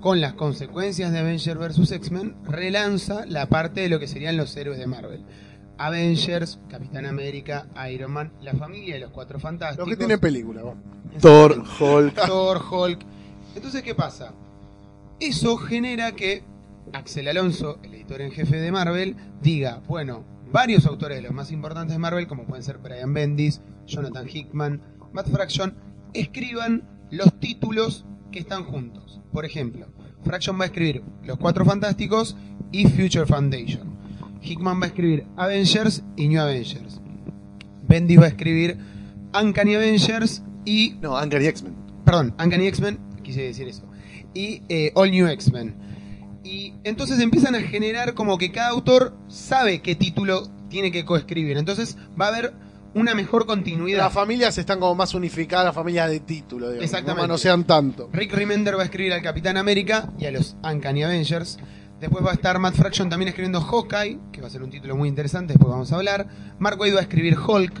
[0.00, 1.92] con las consecuencias de Avengers vs.
[1.92, 5.22] X-Men, relanza la parte de lo que serían los héroes de Marvel.
[5.78, 9.86] Avengers, Capitán América, Iron Man, la familia de los Cuatro Fantásticos.
[9.86, 10.62] Los que tienen película.
[10.62, 10.74] vos.
[11.20, 12.26] Thor, Hulk.
[12.26, 13.00] Thor, Hulk.
[13.54, 14.32] Entonces, ¿qué pasa?
[15.20, 16.42] Eso genera que
[16.92, 21.50] Axel Alonso, el editor en jefe de Marvel, diga, bueno, varios autores de los más
[21.50, 24.82] importantes de Marvel, como pueden ser Brian Bendis, Jonathan Hickman,
[25.12, 25.74] Matt Fraction,
[26.14, 29.20] escriban los títulos que están juntos.
[29.32, 29.86] Por ejemplo,
[30.24, 32.36] Fraction va a escribir Los Cuatro Fantásticos
[32.70, 33.96] y Future Foundation.
[34.42, 37.00] Hickman va a escribir Avengers y New Avengers.
[37.88, 38.78] Bendis va a escribir
[39.40, 41.74] Uncanny Avengers y No, Uncanny X-Men.
[42.04, 43.84] perdón, Uncanny X-Men, quise decir eso,
[44.34, 45.74] y eh, All New X-Men.
[46.44, 51.56] Y entonces empiezan a generar como que cada autor sabe qué título tiene que coescribir.
[51.56, 52.52] Entonces va a haber
[52.94, 53.98] una mejor continuidad.
[53.98, 56.84] Las familias están como más unificadas, las familias de título, digamos.
[56.84, 57.28] Exactamente.
[57.28, 58.10] No sean tanto.
[58.12, 61.58] Rick Remender va a escribir al Capitán América y a los Uncanny Avengers.
[62.00, 64.96] Después va a estar Matt Fraction también escribiendo Hawkeye, que va a ser un título
[64.96, 66.26] muy interesante, después vamos a hablar.
[66.58, 67.72] Mark Waid va a escribir Hulk.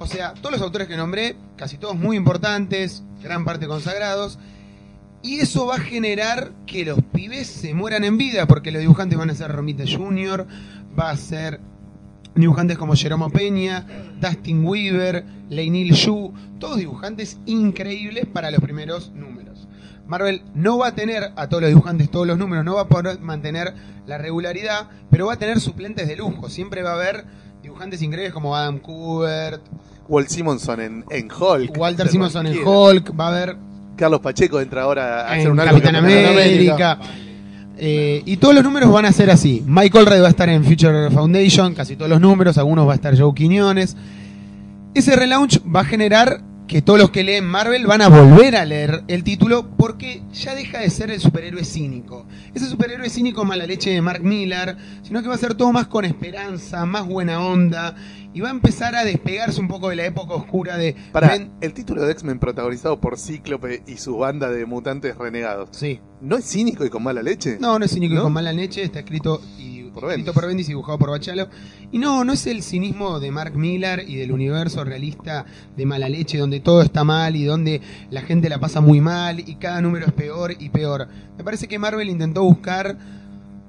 [0.00, 4.38] O sea, todos los autores que nombré, casi todos muy importantes, gran parte consagrados.
[5.22, 9.18] Y eso va a generar que los pibes se mueran en vida, porque los dibujantes
[9.18, 10.46] van a ser Romita Jr.,
[10.98, 11.60] va a ser
[12.34, 13.84] dibujantes como Jerome Peña,
[14.20, 19.66] Dustin Weaver, Leinil Yu, todos dibujantes increíbles para los primeros números.
[20.06, 22.88] Marvel no va a tener a todos los dibujantes todos los números, no va a
[22.88, 23.74] poder mantener
[24.06, 26.48] la regularidad, pero va a tener suplentes de lujo.
[26.48, 27.26] Siempre va a haber
[27.62, 29.62] dibujantes increíbles como Adam Kubert,
[30.08, 31.76] Walt Simonson en, en Hulk.
[31.76, 32.66] Walter Simonson en.
[32.66, 33.56] Hulk, va a haber
[33.98, 36.98] Carlos Pacheco entra ahora a hacer en un Capitán Capitán América.
[37.80, 39.62] Eh, y todos los números van a ser así.
[39.66, 42.94] Michael Red va a estar en Future Foundation, casi todos los números, algunos va a
[42.96, 43.96] estar Joe Quiñones.
[44.94, 48.64] Ese relaunch va a generar que todos los que leen Marvel van a volver a
[48.66, 52.26] leer el título porque ya deja de ser el superhéroe cínico.
[52.54, 55.86] Ese superhéroe cínico mala leche de Mark Millar, sino que va a ser todo más
[55.86, 57.96] con esperanza, más buena onda
[58.34, 61.50] y va a empezar a despegarse un poco de la época oscura de Para Ben-
[61.62, 65.70] el título de X-Men protagonizado por Cíclope y su banda de mutantes renegados.
[65.72, 66.00] Sí.
[66.20, 67.56] ¿No es cínico y con mala leche?
[67.60, 69.67] No, no es cínico y con mala leche, está escrito y
[69.98, 71.20] Y dibujado por.
[71.90, 75.44] Y no, no es el cinismo de Mark Millar y del universo realista
[75.76, 77.80] de mala leche, donde todo está mal y donde
[78.10, 81.08] la gente la pasa muy mal y cada número es peor y peor.
[81.36, 82.96] Me parece que Marvel intentó buscar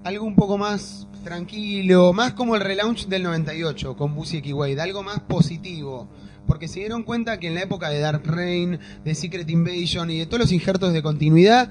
[0.03, 4.81] algo un poco más tranquilo, más como el relaunch del 98 con Busiek y Wade,
[4.81, 6.10] algo más positivo.
[6.45, 10.19] Porque se dieron cuenta que en la época de Dark Reign, de Secret Invasion y
[10.19, 11.69] de todos los injertos de continuidad,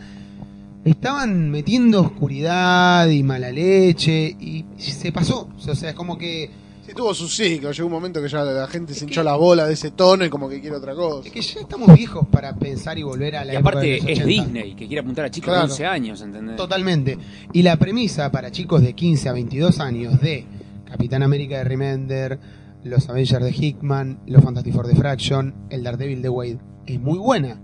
[0.84, 5.48] estaban metiendo oscuridad y mala leche y se pasó.
[5.56, 6.50] O sea, es como que
[6.86, 7.70] Sí, tuvo su ciclo.
[7.70, 10.30] Llegó un momento que ya la gente se hinchó la bola de ese tono y
[10.30, 11.26] como que quiere otra cosa.
[11.28, 13.96] es que ya estamos viejos para pensar y volver a la Y época aparte de
[13.98, 14.26] los es 80.
[14.26, 15.66] Disney, que quiere apuntar a chicos Claro.
[15.66, 16.56] de 11 años, ¿entendés?
[16.56, 17.18] Totalmente.
[17.52, 20.46] Y la premisa para chicos de 15 a 22 años de
[20.86, 22.38] Capitán América de Remender,
[22.84, 27.18] los Avengers de Hickman, los Fantastic Four de Fraction, el Daredevil de Wade, es muy
[27.18, 27.60] buena.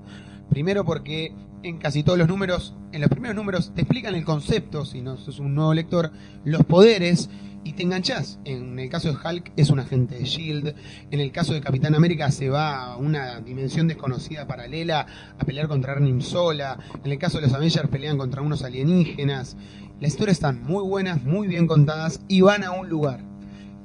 [0.50, 1.32] Primero porque
[1.64, 5.16] en casi todos los números, en los primeros números te explican el concepto, si no
[5.16, 6.12] sos un nuevo lector,
[6.44, 7.30] los poderes
[7.64, 8.38] y te enganchás.
[8.44, 10.74] En el caso de Hulk es un agente de Shield,
[11.10, 15.06] en el caso de Capitán América se va a una dimensión desconocida paralela
[15.38, 19.56] a pelear contra Arnim Sola, en el caso de los Avengers pelean contra unos alienígenas.
[20.00, 23.24] Las historias están muy buenas, muy bien contadas y van a un lugar.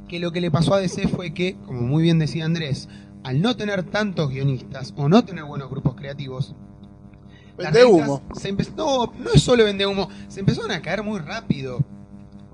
[0.10, 2.90] Que lo que le pasó a DC fue que, como muy bien decía Andrés,
[3.24, 6.56] al no tener tantos guionistas o no tener buenos grupos creativos,
[7.66, 8.22] Vende revistas humo.
[8.34, 11.80] Se no, no es solo vende humo, se empezaron a caer muy rápido.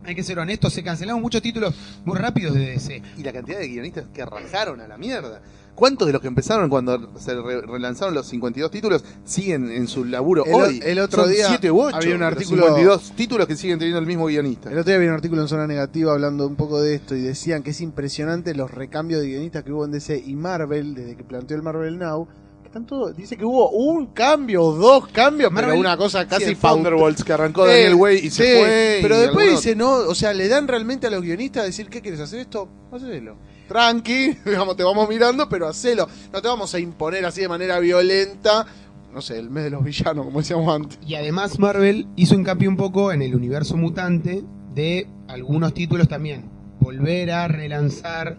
[0.04, 1.74] Hay que ser honestos, se cancelaron muchos títulos
[2.06, 3.02] muy rápidos de DC.
[3.18, 5.42] Y la cantidad de guionistas que rajaron a la mierda.
[5.74, 10.06] ¿Cuántos de los que empezaron cuando se re- relanzaron los 52 títulos siguen en su
[10.06, 10.80] laburo El hoy?
[10.86, 14.28] el otro Son día u había un artículo- 52 títulos que siguen teniendo el mismo
[14.28, 14.70] guionista.
[14.72, 17.22] El otro día había un artículo en Zona Negativa hablando un poco de esto y
[17.22, 21.18] decían que es impresionante los recambios de guionistas que hubo en DC y Marvel desde
[21.18, 22.28] que planteó el Marvel Now.
[22.84, 26.58] Todos- dice que hubo un cambio o dos cambios, pero una cosa Sí, casi el
[26.58, 29.00] Thunderbolts que arrancó Eh, Daniel Way y se sí, fue.
[29.02, 31.66] Pero y después algunos- dice, no, o sea, le dan realmente a los guionistas a
[31.66, 32.68] decir, ¿qué quieres hacer esto?
[32.92, 33.38] Hacelo.
[33.68, 36.08] Tranqui, digamos, te vamos mirando, pero hacelo.
[36.34, 38.66] No te vamos a imponer así de manera violenta.
[39.14, 41.00] No sé, el mes de los villanos, como decíamos antes.
[41.08, 44.44] Y además Marvel hizo hincapié un poco en el universo mutante
[44.74, 46.50] de algunos títulos también.
[46.82, 48.38] Volver a relanzar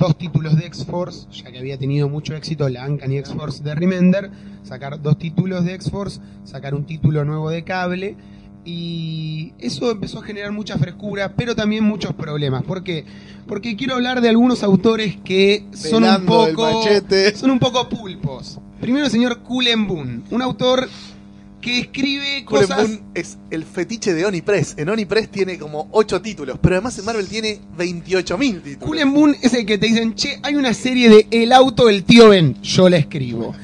[0.00, 4.30] dos títulos de X-Force, ya que había tenido mucho éxito la Uncanny X-Force de Remender,
[4.62, 8.16] sacar dos títulos de X-Force, sacar un título nuevo de cable,
[8.64, 12.62] y eso empezó a generar mucha frescura, pero también muchos problemas.
[12.62, 13.04] ¿Por qué?
[13.46, 16.82] Porque quiero hablar de algunos autores que son un Pelando poco
[17.34, 18.58] son un poco pulpos.
[18.80, 20.88] Primero el señor Cullen Boon, un autor
[21.60, 24.74] que escribe Cullen cosas es el fetiche de Oni Press.
[24.78, 28.88] En Oni Press tiene como 8 títulos, pero además en Marvel tiene 28.000 títulos.
[28.88, 32.30] Cullen es el que te dicen, che, hay una serie de El auto del tío
[32.30, 33.54] Ben, yo la escribo.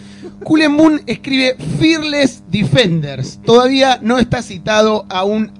[0.44, 3.40] Cullen Boon escribe Fearless Defenders.
[3.44, 5.50] Todavía no está citado a un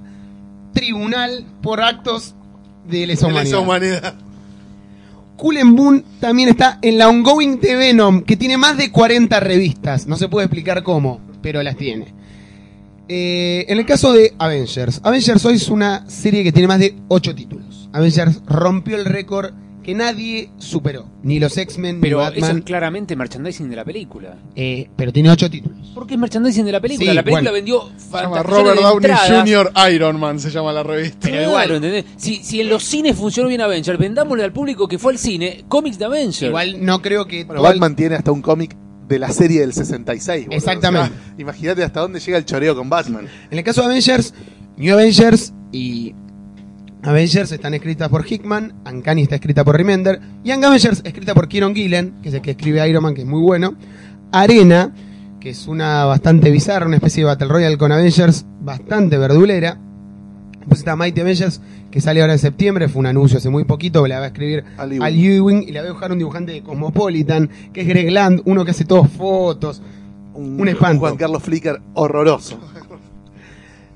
[0.73, 2.35] tribunal por actos
[2.87, 3.47] de lesa humanidad.
[3.47, 4.15] esa humanidad.
[5.35, 10.07] Cullen también está en la ongoing de Venom, que tiene más de 40 revistas.
[10.07, 12.16] No se puede explicar cómo, pero las tiene.
[13.09, 16.95] Eh, en el caso de Avengers, Avengers hoy es una serie que tiene más de
[17.07, 17.89] 8 títulos.
[17.93, 22.63] Avengers rompió el récord que nadie superó, ni los X-Men, ni Pero eso Batman, es
[22.65, 24.35] claramente merchandising de la película.
[24.53, 25.77] eh, pero tiene 8 títulos.
[25.95, 27.09] ¿Por qué es merchandising de la película?
[27.09, 27.53] Sí, la película bueno.
[27.53, 29.11] vendió Se llama Robert de Downey
[29.53, 29.71] Jr.
[29.93, 31.19] Iron Man, se llama la revista.
[31.21, 32.03] Pero igual, ¿lo entendés?
[32.17, 35.63] Si, si en los cines funcionó bien Avengers, vendámosle al público que fue al cine
[35.69, 36.41] cómics de Avengers.
[36.41, 37.45] Igual no creo que...
[37.45, 38.75] Bueno, Batman tiene hasta un cómic
[39.07, 40.45] de la serie del 66.
[40.45, 40.57] boludo.
[40.57, 41.11] Exactamente.
[41.11, 43.27] O sea, Imagínate hasta dónde llega el choreo con Batman.
[43.49, 44.33] En el caso de Avengers,
[44.77, 46.13] New Avengers y
[47.03, 51.47] Avengers están escritas por Hickman, Uncanny está escrita por Remender, y Young Avengers escrita por
[51.47, 53.75] Kieron Gillen, que es el que escribe Iron Man, que es muy bueno,
[54.31, 54.93] Arena,
[55.39, 59.77] que es una bastante bizarra, una especie de Battle Royale con Avengers, bastante verdulera.
[60.59, 61.61] Después está Mighty Avengers,
[61.91, 64.63] que sale ahora en septiembre, fue un anuncio hace muy poquito, la va a escribir
[64.77, 68.41] Al Ewing y la va a dibujar un dibujante de Cosmopolitan, que es Greg Land,
[68.45, 69.81] uno que hace todos fotos.
[70.33, 70.99] Un espanto.
[70.99, 72.59] Juan Carlos Flicker horroroso.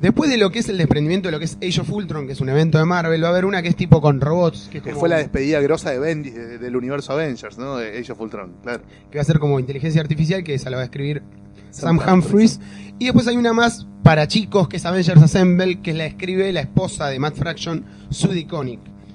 [0.01, 2.33] Después de lo que es el desprendimiento de lo que es Age of Ultron, que
[2.33, 4.79] es un evento de Marvel, va a haber una que es tipo con robots, que,
[4.79, 7.77] es Que como- fue la despedida grosa de de- del universo Avengers, ¿no?
[7.77, 8.81] De Age of Ultron, claro.
[9.11, 11.21] que va a ser como inteligencia artificial, que esa la va a escribir
[11.71, 12.59] Sam, Sam Humphries.
[12.99, 16.61] Y después hay una más para chicos, que es Avengers Assemble, que la escribe la
[16.61, 17.83] esposa de Matt Fraction.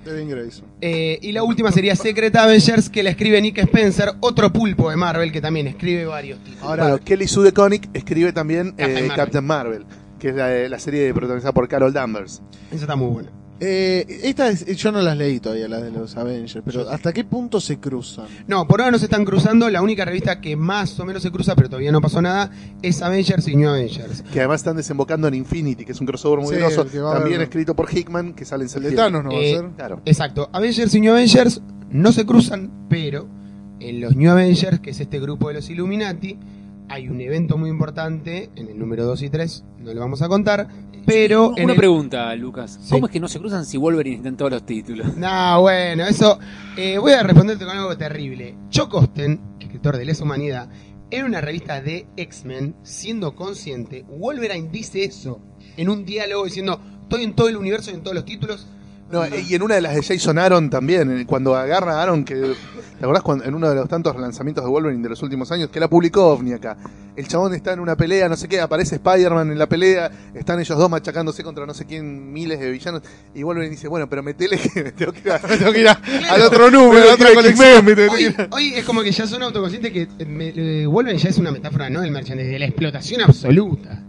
[0.04, 0.64] Devin Grayson.
[0.80, 4.96] Eh, y la última sería Secret Avengers, que la escribe Nick Spencer, otro pulpo de
[4.96, 6.62] Marvel, que también escribe varios títulos.
[6.62, 9.16] Ahora, Bueno, Kelly Sue DeConnick escribe también Captain eh, Marvel.
[9.16, 9.86] Captain Marvel,
[10.18, 12.42] que es la, la serie protagonizada por Carol Danvers.
[12.70, 13.30] Esa está muy buena.
[13.60, 17.24] Eh, esta es- yo no las leí todavía, las de los Avengers, pero ¿hasta qué
[17.24, 18.26] punto se cruzan?
[18.46, 19.70] No, por ahora no se están cruzando.
[19.70, 22.50] La única revista que más o menos se cruza, pero todavía no pasó nada,
[22.82, 24.22] es Avengers y New Avengers.
[24.32, 26.84] Que además están desembocando en Infinity, que es un crossover muy Sí, grosso.
[26.84, 27.06] También
[27.36, 28.96] haber- escrito por Hickman, que sale en septiembre.
[29.02, 29.70] Thanos no va Eh, a ser.
[29.76, 30.00] Claro.
[30.04, 30.48] Exacto.
[30.52, 31.60] Avengers y New Avengers
[31.90, 33.26] no se cruzan, pero
[33.80, 36.36] en los New Avengers, que es este grupo de los Illuminati,
[36.88, 40.28] hay un evento muy importante en el número 2 y 3, no lo vamos a
[40.28, 40.68] contar,
[41.04, 41.50] pero...
[41.50, 42.78] Una el- pregunta, Lucas.
[42.82, 42.90] Sí.
[42.90, 45.16] ¿Cómo es que no se cruzan si Wolverine está en todos los títulos?
[45.16, 46.38] No, bueno, eso...
[46.76, 48.56] eh, voy a responderte con algo terrible.
[48.70, 50.68] Chuck Austen, escritor de Lesa Humanidad,
[51.10, 55.40] en una revista de X-Men, siendo consciente, Wolverine dice eso
[55.76, 58.66] en un diálogo diciendo, estoy en todo el universo y en todos los títulos.
[59.10, 62.34] No, y en una de las de Jason Aaron también, cuando agarra a Aaron, que
[62.34, 65.70] ¿te acordás cuando, en uno de los tantos lanzamientos de Wolverine de los últimos años,
[65.70, 66.76] que la publicó OVNI acá?
[67.14, 70.58] El chabón está en una pelea, no sé qué, aparece Spider-Man en la pelea, están
[70.58, 73.02] ellos dos machacándose contra no sé quién, miles de villanos,
[73.32, 75.80] y Wolverine dice, bueno, pero metele que me tengo que ir, a- me tengo que
[75.80, 76.00] ir a-
[76.30, 80.02] al otro número, a otra colección, Hoy, hoy es como que ya son autoconscientes que
[80.18, 80.52] eh, me-
[80.82, 82.00] eh, Wolverine ya es una metáfora, ¿no?
[82.00, 84.02] Del merchandising, de la explotación absoluta.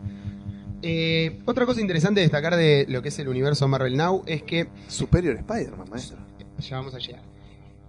[0.82, 4.44] Eh, otra cosa interesante de destacar de lo que es el universo Marvel Now es
[4.44, 6.18] que Superior Spider-Man, maestro.
[6.60, 7.22] ya vamos a llegar.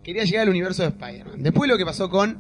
[0.03, 1.43] Quería llegar al universo de Spider-Man.
[1.43, 2.39] Después lo que pasó con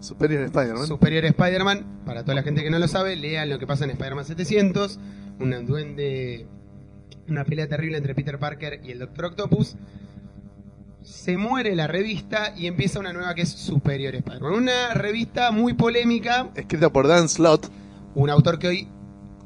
[0.00, 0.86] Superior Spider-Man.
[0.86, 3.90] Superior Spider-Man, para toda la gente que no lo sabe, lean lo que pasa en
[3.90, 4.98] Spider-Man 700,
[5.40, 6.46] un duende,
[7.28, 9.76] una pelea terrible entre Peter Parker y el Doctor Octopus.
[11.02, 14.52] Se muere la revista y empieza una nueva que es Superior Spider-Man.
[14.52, 17.70] Una revista muy polémica, Escrita por Dan Slott,
[18.14, 18.88] un autor que hoy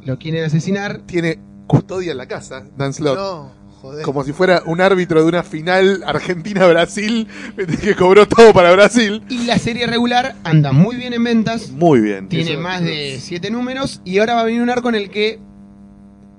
[0.04, 0.98] lo quieren asesinar.
[1.06, 3.16] tiene custodia en la casa, Dan Slott.
[3.18, 3.50] No,
[3.82, 4.04] joder.
[4.04, 7.26] Como si fuera un árbitro de una final Argentina-Brasil
[7.82, 9.22] que cobró todo para Brasil.
[9.28, 12.28] Y la serie regular anda muy bien en ventas, Muy bien.
[12.28, 15.10] tiene Eso- más de 7 números y ahora va a venir un arco en el
[15.10, 15.38] que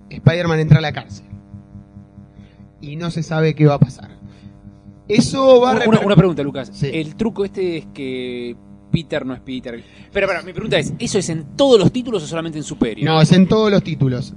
[0.09, 1.25] Spider-Man entra a la cárcel.
[2.81, 4.17] Y no se sabe qué va a pasar.
[5.07, 6.71] Eso va a Una, reper- una pregunta, Lucas.
[6.73, 6.89] Sí.
[6.93, 8.55] El truco este es que
[8.91, 9.83] Peter no es Peter.
[10.11, 13.09] Pero, pero, mi pregunta es, ¿eso es en todos los títulos o solamente en Superior?
[13.09, 14.33] No, es en todos los títulos.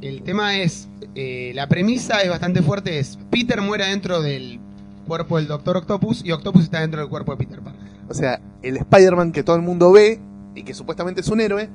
[0.00, 4.60] El tema es, eh, la premisa es bastante fuerte, es Peter muere dentro del
[5.06, 7.82] cuerpo del Doctor Octopus y Octopus está dentro del cuerpo de Peter Parker.
[8.08, 10.20] O sea, el Spider-Man que todo el mundo ve
[10.54, 11.68] y que supuestamente es un héroe,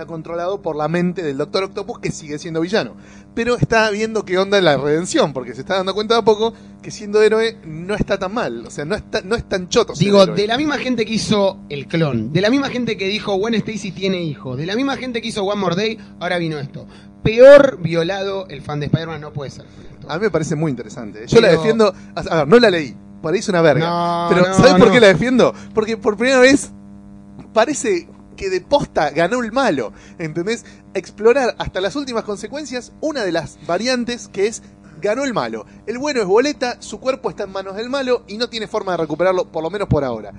[0.00, 2.96] está controlado por la mente del Doctor Octopus que sigue siendo villano.
[3.34, 6.24] Pero está viendo qué onda en la redención, porque se está dando cuenta de a
[6.24, 8.66] poco que siendo héroe no está tan mal.
[8.66, 9.92] O sea, no, está, no es tan choto.
[9.92, 13.34] Digo, de la misma gente que hizo el clon, de la misma gente que dijo
[13.34, 16.58] Gwen Stacy tiene hijo, de la misma gente que hizo One More Day, ahora vino
[16.58, 16.86] esto.
[17.22, 19.66] Peor violado el fan de Spider-Man no puede ser.
[20.08, 21.26] A mí me parece muy interesante.
[21.26, 21.94] Yo la defiendo.
[22.14, 22.96] A ver, no la leí.
[23.22, 23.86] Parece una verga.
[23.86, 25.52] No, pero no, ¿sabes por qué la defiendo?
[25.74, 26.70] Porque por primera vez
[27.52, 28.08] parece
[28.40, 29.92] que de posta ganó el malo.
[30.18, 30.64] ¿Entendés?
[30.94, 34.62] Explorar hasta las últimas consecuencias una de las variantes que es
[35.02, 35.66] ganó el malo.
[35.86, 38.92] El bueno es boleta, su cuerpo está en manos del malo y no tiene forma
[38.92, 40.32] de recuperarlo, por lo menos por ahora.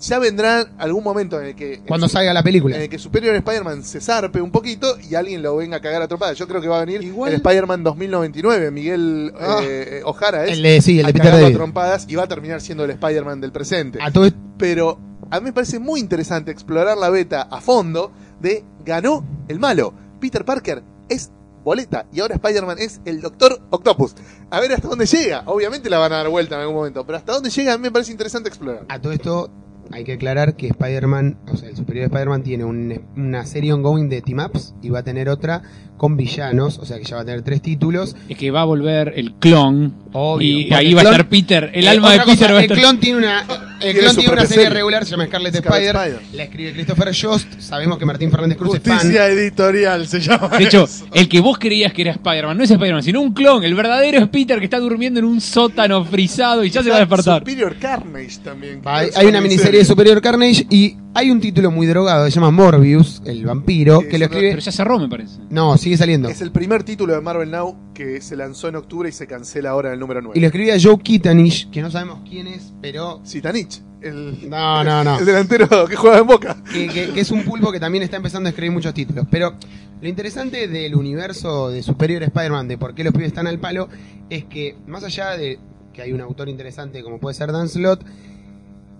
[0.00, 2.76] Ya vendrá algún momento en el que Cuando salga la película.
[2.76, 6.00] en el que Superior Spider-Man se zarpe un poquito y alguien lo venga a cagar
[6.02, 6.32] a tropada.
[6.34, 9.58] Yo creo que va a venir Igual- el Spider-Man 2099, Miguel Ah.
[9.62, 11.54] eh, O'Hara es, El de- sí, el de a Peter a David.
[11.56, 13.98] trompadas y va a terminar siendo el Spider-Man del presente.
[14.00, 14.98] A todo esto- Pero
[15.30, 19.92] a mí me parece muy interesante explorar la beta a fondo de ganó el malo.
[20.20, 21.30] Peter Parker es
[21.64, 24.14] boleta y ahora Spider-Man es el Doctor Octopus.
[24.50, 25.42] A ver hasta dónde llega.
[25.46, 27.82] Obviamente la van a dar vuelta en algún momento, pero hasta dónde llega a mí
[27.82, 28.84] me parece interesante explorar.
[28.88, 29.50] A todo esto
[29.90, 34.08] hay que aclarar que Spider-Man, o sea, el superior Spider-Man tiene un- una serie ongoing
[34.08, 35.62] de team-ups y va a tener otra
[35.96, 38.14] con villanos, o sea que ya va a tener tres títulos.
[38.28, 39.94] Es que va a volver el clon.
[40.12, 41.70] Obvio, y ahí va a estar Peter.
[41.74, 43.44] El Eh, alma de Peter cosa, va a el clon tiene una,
[43.80, 45.96] el Tiene clon tiene una serie regular, se llama Scarlet Scarlet Spider.
[45.96, 46.36] Spider.
[46.36, 47.60] La escribe Christopher Jost.
[47.60, 48.94] Sabemos que Martín Fernández Cruz es fan.
[48.94, 50.48] Justicia editorial se llama.
[50.58, 51.06] De hecho, eso.
[51.12, 53.64] el que vos creías que era Spider-Man no es Spider-Man, sino un clon.
[53.64, 56.96] El verdadero es Peter que está durmiendo en un sótano frisado y ya se va
[56.96, 57.40] a despertar.
[57.40, 58.80] Superior Carnage también.
[58.84, 62.36] Hay, hay una miniserie de Superior Carnage y hay un título muy drogado que se
[62.36, 64.50] llama Morbius, el vampiro, que lo escribe.
[64.50, 65.38] Pero ya cerró, me parece.
[65.50, 66.28] No, sigue saliendo.
[66.28, 69.70] Es el primer título de Marvel Now que se lanzó en octubre y se cancela
[69.70, 70.38] ahora en el número 9.
[70.38, 73.20] Y lo escribía Joe Kitanich, que no sabemos quién es, pero.
[73.24, 75.18] Sitanich, el, No, no, no.
[75.20, 76.56] el delantero que juega en Boca.
[76.72, 79.26] que, que- que es un pulpo que también está empezando a escribir muchos títulos.
[79.30, 79.54] Pero
[80.00, 83.88] lo interesante del universo de Superior Spider-Man, de por qué los pibes están al palo,
[84.30, 85.58] es que más allá de
[85.92, 88.04] que hay un autor interesante como puede ser Dan Slott,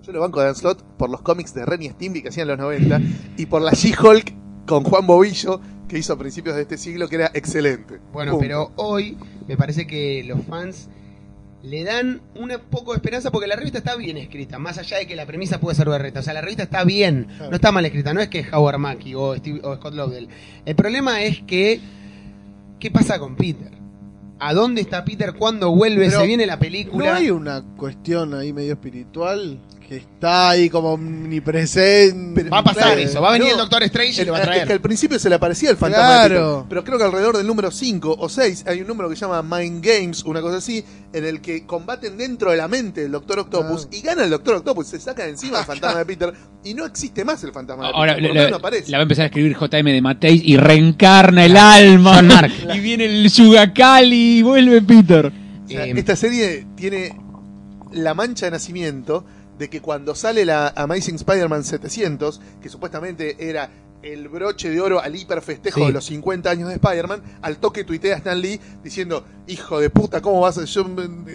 [0.09, 2.45] Yo lo banco a Dan Slott por los cómics de Ren y Stimpy que hacían
[2.49, 3.01] en los 90
[3.37, 4.33] y por la She-Hulk
[4.67, 8.01] con Juan Bobillo que hizo a principios de este siglo que era excelente.
[8.11, 8.41] bueno, Punto.
[8.43, 10.89] pero hoy me parece que los fans
[11.63, 15.07] le dan un poco de esperanza porque la revista está bien escrita, más allá de
[15.07, 16.21] que la premisa puede ser berreta.
[16.21, 18.79] O sea, la revista está bien, no está mal escrita, no es que es Howard
[18.79, 20.29] Mackie o, Steve- o Scott Lobdell.
[20.65, 21.81] El problema es que,
[22.81, 23.73] ¿qué pasa con Peter?
[24.41, 25.35] ¿A dónde está Peter?
[25.35, 26.07] ¿Cuándo vuelve?
[26.07, 27.11] Pero ¿Se viene la película?
[27.11, 29.59] ¿No hay una cuestión ahí medio espiritual
[29.89, 30.93] que está ahí como
[31.53, 32.45] omnipresente?
[32.51, 34.33] Va a pasar Eh, eso, va a venir no, el Doctor Strange y El- lo
[34.35, 36.55] va a es que al principio se le aparecía el fantasma de Claro.
[36.57, 39.23] Peter, pero creo que alrededor del número 5 o 6 hay un número que se
[39.27, 43.13] llama Mind Games, una cosa así, en el que combaten dentro de la mente del
[43.13, 46.33] Doctor Octopus y gana el Doctor Octopus, se saca de encima el fantasma de Peter
[46.65, 48.91] y no existe más el fantasma de Ahora Peter, por menos la- no aparece.
[48.91, 52.23] la va a empezar a escribir JM de Mateis y reencarna el alma.
[52.75, 55.33] Y viene el Yugakali y vuelve Peter.
[55.65, 57.19] O sea, Eh, esta serie tiene
[57.93, 59.25] la mancha de nacimiento
[59.59, 63.69] de que cuando sale la Amazing Spider-Man 700, que supuestamente era
[64.03, 65.87] el broche de oro al hiperfestejo Sí.
[65.87, 70.21] de los 50 años de Spider-Man, al toque tuitea Stan Lee diciendo, hijo de puta,
[70.21, 70.65] ¿cómo vas a...
[70.65, 70.85] Yo,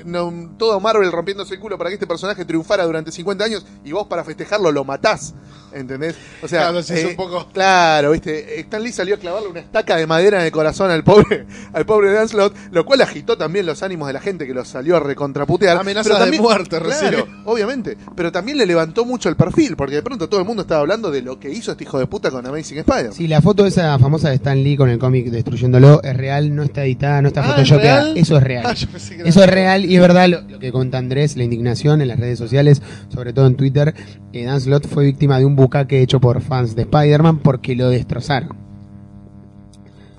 [0.06, 3.92] no, todo Marvel rompiéndose el culo para que este personaje triunfara durante 50 años y
[3.92, 5.34] vos para festejarlo lo matás.
[5.74, 6.16] ¿Entendés?
[6.44, 9.96] O sea, Claro, eh, un poco- Claro, viste, Stan Lee salió a clavarle una estaca
[9.96, 13.66] de madera en el corazón al pobre, al pobre Dan Slott, lo cual agitó también
[13.66, 15.78] los ánimos de la gente que lo salió a recontraputear.
[15.78, 17.98] Amenazas Pero de también- muerte claro, obviamente.
[18.16, 21.10] Pero también le levantó mucho el perfil, porque de pronto todo el mundo estaba hablando
[21.10, 22.84] de lo que hizo este hijo de puta con Amazing.
[23.14, 26.64] Sí, la foto esa famosa de Stan Lee con el cómic destruyéndolo es real, no
[26.64, 28.14] está editada, no está Ah, ¿es photoshopeada.
[28.16, 28.66] Eso es real.
[28.68, 30.98] Ah, yo pensé que era- Eso es real y es verdad lo, lo que cuenta
[30.98, 33.94] Andrés, la indignación en las redes sociales, sobre todo en Twitter.
[34.34, 37.90] Eh, Dan Slott fue víctima de un bucaque hecho por fans de Spider-Man porque lo
[37.90, 38.56] destrozaron.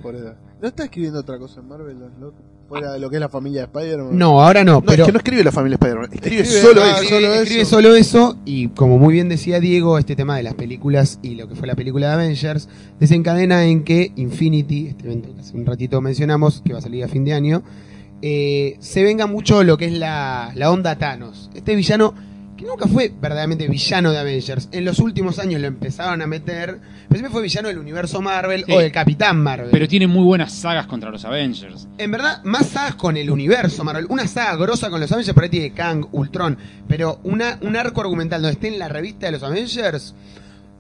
[0.03, 0.37] Por edad.
[0.61, 1.99] ¿No está escribiendo otra cosa en Marvel?
[2.01, 2.35] Dan Slott?
[2.69, 4.17] Fuera de lo que es la familia de Spider-Man.
[4.19, 6.83] No, ahora no, No, pero es que no escribe la familia Spider-Man, escribe, Escribe- solo
[6.83, 7.03] ah, eso.
[7.03, 7.71] escribe, solo escribe eso.
[7.71, 11.47] solo eso y como muy bien decía Diego, este tema de las películas y lo
[11.49, 12.69] que fue la película de Avengers
[12.99, 17.05] desencadena en que Infinity, este evento que hace un ratito mencionamos, que va a salir
[17.05, 17.63] a fin de año,
[18.23, 21.51] eh, se venga mucho lo que es la, la onda Thanos.
[21.55, 22.15] Este villano
[22.57, 24.69] que nunca fue verdaderamente villano de Avengers.
[24.73, 26.79] En los últimos años lo empezaron a meter,
[27.09, 28.73] pero siempre fue villano del universo Marvel Sí.
[28.73, 29.71] o del Capitán Marvel.
[29.73, 31.89] Pero tiene muy buenas sagas contra los Avengers.
[31.99, 34.07] En verdad, más sagas con el universo Marvel.
[34.09, 36.57] Una saga grosa con los Avengers, por ahí tiene Kang, Ultron.
[36.87, 40.15] Pero una, un arco argumental donde esté en la revista de los Avengers,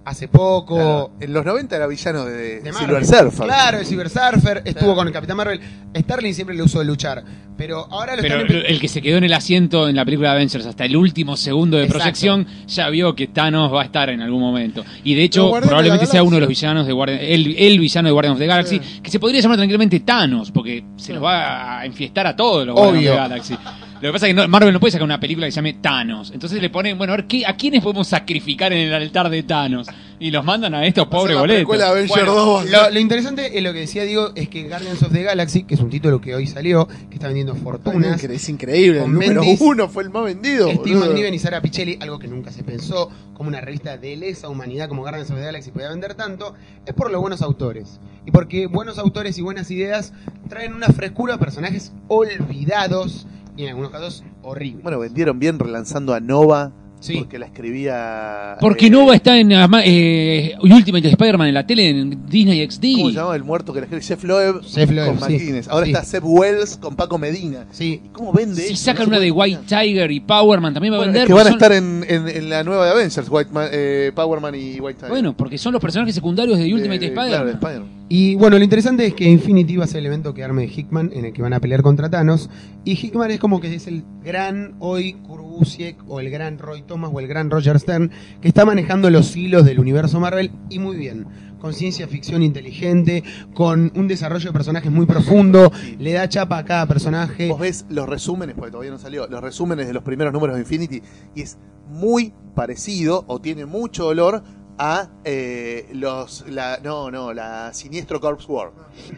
[0.04, 0.74] hace poco.
[0.76, 3.04] Claro, En los 90 era villano de, de Silver Marvel.
[3.06, 3.46] Surfer.
[3.46, 4.62] Claro, el Silver Surfer.
[4.64, 5.60] Estuvo con el Capitán Marvel.
[5.96, 7.24] Starling siempre le usó de luchar.
[7.56, 10.30] Pero ahora lo Pero están el que se quedó en el asiento en la película
[10.30, 12.00] de Avengers hasta el último segundo de Exacto.
[12.00, 14.84] proyección ya vio que Thanos va a estar en algún momento.
[15.04, 18.08] Y de hecho, de probablemente sea uno de los villanos de Guardian, el, el villano
[18.08, 21.78] de Guardians of the Galaxy, que se podría llamar tranquilamente Thanos, porque se los va
[21.78, 23.56] a enfiestar a todos los Guardians of the Galaxy.
[23.94, 25.74] Lo que pasa es que no- Marvel no puede sacar una película que se llame
[25.74, 26.30] Thanos.
[26.32, 29.42] Entonces le ponen, bueno, a ver, ¿qué, ¿a quiénes podemos sacrificar en el altar de
[29.42, 29.86] Thanos?
[30.20, 31.60] Y los mandan a estos pobres la boletos.
[31.60, 34.30] precuela de Avengers Bueno, 2 va a lo, lo interesante es lo que decía Diego
[34.34, 37.26] es que Guardians of the Galaxy, que es un título que hoy salió, que está
[37.26, 38.98] vendiendo fortunas, Es increíble.
[38.98, 40.70] El Con número uno fue el más vendido.
[40.70, 40.96] Steve.
[40.96, 44.88] McNiven y Sara Pichelli, algo que nunca se pensó, como una revista de lesa humanidad
[44.88, 46.54] como Guardians of the Galaxy podía vender tanto,
[46.86, 47.98] es por los buenos autores.
[48.26, 50.12] Y porque buenos autores y buenas ideas
[50.48, 54.82] traen una frescura a personajes olvidados y en algunos casos horribles.
[54.82, 56.72] Bueno, vendieron bien relanzando a Nova.
[57.04, 57.18] Sí.
[57.18, 58.56] Porque la escribía.
[58.60, 62.80] Porque eh, Nova está en eh, Ultimate Spider-Man en la tele en Disney XD.
[62.96, 64.02] ¿Cómo se llama el muerto que la escribe?
[64.02, 65.34] Jeff Loeb Jeff Loeb, con sí.
[65.34, 65.68] McGuinness.
[65.68, 65.92] Ahora Sí.
[65.92, 67.66] está Seth Wells con Paco Medina.
[67.72, 68.00] Sí.
[68.04, 68.84] ¿Y ¿Cómo vende Si eso?
[68.84, 71.22] sacan No una de White Tiger y Powerman también va a Bueno, vender.
[71.24, 74.10] es que van a estar en, en- en la nueva de Avengers, White Man- eh,
[74.14, 75.10] Power Man y White Tiger.
[75.10, 77.28] Bueno, porque son los personajes secundarios de Ultimate de- Spider-Man.
[77.28, 77.88] claro, de Spider-Man.
[78.08, 81.10] Y bueno, lo interesante es que Infinity va a ser el evento que arme Hickman
[81.14, 82.50] en el que van a pelear contra Thanos.
[82.84, 86.93] Y Hickman es como que es el gran hoy Kurubusiek o el gran Roy Thomas
[87.02, 88.10] o el gran Roger Stern
[88.40, 91.26] que está manejando los hilos del universo Marvel y muy bien.
[91.60, 96.64] Con ciencia ficción inteligente, con un desarrollo de personajes muy profundo, le da chapa a
[96.64, 97.48] cada personaje.
[97.48, 100.62] Vos ves los resúmenes, porque todavía no salió, los resúmenes de los primeros números de
[100.62, 101.02] Infinity
[101.34, 101.58] y es
[101.88, 104.44] muy parecido o tiene mucho olor
[104.78, 108.72] a eh, los la no no la siniestro Corps War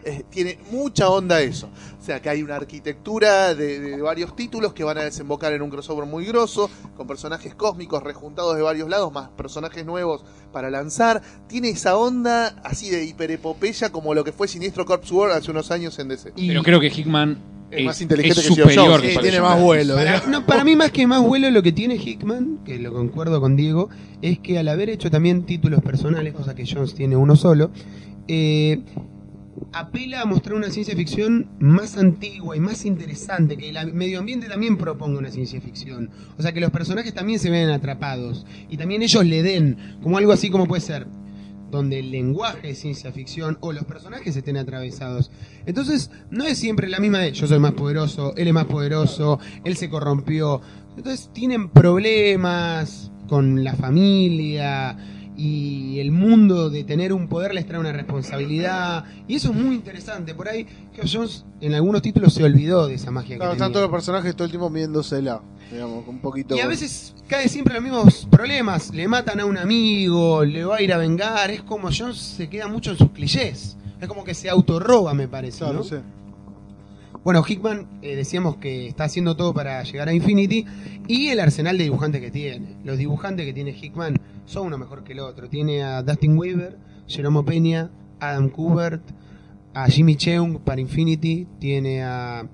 [0.04, 1.70] Eh, tiene mucha onda eso
[2.06, 5.70] sea que hay una arquitectura de, de varios títulos que van a desembocar en un
[5.70, 11.22] crossover muy grosso con personajes cósmicos rejuntados de varios lados más personajes nuevos para lanzar.
[11.48, 15.70] Tiene esa onda así de hiperepopeya como lo que fue siniestro Corps War hace unos
[15.70, 17.38] años en DC Pero creo que Hickman
[17.70, 20.64] Es es, más inteligente es que superior que Sí, tiene más vuelo, Para, no, para
[20.64, 23.90] mí más que más vuelo lo que tiene Hickman, que lo concuerdo con Diego,
[24.22, 27.70] es que al haber hecho también títulos personales, cosa que Jones tiene uno solo,
[28.28, 28.80] eh,
[29.72, 34.48] apela a mostrar una ciencia ficción más antigua y más interesante, que el medio ambiente
[34.48, 36.10] también proponga una ciencia ficción.
[36.38, 40.18] O sea, que los personajes también se ven atrapados y también ellos le den, como
[40.18, 41.06] algo así como puede ser
[41.70, 45.30] donde el lenguaje es ciencia ficción o los personajes estén atravesados.
[45.66, 49.40] Entonces, no es siempre la misma de yo soy más poderoso, él es más poderoso,
[49.64, 50.60] él se corrompió.
[50.96, 54.96] Entonces, tienen problemas con la familia
[55.36, 59.74] y el mundo de tener un poder les trae una responsabilidad y eso es muy
[59.74, 60.34] interesante.
[60.34, 63.68] Por ahí, Geoff Jones en algunos títulos se olvidó de esa magia Claro, que están
[63.68, 63.74] tenía.
[63.74, 65.42] todos los personajes todo el tiempo midiéndosela.
[65.70, 66.54] Digamos, un poquito.
[66.56, 68.94] Y a veces cae siempre en los mismos problemas.
[68.94, 71.50] Le matan a un amigo, le va a ir a vengar.
[71.50, 73.76] Es como Jones se queda mucho en sus clichés.
[74.00, 75.58] Es como que se autorroba, me parece.
[75.58, 75.82] Claro, ¿no?
[75.84, 75.96] sí.
[77.26, 80.64] Bueno, Hickman eh, decíamos que está haciendo todo para llegar a Infinity
[81.08, 82.76] y el arsenal de dibujantes que tiene.
[82.84, 85.48] Los dibujantes que tiene Hickman son uno mejor que el otro.
[85.48, 86.78] Tiene a Dustin Weaver,
[87.08, 87.90] Jerome Peña,
[88.20, 89.02] Adam Kubert,
[89.74, 92.46] a Jimmy Cheung para Infinity, tiene a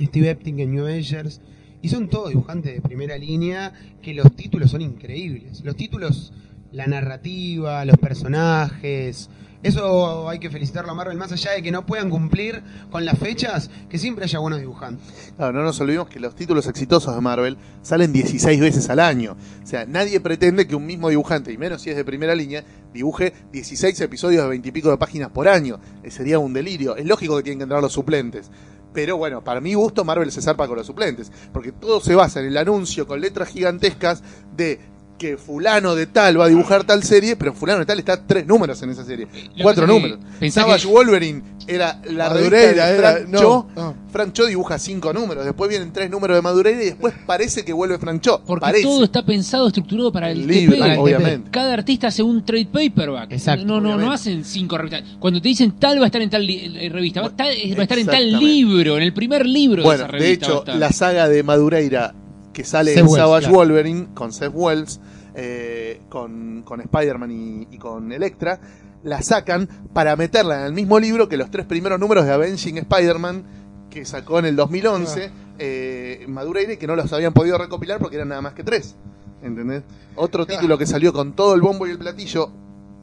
[0.00, 1.42] Steve Epting en New Avengers
[1.82, 5.62] y son todos dibujantes de primera línea que los títulos son increíbles.
[5.62, 6.32] Los títulos,
[6.72, 9.28] la narrativa, los personajes,
[9.62, 13.18] eso hay que felicitarlo a Marvel, más allá de que no puedan cumplir con las
[13.18, 15.32] fechas, que siempre haya buenos dibujantes.
[15.36, 19.36] Claro, no nos olvidemos que los títulos exitosos de Marvel salen 16 veces al año.
[19.62, 22.64] O sea, nadie pretende que un mismo dibujante, y menos si es de primera línea,
[22.94, 25.78] dibuje 16 episodios de 20 y pico de páginas por año.
[26.02, 26.96] Eh, sería un delirio.
[26.96, 28.50] Es lógico que tienen que entrar los suplentes.
[28.92, 31.30] Pero bueno, para mi gusto, Marvel se zarpa con los suplentes.
[31.52, 34.22] Porque todo se basa en el anuncio con letras gigantescas
[34.56, 34.80] de
[35.20, 38.46] que fulano de tal va a dibujar tal serie, pero fulano de tal está tres
[38.46, 39.28] números en esa serie.
[39.54, 40.18] Lo Cuatro que números.
[40.40, 43.66] que- Wolverine era la Madureira de era- Frank no, Cho.
[43.76, 43.94] no.
[44.10, 47.74] Frank Cho dibuja cinco números, después vienen tres números de Madureira y después parece que
[47.74, 48.42] vuelve Frank Cho.
[48.46, 48.84] Porque parece.
[48.84, 50.98] todo está pensado, estructurado para el, El libro, TP.
[50.98, 51.50] obviamente.
[51.50, 53.30] Cada artista hace un trade paperback.
[53.32, 55.04] Exacto, no, no, no hacen cinco revistas.
[55.18, 57.82] Cuando te dicen tal va a estar en tal revista, va a, estar, va a
[57.82, 60.46] estar en tal libro, en el primer libro Bueno, de esa de revista.
[60.46, 62.14] a hecho, la saga de Madureira
[62.52, 63.56] que sale Seth en Wells, Savage claro.
[63.56, 65.00] Wolverine con Seth Wells,
[65.34, 68.60] eh, con, con Spider-Man y, y con Electra,
[69.02, 72.78] la sacan para meterla en el mismo libro que los tres primeros números de Avenging
[72.78, 73.44] Spider-Man
[73.90, 78.16] que sacó en el 2011 eh, Madureira y que no los habían podido recopilar porque
[78.16, 78.94] eran nada más que tres.
[79.42, 79.82] ¿Entendés?
[80.16, 82.50] Otro título que salió con todo el bombo y el platillo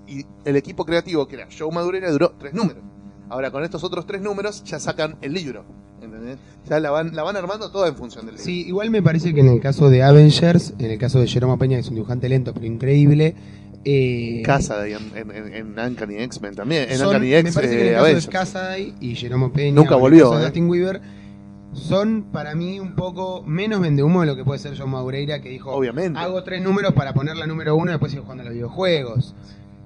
[0.07, 2.83] y el equipo creativo que era Joe Madureira duró tres números.
[3.29, 5.65] Ahora con estos otros tres números ya sacan el libro.
[6.07, 6.37] ¿Entendés?
[6.69, 8.45] Ya la van, la van armando toda en función del libro.
[8.45, 11.57] Sí, igual me parece que en el caso de Avengers, en el caso de Jerome
[11.57, 13.35] Peña, que es un dibujante lento pero increíble,
[13.85, 16.89] eh, Casa en, en, en, Uncanny X-Men también.
[16.89, 18.25] En son- Uncanny me X, parece que en eh, el caso Avengers.
[18.25, 20.43] de Cassaday y Jerome Peña, Nunca volvió, de eh.
[20.45, 21.01] Dustin Weaver,
[21.73, 25.49] son para mí un poco menos vendehumo de lo que puede ser John Maureira, que
[25.49, 26.19] dijo, Obviamente.
[26.19, 29.35] hago tres números para poner la número uno y después sigo jugando a los videojuegos.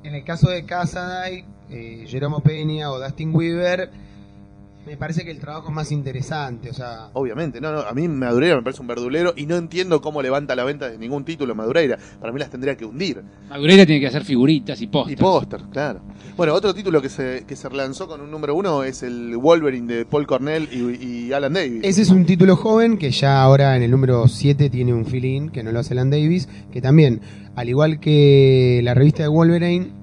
[0.04, 3.90] En el caso de Cassaday, eh, Jerome Peña o Dustin Weaver,
[4.86, 7.10] me parece que el trabajo es más interesante, o sea...
[7.14, 10.56] Obviamente, no, no, a mí Madureira me parece un verdulero y no entiendo cómo levanta
[10.56, 11.98] la venta de ningún título Madureira.
[12.20, 13.22] Para mí las tendría que hundir.
[13.50, 15.20] Madureira tiene que hacer figuritas y Y pósters.
[15.22, 16.02] póster, claro.
[16.36, 19.94] Bueno, otro título que se, que se relanzó con un número uno es el Wolverine
[19.94, 21.82] de Paul Cornell y, y Alan Davis.
[21.84, 25.50] Ese es un título joven que ya ahora en el número 7 tiene un fill-in,
[25.50, 27.22] que no lo hace Alan Davis, que también,
[27.56, 30.01] al igual que la revista de Wolverine,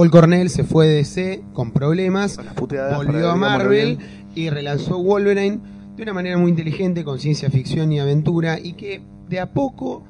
[0.00, 3.98] Paul Cornell se fue de DC con problemas, Con volvió a Marvel
[4.34, 5.60] y relanzó Wolverine
[5.94, 10.04] de una manera muy inteligente, con ciencia ficción y aventura, y que de a poco,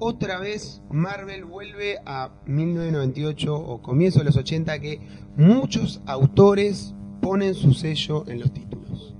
[0.00, 4.98] otra vez, Marvel vuelve a 1998 o comienzo de los 80, que
[5.36, 9.14] muchos autores ponen su sello en los títulos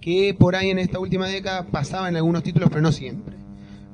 [0.00, 3.34] que por ahí en esta última década pasaba en algunos títulos, pero no siempre.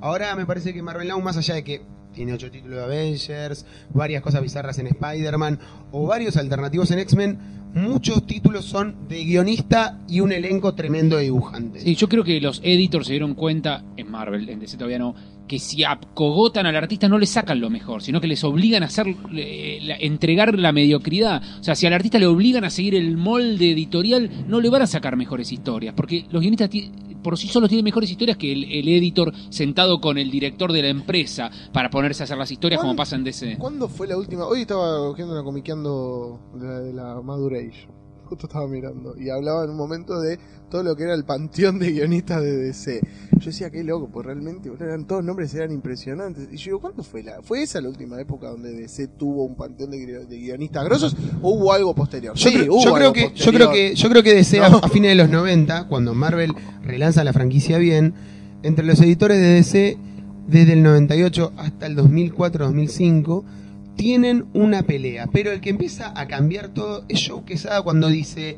[0.03, 1.81] Ahora me parece que Marvel Now, más allá de que
[2.15, 5.59] tiene ocho títulos de Avengers, varias cosas bizarras en Spider-Man
[5.93, 7.39] o varios alternativos en X-Men.
[7.75, 11.83] Muchos títulos son de guionista y un elenco tremendo de dibujantes.
[11.83, 15.17] Sí, yo creo que los editors se dieron cuenta, en Marvel, en DC todavía no,
[15.47, 18.87] que si acogotan al artista no le sacan lo mejor, sino que les obligan a
[18.87, 21.43] hacer, eh, la- entregar la mediocridad.
[21.61, 24.83] O sea, si al artista le obligan a seguir el molde editorial, no le van
[24.83, 26.71] a sacar mejores historias, porque los guionistas
[27.23, 30.83] por sí solos tienen mejores historias que el, el editor sentado con el director de
[30.83, 33.57] la empresa para ponerse a hacer las historias como ¿Cuándo- pasa en DC.
[33.59, 34.47] ¿Cuándo fue la última?
[34.47, 37.89] Hoy estaba cogiendo una comiqueando de la, de la Madure Age.
[38.25, 39.15] Justo estaba mirando.
[39.19, 40.39] Y hablaba en un momento de
[40.71, 43.01] todo lo que era el panteón de guionistas de DC.
[43.39, 46.49] Yo decía, qué loco, pues realmente eran todos nombres eran impresionantes.
[46.53, 47.43] Y yo digo, ¿cuándo fue la?
[47.43, 51.17] ¿Fue esa la última época donde DC tuvo un panteón de, gui- de guionistas grosos?
[51.43, 52.35] ¿O hubo algo posterior?
[52.35, 54.61] Yo, Sí, creo, hubo yo creo algo que, yo creo que yo creo que DC
[54.61, 54.79] a- No.
[54.83, 56.53] a, fines de los 90, cuando Marvel
[56.83, 58.15] relanza la franquicia bien,
[58.63, 59.99] entre los editores de DC
[60.49, 63.45] desde el 98 hasta el 2004-2005
[63.97, 68.57] tienen una pelea, pero el que empieza a cambiar todo es Joe Quesada cuando dice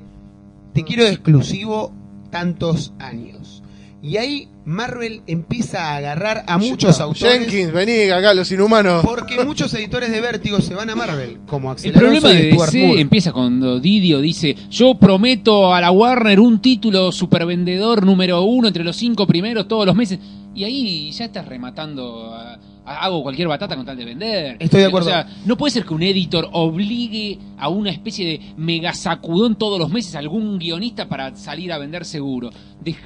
[0.72, 1.92] te quiero de exclusivo
[2.30, 3.62] tantos años.
[4.02, 9.02] Y ahí Marvel empieza a agarrar a muchos autores Jenkins, vení acá, los inhumanos.
[9.04, 12.50] porque muchos editores de Vértigo se van a Marvel, como Axel El problema Alonso de
[12.50, 18.68] DC empieza cuando Didio dice, yo prometo a la Warner un título supervendedor número uno
[18.68, 20.18] entre los cinco primeros todos los meses.
[20.54, 24.56] Y ahí ya estás rematando, a- hago cualquier batata con tal de vender.
[24.60, 25.08] Estoy de acuerdo.
[25.08, 29.56] O sea, no puede ser que un editor obligue a una especie de mega sacudón
[29.56, 32.50] todos los meses a algún guionista para salir a vender seguro.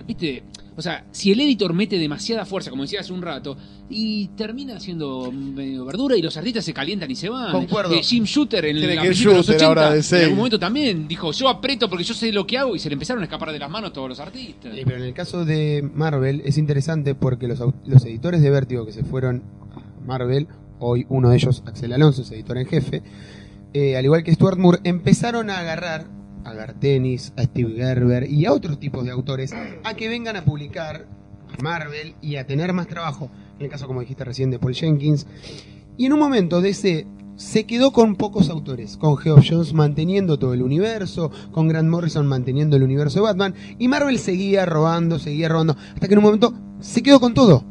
[0.07, 0.43] ¿viste?
[0.77, 3.57] O sea, si el editor mete demasiada fuerza, como decía hace un rato,
[3.89, 7.53] y termina siendo medio verdura y los artistas se calientan y se van.
[7.53, 7.95] Concuerdo.
[7.95, 10.39] Eh, Jim Shooter en la que principios de los Shooter 80, ahora de en algún
[10.39, 13.23] momento también dijo, yo aprieto porque yo sé lo que hago y se le empezaron
[13.23, 14.75] a escapar de las manos todos los artistas.
[14.75, 18.87] Sí, pero en el caso de Marvel es interesante porque los, los editores de Vértigo
[18.87, 19.43] que se fueron
[20.05, 20.49] Marvel,
[20.79, 23.03] hoy uno de ellos, Axel Alonso, es editor en jefe,
[23.73, 26.07] eh, al igual que Stuart Moore, empezaron a agarrar
[26.45, 29.53] a Gartenis, a Steve Gerber y a otros tipos de autores
[29.85, 31.07] a que vengan a publicar
[31.59, 33.31] a Marvel y a tener más trabajo.
[33.59, 35.27] En el caso, como dijiste recién, de Paul Jenkins.
[35.97, 37.07] Y en un momento DC
[37.37, 42.27] se quedó con pocos autores, con Geoff Jones manteniendo todo el universo, con Grant Morrison
[42.27, 46.25] manteniendo el universo de Batman, y Marvel seguía robando, seguía robando, hasta que en un
[46.25, 47.65] momento se quedó con todo.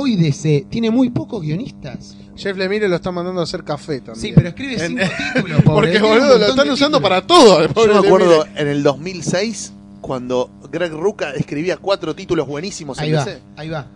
[0.00, 2.16] Hoy DC tiene muy pocos guionistas.
[2.36, 4.16] Jeff Lemire lo está mandando a hacer café también.
[4.20, 5.02] Sí, pero escribe En- cinco
[5.34, 5.92] títulos, pobre.
[5.92, 7.02] Porque, boludo, lo están usando títulos.
[7.02, 7.60] para todo.
[7.62, 8.60] el pobre Yo me acuerdo Lemire.
[8.62, 13.40] en el 2006 cuando Greg Rucka escribía cuatro títulos buenísimos Ahí en va, DC.
[13.56, 13.86] ahí va.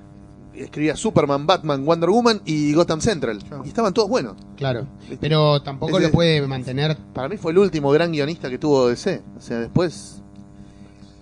[0.55, 3.39] Escribía Superman, Batman, Wonder Woman y Gotham Central.
[3.65, 4.35] Y estaban todos buenos.
[4.57, 4.87] Claro.
[5.21, 6.97] Pero tampoco Ese- lo puede mantener.
[7.15, 9.23] Para mí fue el último gran guionista que tuvo DC.
[9.39, 10.19] O sea, después.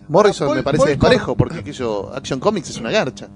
[0.09, 3.29] Morrison Paul- me parece Paul desparejo porque aquello, Action Comics es una garcha.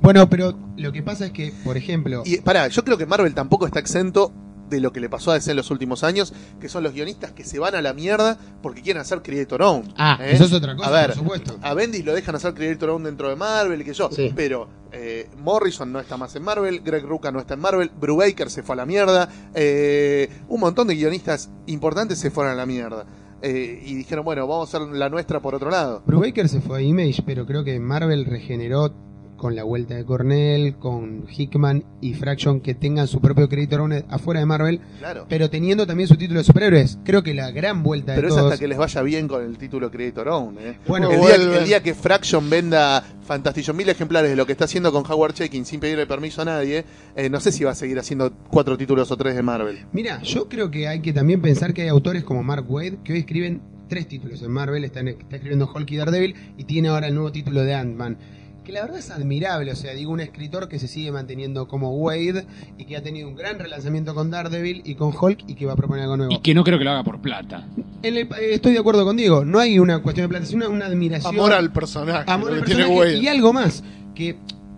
[0.00, 3.34] Bueno, pero lo que pasa es que, por ejemplo, Y pará, yo creo que Marvel
[3.34, 4.32] tampoco está exento
[4.68, 7.32] de lo que le pasó a DC en los últimos años, que son los guionistas
[7.32, 9.92] que se van a la mierda porque quieren hacer Creator Own.
[9.96, 10.30] Ah, ¿eh?
[10.32, 11.58] eso es otra cosa, A ver, por supuesto.
[11.62, 14.32] a Bendis lo dejan hacer Creator Own dentro de Marvel y que yo, Sí.
[14.34, 18.48] pero eh, Morrison no está más en Marvel, Greg Rucka no está en Marvel, Brubaker
[18.50, 22.64] se fue a la mierda, eh, un montón de guionistas importantes se fueron a la
[22.66, 23.04] mierda.
[23.42, 26.02] Eh, y dijeron, bueno, vamos a hacer la nuestra por otro lado.
[26.06, 28.94] Brubaker se fue a Image, pero creo que Marvel regeneró
[29.36, 33.74] con la vuelta de Cornell, con Hickman y Fraction que tengan su propio crédito
[34.08, 35.26] afuera de Marvel, Claro.
[35.28, 36.98] pero teniendo también su título de superhéroes.
[37.04, 38.52] Creo que la gran vuelta Pero de es todos.
[38.52, 40.58] hasta que les vaya bien con el título Creator Own.
[40.60, 40.78] ¿eh?
[40.86, 44.64] Bueno, el, día, el día que Fraction venda fantastillo mil ejemplares de lo que está
[44.66, 46.84] haciendo con Howard Checking sin pedirle permiso a nadie,
[47.16, 49.78] eh, no sé si va a seguir haciendo cuatro títulos o tres de Marvel.
[49.92, 53.12] Mira, yo creo que hay que también pensar que hay autores como Mark Wade que
[53.14, 56.88] hoy escriben tres títulos en Marvel, está, en- está escribiendo Hulk y Daredevil y tiene
[56.88, 58.16] ahora el nuevo título de Ant-Man.
[58.64, 61.90] Que la verdad es admirable, o sea, digo, un escritor que se sigue manteniendo como
[61.98, 62.46] Wade
[62.78, 65.74] y que ha tenido un gran relanzamiento con Daredevil y con Hulk y que va
[65.74, 66.32] a proponer algo nuevo.
[66.32, 67.66] Y que no creo que lo haga por plata.
[68.02, 70.74] En el- eh, estoy de acuerdo contigo, no hay una cuestión de plata, sino una,
[70.74, 71.34] una admiración.
[71.34, 72.30] Amor al personaje.
[72.30, 73.18] Amor al que tiene personaje Wade.
[73.22, 73.84] y algo más,
[74.14, 74.36] que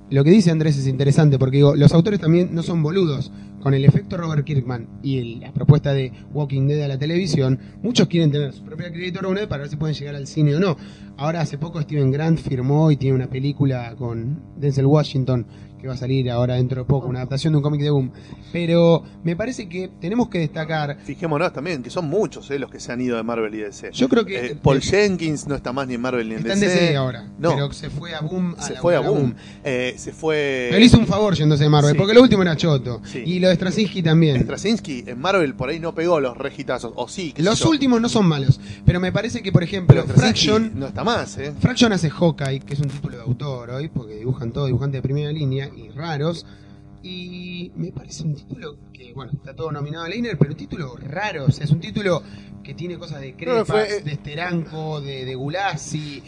[0.09, 3.33] lo que dice Andrés es interesante, porque digo, los autores también no son boludos.
[3.61, 8.07] Con el efecto Robert Kirkman y la propuesta de Walking Dead a la televisión, muchos
[8.07, 10.77] quieren tener su propia creator Owner para ver si pueden llegar al cine o no.
[11.17, 15.47] Ahora hace poco Steven Grant firmó y tiene una película con Denzel Washington
[15.87, 18.11] que va a salir ahora dentro de poco, una adaptación de un cómic de Boom.
[18.53, 22.81] Pero me parece que tenemos que destacar Fijémonos también que son muchos eh, los que
[22.81, 23.91] se han ido de Marvel y DC.
[23.93, 26.53] Yo creo que- Eh, Paul Jenkins no está más ni en Marvel ni en Está
[26.55, 26.75] en DC.
[26.81, 28.55] DC ahora, No, pero se fue a Boom.
[28.59, 29.35] A se la- fue a a Boom.
[29.65, 30.67] Eh, se fue.
[30.71, 31.99] Pero le hizo un favor yéndose de Marvel, Sí.
[31.99, 33.01] porque lo último era Choto.
[33.05, 33.23] Sí.
[33.25, 34.43] Y lo de Straczynski también.
[34.43, 36.93] Straczynski en Marvel por ahí no pegó los regitazos.
[36.97, 37.71] O sí, Los yo.
[37.71, 41.53] últimos no son malos, pero me parece que, por ejemplo, Fraction, no está más, ¿eh?
[41.61, 45.03] Fraction hace Hawkeye, que es un título de autor hoy, porque dibujan todo, dibujantes de
[45.03, 46.47] primera línea y raros.
[47.03, 50.97] Y me parece un título que, bueno, está todo nominado a Leiner, pero un título
[50.97, 51.45] raro.
[51.45, 52.23] O sea, es un título
[52.65, 56.23] que tiene cosas de Crepas, fue, eh, de Steranko, de, de Gulasi.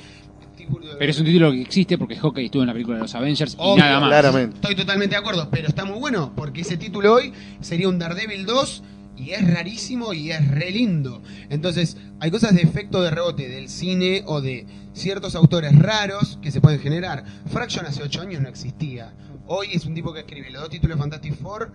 [0.99, 3.57] Pero es un título que existe porque Hawkeye estuvo en la película de los Avengers
[3.61, 4.35] y nada más.
[4.35, 8.45] Estoy totalmente de acuerdo, pero está muy bueno porque ese título hoy sería un Daredevil
[8.45, 8.83] 2
[9.16, 11.23] y es rarísimo y es re lindo.
[11.49, 16.51] Entonces, hay cosas de efecto de rebote del cine o de ciertos autores raros que
[16.51, 17.25] se pueden generar.
[17.47, 19.12] Fraction hace 8 años no existía.
[19.49, 21.70] Hoy es un tipo que escribe los dos títulos de Fantastic Four,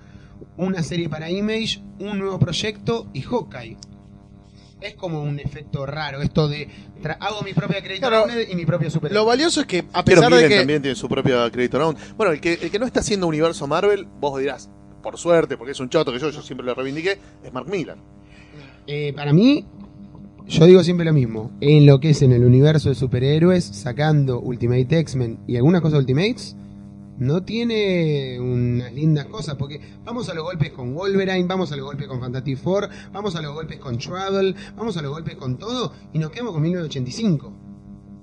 [0.57, 3.77] una serie para Image, un nuevo proyecto y Hawkeye.
[4.81, 6.67] Es como un efecto raro esto de
[7.01, 8.25] tra- hago mi propia crédito Claro.
[8.51, 9.11] y mi propio super.
[9.13, 10.57] Lo valioso es que, a Pero pesar de que.
[10.57, 11.97] también tiene su propio crédito round.
[12.17, 14.69] Bueno, el que, el que no está haciendo universo Marvel, vos dirás,
[15.01, 17.97] por suerte, porque es un choto que yo, yo siempre lo reivindiqué, es Mark Millar.
[18.85, 19.65] Eh, para mí,
[20.47, 21.51] yo digo siempre lo mismo.
[21.61, 25.99] En lo que es en el universo de superhéroes, sacando Ultimate X-Men y algunas cosas
[25.99, 26.57] Ultimates,
[27.19, 29.55] no tiene unas lindas cosas.
[29.55, 33.35] Porque vamos a los golpes con Wolverine, vamos a los golpes con Fantastic Four, vamos
[33.35, 36.61] a los golpes con Travel, vamos a los golpes con todo y nos quedamos con
[36.61, 37.53] 1985.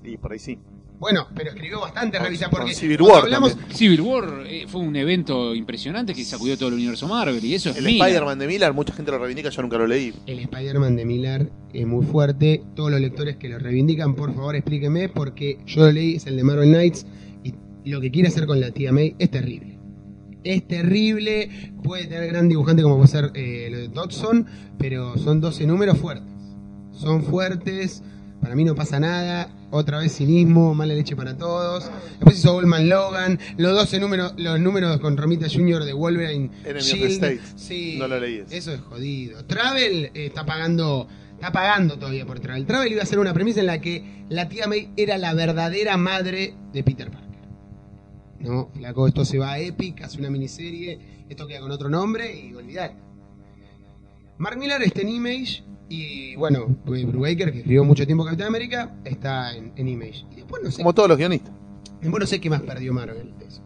[0.04, 0.58] Y por ahí sí.
[0.98, 3.56] Bueno, pero escribió bastante Con- con porque Civil War hablamos.
[3.72, 7.70] Civil War eh, fue un evento impresionante que sacudió todo el universo Marvel y eso
[7.70, 7.86] es El.
[7.86, 10.12] Spider-Man de Miller, mucha gente lo reivindica, yo nunca lo leí.
[10.26, 12.62] El Spider-Man de Miller es muy fuerte.
[12.76, 16.36] Todos los lectores que lo reivindican, por favor explíquenme, porque yo lo leí, es el
[16.36, 17.06] de Marvel Knights,
[17.84, 19.78] lo que quiere hacer con la tía May es terrible.
[20.42, 24.46] Es terrible, puede tener gran dibujante como puede ser eh, lo de Dodson,
[24.78, 26.32] pero son 12 números fuertes.
[26.92, 28.02] Son fuertes,
[28.40, 29.50] para mí no pasa nada.
[29.70, 31.90] Otra vez cinismo, mala leche para todos.
[32.18, 35.84] Después hizo Goldman Logan, los 12 números, los números con Romita Jr.
[35.84, 36.50] de Wolverine.
[36.64, 37.12] The Shield.
[37.12, 37.40] State.
[37.56, 38.42] Sí, No lo leí.
[38.50, 39.44] Eso es jodido.
[39.44, 42.66] Travel eh, está pagando está pagando todavía por Travel.
[42.66, 45.96] Travel iba a ser una premisa en la que la tía May era la verdadera
[45.96, 47.29] madre de Peter Parker.
[48.40, 50.98] No, flaco, esto se va a Epic, hace una miniserie,
[51.28, 52.94] esto queda con otro nombre y olvidar.
[54.38, 59.54] Mark Millar está en Image y bueno, Brubaker, que escribió mucho tiempo Capitán América, está
[59.54, 60.24] en, en Image.
[60.32, 61.52] Y después no sé, Como todos los guionistas.
[62.00, 63.34] después no sé qué más perdió Marvel.
[63.38, 63.60] de eso.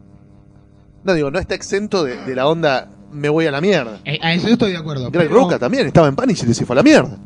[1.05, 4.01] No, digo, no está exento de, de la onda me voy a la mierda.
[4.05, 5.09] Eh, a eso yo estoy de acuerdo.
[5.13, 7.17] Greg pero- también estaba en Punisher y se fue a la mierda.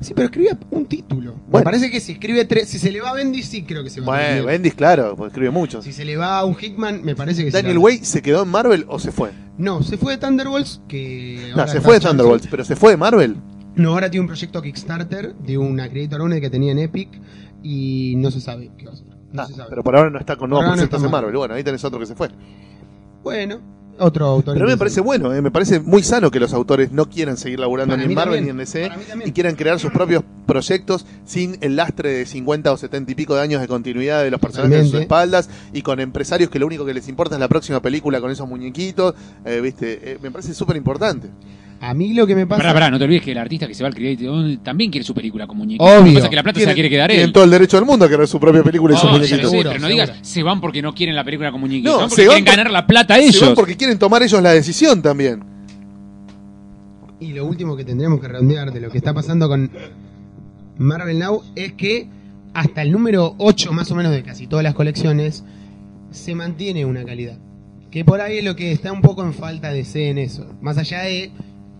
[0.00, 1.32] Sí, pero escribía un título.
[1.34, 1.64] Me Bueno.
[1.64, 4.00] parece que si escribe tres, si se le va a Bendy, sí creo que se
[4.00, 4.46] va a Bueno, Bendy.
[4.46, 5.82] Bendis, claro, porque escribe mucho.
[5.82, 8.48] Si se le va a un Hickman, me parece que ¿Daniel Way se quedó en
[8.48, 9.30] Marvel o se fue?
[9.56, 11.52] No, se fue de Thunderbolts, que...
[11.56, 13.36] No, se fue de Thunderbolts, pero se fue de Marvel.
[13.74, 17.08] No, ahora tiene un proyecto Kickstarter de una Creator One que tenía en Epic
[17.62, 19.06] y no se sabe qué va a hacer.
[19.32, 19.68] No Ah, se sabe.
[19.70, 21.12] pero por ahora no está con nuevos no proyectos está en.
[21.12, 21.36] Marvel.
[21.36, 22.28] Bueno, ahí tenés otro que se fue.
[23.22, 23.60] Bueno,
[23.98, 24.54] otro autor.
[24.54, 27.08] Pero a mí me parece bueno, eh, me parece muy sano que los autores no
[27.08, 28.90] quieran seguir laburando Para ni en Marvel también, ni en DC
[29.24, 33.34] y quieran crear sus propios proyectos sin el lastre de 50 o 70 y pico
[33.34, 36.66] de años de continuidad de los personajes en sus espaldas y con empresarios que lo
[36.66, 39.14] único que les importa es la próxima película con esos muñequitos.
[39.44, 40.12] eh, ¿viste?
[40.12, 41.28] Eh, me parece súper importante.
[41.80, 42.60] A mí lo que me pasa...
[42.60, 45.04] Pará, pará, no te olvides que el artista que se va al Creative también quiere
[45.04, 45.86] su película con muñequitos.
[45.88, 46.00] Obvio.
[46.00, 47.32] Lo que pasa es que la plata se la quiere quedar Tienen él.
[47.32, 49.42] todo el derecho del mundo a querer su propia película y sus ya lo muñequitos.
[49.42, 50.06] sé, Seguro, pero no seguro.
[50.06, 51.92] digas, se van porque no quieren la película con muñequitos.
[51.94, 53.52] No, porque se van quieren por- ganar la plata Se van ellos.
[53.54, 55.44] porque quieren tomar ellos la decisión también.
[57.20, 59.70] Y lo último que tendríamos que redondear de lo que está pasando con
[60.78, 62.08] Marvel Now es que
[62.54, 65.44] hasta el número 8 más o menos de casi todas las colecciones
[66.10, 67.38] se mantiene una calidad.
[67.90, 70.46] Que por ahí es lo que está un poco en falta de C en eso.
[70.60, 71.30] Más allá de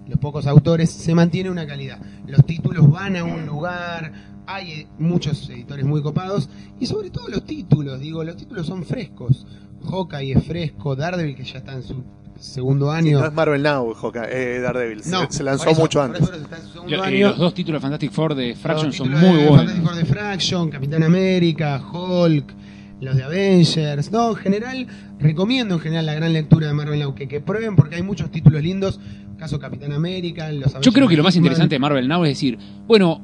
[0.08, 1.98] los pocos autores, se mantiene una calidad.
[2.26, 4.12] Los títulos van a un lugar,
[4.46, 6.48] hay eh, muchos editores muy copados
[6.80, 9.46] y sobre todo los títulos, digo, los títulos son frescos.
[9.88, 12.02] Hawkeye es fresco, Daredevil que ya está en su
[12.40, 13.20] segundo año.
[13.20, 15.02] No es Marvel Now, Hawkeye, eh, Daredevil.
[15.02, 16.22] Se- No, se, lanzó eso, mucho antes.
[16.22, 17.28] eso está en su segundo Lo- eh, año.
[17.28, 19.56] los dos títulos de Fantastic Four de Fraction son muy de buenos.
[19.56, 22.54] Fantastic Four de Fraction, Capitán América, Hulk,
[23.00, 24.10] los de Avengers.
[24.10, 24.86] No, en general,
[25.20, 28.30] recomiendo en general la gran lectura de Marvel Now, que, que prueben porque hay muchos
[28.30, 28.98] títulos lindos.
[29.38, 32.58] Caso Capitán América, los Yo creo que lo más interesante de Marvel Now es decir,
[32.86, 33.22] bueno,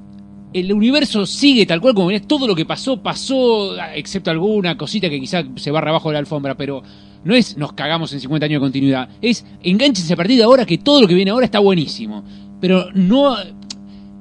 [0.53, 5.11] el universo sigue tal cual como venía, todo lo que pasó, pasó, excepto alguna cosita
[5.11, 6.82] que quizá se barra abajo de la alfombra, pero
[7.24, 10.65] no es nos cagamos en 50 años de continuidad, es enganchense a partir de ahora
[10.65, 12.24] que todo lo que viene ahora está buenísimo.
[12.61, 13.36] Pero no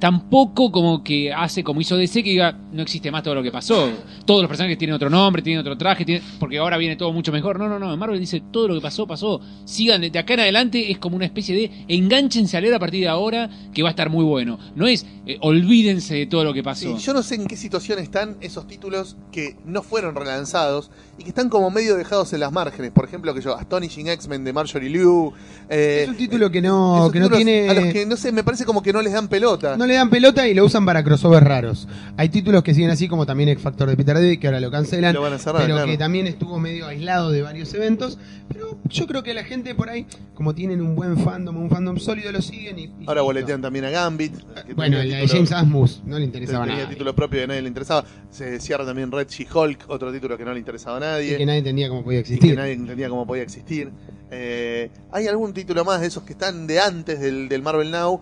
[0.04, 3.50] tampoco como que hace como hizo DC que diga no existe más todo lo que
[3.50, 3.88] pasó.
[4.26, 7.32] Todos los personajes tienen otro nombre, tienen otro traje, tienen- porque ahora viene todo mucho
[7.32, 7.58] mejor.
[7.58, 7.96] No, no, no.
[7.96, 9.40] Marvel dice todo lo que pasó, pasó.
[9.64, 13.00] Sigan de acá en adelante, es como una especie de enganchense a leer a partir
[13.00, 14.58] de ahora que va a estar muy bueno.
[14.76, 16.98] No es eh, olvídense de todo lo que pasó.
[16.98, 21.22] Sí, yo no sé en qué situación están esos títulos que no fueron relanzados y
[21.22, 22.90] que están como medio dejados en las márgenes.
[22.92, 25.32] Por ejemplo, que yo, Astonishing X-Men de Marjorie Liu.
[25.70, 27.70] eh, Es un título que no, esos que no títulos tiene.
[27.70, 29.76] A los que, no sé, me parece como que no les dan pelota.
[29.78, 31.88] No le dan pelota y lo usan para crossovers raros.
[32.16, 34.70] Hay títulos que siguen así, como también X Factor de Peter David, que ahora lo
[34.70, 35.90] cancelan, Lo van a cerrar, pero claro.
[35.90, 38.18] que también estuvo medio aislado de varios eventos.
[38.48, 41.98] Pero yo creo que la gente por ahí, como tienen un buen fandom, un fandom
[41.98, 42.82] sólido, lo siguen y.
[42.84, 44.34] y- Ahora boletean también a Gambit.
[44.66, 46.90] que Bueno, la de James Asmus no le interesaba tenía nada.
[46.90, 48.04] título propio que nadie le interesaba.
[48.30, 51.34] Se cierra también Red She-Hulk, otro título que no le interesaba a nadie.
[51.34, 52.56] Y que nadie entendía cómo podía y que existir.
[52.56, 53.90] nadie entendía cómo podía existir.
[54.30, 58.20] Eh, ¿Hay algún título más de esos que están de antes del, del Marvel Now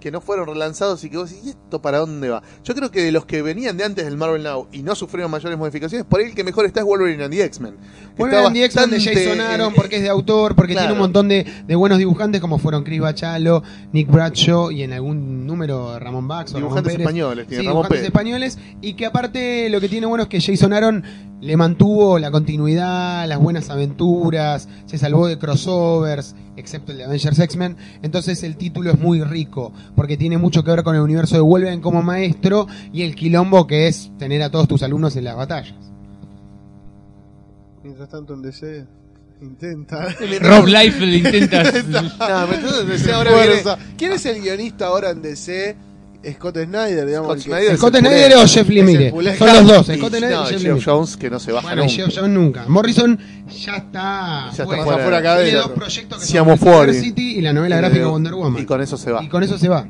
[0.00, 2.42] que no fueron relanzados y que vos decís, ¿y esto para dónde va?
[2.64, 5.30] Yo creo que de los que venían de antes del Marvel Now y no sufrieron
[5.30, 7.76] mayores modificaciones, por ahí el que mejor está es Wolverine and the X-Men.
[8.16, 10.86] Bueno, está Andy X-Men de Jason Aaron, porque es de autor, porque claro.
[10.88, 13.62] tiene un montón de, de buenos dibujantes, como fueron Chris Bachalo,
[13.92, 17.00] Nick Bradshaw y en algún número Ramón Bax o Ramón Dibujantes Pérez.
[17.06, 18.06] españoles, tiene Sí, Ramón dibujantes Pérez.
[18.08, 18.58] españoles.
[18.82, 21.04] Y que aparte lo que tiene bueno es que Jason Aaron
[21.40, 27.38] le mantuvo la continuidad, las buenas aventuras, se salvó de crossovers, excepto el de Avengers
[27.38, 27.76] X-Men.
[28.02, 31.40] Entonces el título es muy rico, porque tiene mucho que ver con el universo de
[31.42, 35.36] Wolverine como maestro y el quilombo que es tener a todos tus alumnos en las
[35.36, 35.74] batallas.
[37.82, 38.84] Mientras tanto en DC
[39.42, 40.08] intenta.
[40.40, 41.62] Rob Liefeld intenta.
[41.88, 43.62] No, pero entonces en DC ahora viene-
[43.96, 45.76] ¿Quién es el guionista ahora en DC?
[46.34, 47.28] Scott Snyder, digamos.
[47.28, 49.10] Scott Snyder es Scott el Snyder o Jeff Lemire.
[49.38, 50.84] Son los dos, Y- Scott Snyder no, y Jeff Jeff Lemire.
[50.84, 51.94] Jones que no se baja Bueno, nunca.
[51.94, 52.64] Jeff Jones nunca.
[52.68, 54.44] Morrison ya está.
[54.46, 54.84] Ya está fuera.
[54.84, 55.02] fuera.
[55.02, 56.94] fuera Tiene dos proyectos que Siamo son fuori.
[56.94, 58.62] City y la novela Eh, gráfica Wonder Woman.
[58.62, 59.22] Y con eso se va.
[59.22, 59.86] Y con eso se va.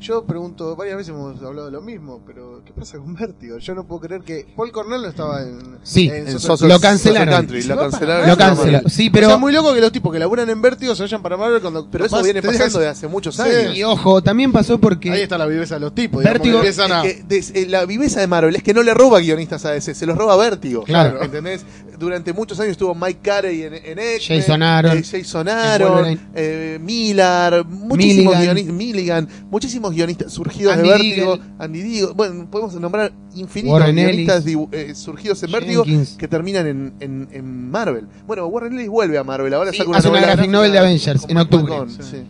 [0.00, 3.58] Yo pregunto, varias veces hemos hablado de lo mismo, pero ¿qué pasa con Vértigo?
[3.58, 5.78] Yo no puedo creer que Paul Cornell no estaba en.
[5.82, 7.26] Sí, en En Social- Social- Lo cancelaron.
[7.28, 8.28] Social Country, Se lo cancelaron.
[8.28, 8.90] Lo cancelaron.
[8.90, 9.26] Sí, pero.
[9.26, 11.60] o sea, muy loco que los tipos que laburan en Vértigo se vayan para Marvel
[11.60, 11.90] cuando.
[11.90, 13.42] Pero eso viene pasando de hace muchos Sí.
[13.42, 13.76] años.
[13.76, 15.10] Y ojo, también pasó porque.
[15.10, 16.22] Ahí está la viveza de los tipos.
[16.22, 18.82] Vértigo- que empiezan a- Es que des- eh, la viveza de Marvel es que no
[18.84, 20.84] le roba guionistas a DC, se los roba Vértigo.
[20.84, 21.22] Claro.
[21.22, 21.64] ¿Entendés?
[21.98, 24.98] Durante muchos años estuvo Mike Carey en, en X-Men, Jason Aaron.
[24.98, 28.40] eh, Jason Aaron, eh, Millar, muchísimos Milligan.
[28.54, 31.54] guionistas, Milligan, muchísimos guionistas surgidos Andy de Vértigo, Deagle.
[31.58, 36.16] Andy Deagle, bueno, podemos nombrar infinitos Warren guionistas eh, surgidos en Vértigo Jenkins.
[36.18, 38.06] que terminan en, en, en Marvel.
[38.26, 40.72] Bueno, Warren Ellis vuelve a Marvel, ahora Sí, saca una hace una novela graphic novel
[40.72, 41.72] de Avengers en octubre.
[41.72, 42.02] Malone, Sí.
[42.02, 42.22] sí.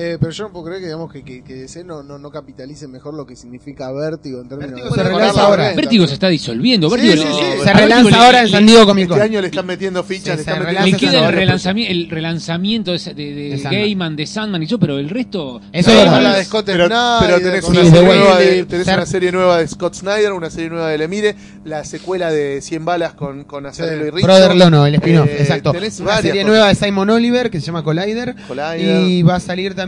[0.00, 2.30] Eh, pero yo no puedo creer que, digamos, que, que, que DC no, no, no
[2.30, 5.72] capitalice mejor lo que significa Vértigo en términos Vértigo de- se relanza ahora.
[5.74, 6.88] Vértigo se está disolviendo.
[6.88, 7.64] Vértigo sí, sí.
[7.64, 9.22] Se relanza le- ahora en San Diego Comic Este Con.
[9.22, 13.12] año le están metiendo fichas, le están metiendo queda el relanzamiento, el relanzamiento de, de,
[13.14, 13.72] de De Sandman.
[13.82, 15.60] Gaiman, de Sandman y yo, pero el resto.
[15.72, 16.22] Eso con verdad.
[16.22, 19.58] la de Scott Pero, Snyder, pero tenés, una, serie nueva de, tenés una serie nueva
[19.58, 21.34] de Scott Snyder, una serie nueva de Lemire,
[21.64, 24.26] la secuela de 100 balas con, con Acerelo y Rizzo.
[24.28, 25.72] Brother Lono, el spin-off, Eh, exacto.
[25.72, 28.36] tenés Una serie nueva de Simon Oliver que se llama Collider.
[28.46, 29.08] Collider.
[29.08, 29.87] Y va a salir también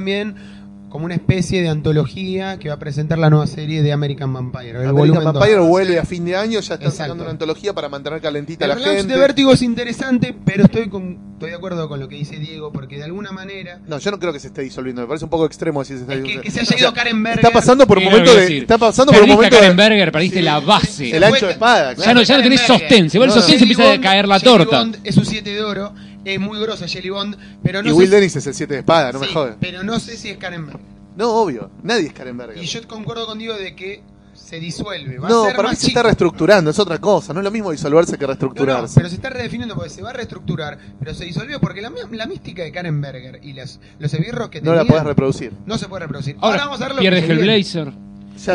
[0.88, 4.70] como una especie de antología que va a presentar la nueva serie de American Vampire.
[4.70, 6.96] El American volumen Vampire vuelve a fin de año, ya están Exacto.
[6.96, 9.12] sacando una antología para mantener calentita El a la gente.
[9.14, 12.72] de Vértigo es interesante, pero estoy, con, estoy de acuerdo con lo que dice Diego,
[12.72, 15.30] porque de alguna manera No, yo no creo que se esté disolviendo, me parece un
[15.30, 16.42] poco extremo si se está Es que- disolviendo.
[16.42, 17.44] que se haya ido Karen Berger.
[17.44, 18.58] Está pasando por un momento de.
[18.58, 19.60] Está pasando por un momento a.
[19.60, 21.16] Karen Berger, perdiste la base.
[21.16, 23.08] El ancho de espada, Ya no, ya no tenés sostén.
[23.08, 24.78] Se va el No, sostén se empieza a caer la torta.
[24.80, 25.94] Bond es un 7 de oro,
[26.24, 28.74] es muy grosa Jelly Bond, pero no Y sé Will si- Dennis es el 7
[28.74, 29.56] de espada, no me sí, jodas.
[29.60, 30.82] Pero no sé si es Karen Berger.
[31.16, 31.70] No, obvio.
[31.82, 32.62] Nadie es Karen Berger.
[32.62, 34.02] Y yo concuerdo contigo de que
[34.32, 35.18] se disuelve.
[35.18, 37.32] Va No, a ser para mí más se está reestructurando, es otra cosa.
[37.34, 38.94] No es lo mismo disolverse que No, no, reestructurarse.
[38.96, 42.26] pero se está redefiniendo porque se va a reestructurar, pero se disolvió porque la, la
[42.26, 45.52] mística de Karen Berger y las, los esbirros que no la tenían podés reproducir.
[45.66, 46.36] no se puede reproducir.
[46.40, 47.42] Ahora, Ahora vamos a ver lo pierde que viene.
[47.54, 47.92] Hellblazer.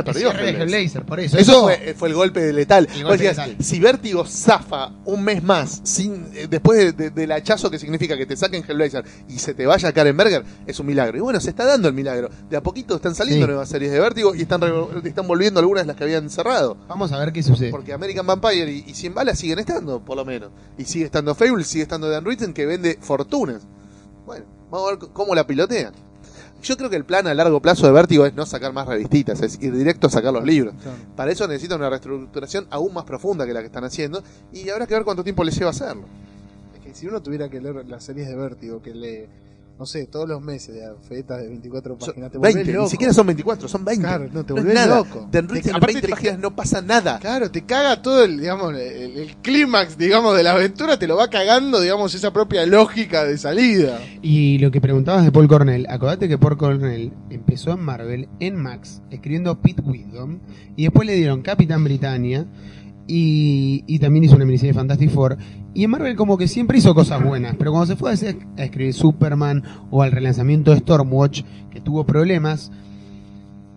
[0.04, 0.32] Perdió.
[0.32, 1.06] cierre de Hellblazer.
[1.06, 1.38] Por eso.
[1.38, 2.86] Eso, Eso, fue, fue el golpe de letal.
[2.94, 3.64] El Vos golpe decías, letal.
[3.66, 8.18] Si Vértigo zafa un mes más, sin eh, después de- de- del hachazo que significa
[8.18, 11.18] que te saquen Hellblazer y se te vaya Karen Berger, es un milagro.
[11.18, 12.30] Y bueno, se está dando el milagro.
[12.50, 13.50] De a poquito están saliendo Sí.
[13.50, 14.62] nuevas series de Vértigo y están,
[15.04, 16.78] están volviendo algunas de las que habían cerrado.
[16.88, 17.70] Vamos a ver qué sucede.
[17.72, 20.50] Porque American Vampire y, y 100 balas siguen estando, por lo menos.
[20.78, 23.62] Y sigue estando Fable, sigue estando Dan Ritson, que vende fortunas.
[24.26, 25.94] Bueno, vamos a ver cómo la pilotean.
[26.66, 29.40] Yo creo que el plan a largo plazo de Vértigo es no sacar más revistitas,
[29.44, 30.74] es ir directo a sacar los libros.
[31.16, 34.88] Para eso necesitan una reestructuración aún más profunda que la que están haciendo y habrá
[34.88, 36.06] que ver cuánto tiempo les lleva hacerlo.
[36.74, 39.28] Es que si uno tuviera que leer las series de Vértigo, que lee,
[39.78, 42.84] no sé, todos los meses de fetas de 24 Son páginas, te volvés 20, loco.
[42.86, 44.02] ni siquiera son 24, son 20.
[44.04, 45.28] Claro, no, te No volvés loco.
[45.32, 47.20] Te- Ritson en aparte 20 te- páginas no pasa nada.
[47.20, 51.18] Claro, te caga todo el, digamos, el, el clímax, digamos, de la aventura, te lo
[51.18, 54.00] va cagando, digamos, esa propia lógica de salida.
[54.22, 58.56] Y lo que preguntabas de Paul Cornell, acordate que Paul Cornell empezó en Marvel, en
[58.56, 60.40] Max, escribiendo Pete Wisdom,
[60.78, 62.46] y después le dieron Capitán Britannia,
[63.08, 65.38] y, y también hizo una miniserie de Fantastic Four,
[65.74, 68.64] y en Marvel como que siempre hizo cosas buenas, pero cuando se fue a, a
[68.64, 72.72] escribir Superman o al relanzamiento de Stormwatch, que tuvo problemas,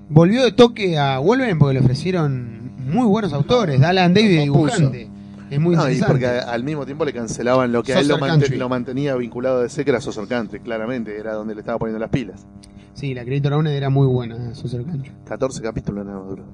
[0.08, 5.08] volvió de toque a Wolverine porque le ofrecieron muy buenos autores, Alan David dibujante.
[5.50, 8.08] Es muy No, y porque a- al mismo tiempo le cancelaban lo que a él
[8.08, 8.56] lo, Country.
[8.58, 12.10] lo mantenía vinculado de que era Saucer Country, claramente, era donde le estaba poniendo las
[12.10, 12.46] pilas.
[12.92, 15.10] Sí, la Creator Owned era muy buena, Suicide Country.
[15.24, 16.44] 14 capítulos nada más duró.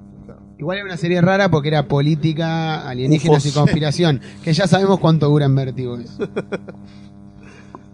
[0.57, 3.51] Igual era una serie rara porque era política, alienígenas Ufos.
[3.51, 6.29] y conspiración, que ya sabemos cuánto dura en Vértigo eso.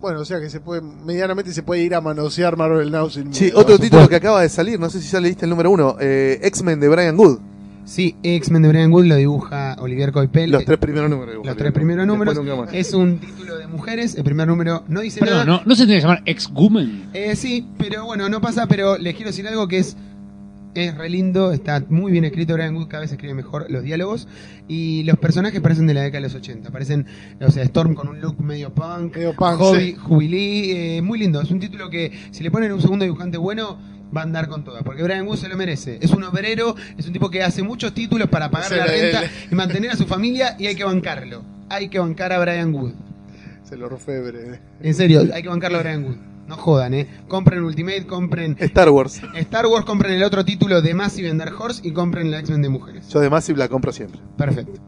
[0.01, 3.31] Bueno, o sea que se puede, medianamente se puede ir a manosear Marvel Now sin
[3.35, 5.95] Sí, otro título que acaba de salir, no sé si ya leíste el número uno,
[5.99, 7.37] eh, X-Men de Brian Wood.
[7.85, 10.49] Sí, X-Men de Brian Wood lo dibuja Olivier Coipel.
[10.49, 11.45] Los tres primeros números.
[11.45, 12.35] Los tres primeros números.
[12.71, 14.15] Es un título de mujeres.
[14.15, 15.59] El primer número no dice Perdón, nada.
[15.59, 17.09] ¿no, ¿no se tiene que llamar ex-woman?
[17.13, 19.95] Eh, sí, pero bueno, no pasa, pero les quiero decir algo que es
[20.73, 24.27] es re lindo, está muy bien escrito Brian Wood, cada vez escribe mejor los diálogos
[24.67, 27.05] y los personajes parecen de la década de los 80, parecen,
[27.41, 29.95] o sea, Storm con un look medio punk, Medio punk, Hobby, sí.
[29.95, 33.79] Jubilee, eh, muy lindo, es un título que si le ponen un segundo dibujante bueno
[34.15, 37.05] va a andar con toda, porque Brian Wood se lo merece, es un obrero, es
[37.07, 40.05] un tipo que hace muchos títulos para pagar Se la renta y mantener a su
[40.05, 42.93] familia y hay que bancarlo, hay que bancar a Brian Wood.
[43.63, 44.59] Se lo orfebre.
[44.81, 46.30] En serio, hay que bancarlo a Brian Wood.
[46.47, 47.07] No jodan, ¿eh?
[47.27, 49.21] Compren Ultimate, compren Star Wars.
[49.35, 52.61] Star Wars, compren el otro título de Massive and Dark Horse y compren la X-Men
[52.61, 53.07] de mujeres.
[53.09, 54.19] Yo de Massive la compro siempre.
[54.37, 54.81] Perfecto.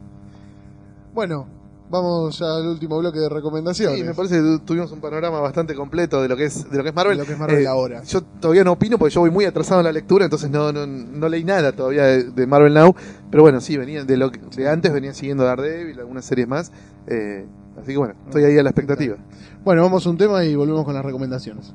[1.13, 1.47] Bueno,
[1.89, 3.97] vamos al último bloque de recomendaciones.
[3.99, 6.77] Sí, me parece que tu- tuvimos un panorama bastante completo de lo que es, de
[6.77, 7.17] lo que es Marvel.
[7.17, 8.03] De lo que es Marvel Eh, ahora.
[8.03, 10.85] Yo todavía no opino porque yo voy muy atrasado en la lectura, entonces no, no,
[10.87, 12.95] no leí nada todavía de, de Marvel Now.
[13.29, 16.71] Pero bueno, sí, venía de lo que- de antes venía siguiendo Daredevil, algunas series más.
[17.07, 17.45] eh,
[17.79, 19.17] así que bueno, estoy ahí a la expectativa.
[19.63, 21.73] Bueno, vamos a un tema y volvemos con las recomendaciones.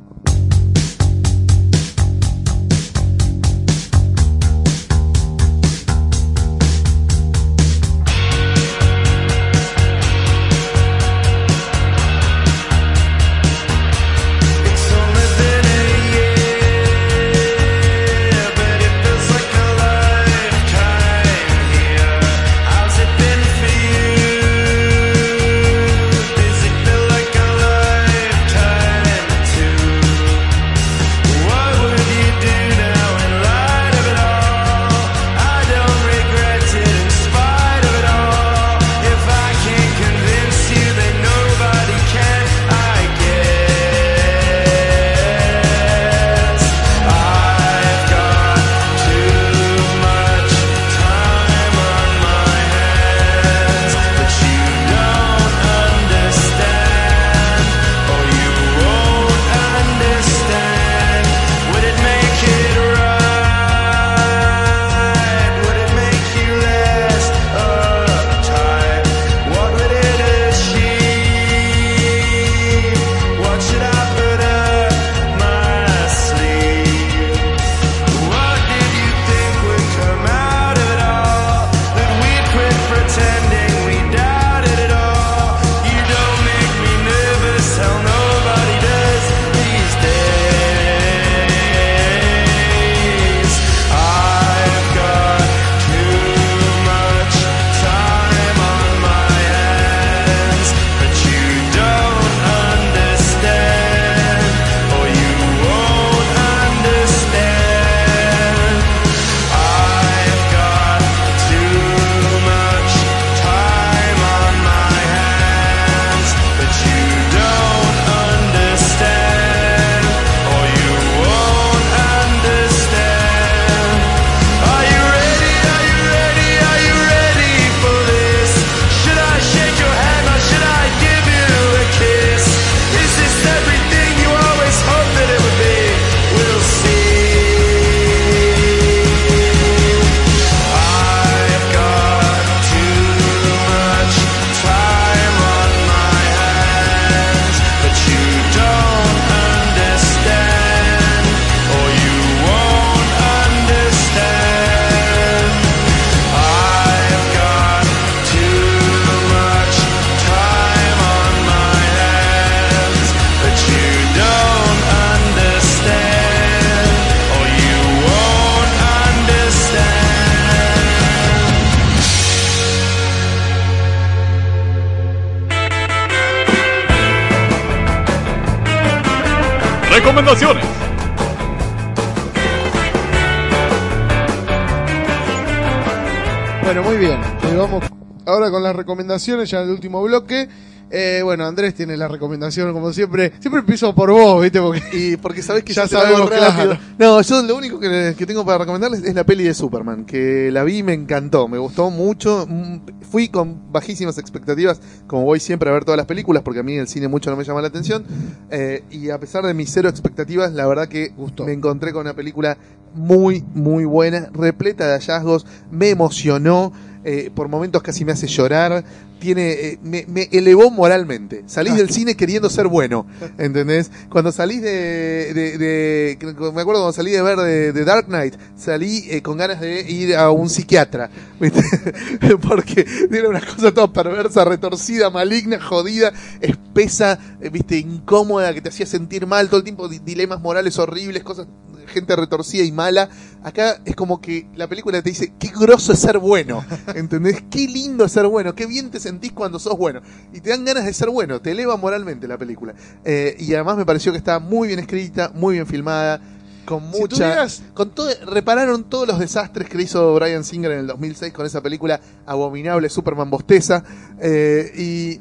[189.18, 190.48] Recomendaciones, ya en el último bloque.
[190.90, 193.32] Eh, bueno, Andrés tiene la recomendación, como siempre.
[193.40, 194.58] Siempre empiezo por vos, ¿viste?
[194.58, 196.78] Porque, y porque sabés que ya sabemos, claro.
[196.98, 200.50] No, yo lo único que, que tengo para recomendarles es la peli de Superman, que
[200.50, 202.46] la vi y me encantó, me gustó mucho.
[202.48, 202.78] Mm,
[203.10, 206.74] Fui con bajísimas expectativas, como voy siempre a ver todas las películas, porque a mí
[206.74, 208.04] el cine mucho no me llama la atención.
[208.50, 211.12] Eh, y a pesar de mis cero expectativas, la verdad que
[211.44, 212.58] me encontré con una película
[212.94, 216.72] muy, muy buena, repleta de hallazgos, me emocionó,
[217.04, 218.84] eh, por momentos casi me hace llorar,
[219.18, 221.44] tiene, eh, me, me elevó moralmente.
[221.46, 223.06] Salís del cine queriendo ser bueno,
[223.38, 223.90] ¿entendés?
[224.10, 226.18] Cuando salís de, de, de-
[226.52, 229.80] me acuerdo cuando salí de ver de, de Dark Knight, salí eh, con ganas de
[229.90, 231.62] ir a un psiquiatra, ¿viste?
[232.48, 238.68] Porque era una cosa toda perversa, retorcida, maligna, jodida, espesa, eh, viste, incómoda, que te
[238.68, 241.46] hacía sentir mal todo el tiempo, di- dilemas morales horribles, cosas,
[241.88, 243.08] gente retorcida y mala.
[243.42, 247.42] Acá es como que la película te dice, qué groso es ser bueno, ¿entendés?
[247.50, 250.00] Qué lindo es ser bueno, qué bien te sentís cuando sos bueno.
[250.32, 252.74] Y te dan ganas de ser bueno, te eleva moralmente la película.
[253.04, 256.20] Eh, y además me pareció que está muy bien escrita, muy bien filmada,
[256.64, 257.16] con Si mucha...
[257.16, 261.46] tuvieras- Con todo, repararon todos los desastres que hizo Brian Singer en el 2006 con
[261.46, 263.82] esa película abominable Superman Bosteza.
[264.20, 265.20] eh, y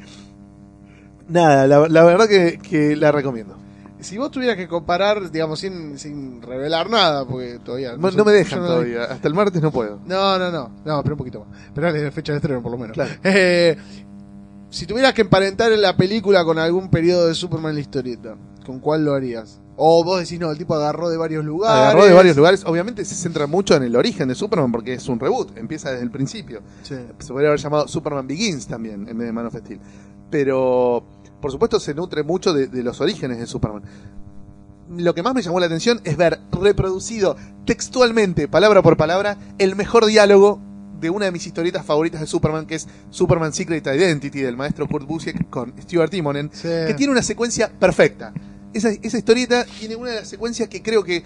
[1.29, 3.57] nada, la, la verdad que, que la recomiendo.
[3.99, 7.97] Si vos tuvieras que comparar, digamos, sin, sin revelar nada, porque todavía...
[7.97, 9.99] No, me dejan no- todavía, hasta el martes no puedo.
[10.05, 11.57] No, no, no, no, pero un poquito más.
[11.73, 12.93] Pero la fecha de estreno, por lo menos.
[12.93, 13.11] Claro.
[13.23, 13.75] Eh,
[14.69, 18.79] si tuvieras que emparentar la película con algún periodo de Superman en la historieta, ¿con
[18.79, 19.61] cuál lo harías?
[19.77, 21.83] O vos decís, no, el tipo agarró de varios lugares.
[21.83, 22.63] Agarró de varios lugares.
[22.65, 26.03] Obviamente se centra mucho en el origen de Superman porque es un reboot, empieza desde
[26.03, 26.61] el principio.
[26.81, 26.95] Sí.
[27.19, 29.79] Se podría haber llamado Superman Begins también en vez de Man of Steel.
[30.29, 31.03] Pero,
[31.41, 33.83] por supuesto, se nutre mucho de, de los orígenes de Superman.
[34.97, 37.35] Lo que más me llamó la atención es ver reproducido
[37.65, 40.61] textualmente, palabra por palabra, el mejor diálogo
[40.99, 44.87] de una de mis historietas favoritas de Superman, que es Superman Secret Identity del maestro
[44.87, 46.67] Kurt Busiek con Stuart Timonen, Sí.
[46.87, 48.33] que tiene una secuencia perfecta.
[48.73, 51.23] Esa, esa historieta tiene una de las secuencias que creo que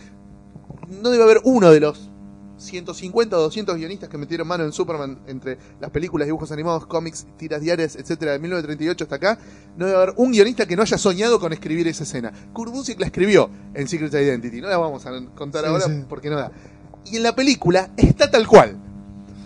[1.02, 2.11] no debe haber uno de los
[2.62, 7.26] 150 o 200 guionistas que metieron mano en Superman entre las películas, dibujos animados, cómics,
[7.38, 9.40] tiras diarias, etcétera, de 1938 hasta acá,
[9.78, 12.32] no debe haber un guionista que no haya soñado con escribir esa escena.
[12.54, 16.04] Kurt Busiek la escribió en Secret Identity, no la vamos a contar Sí, ahora sí.
[16.08, 16.52] porque no da.
[17.06, 18.78] Y en la película está tal cual.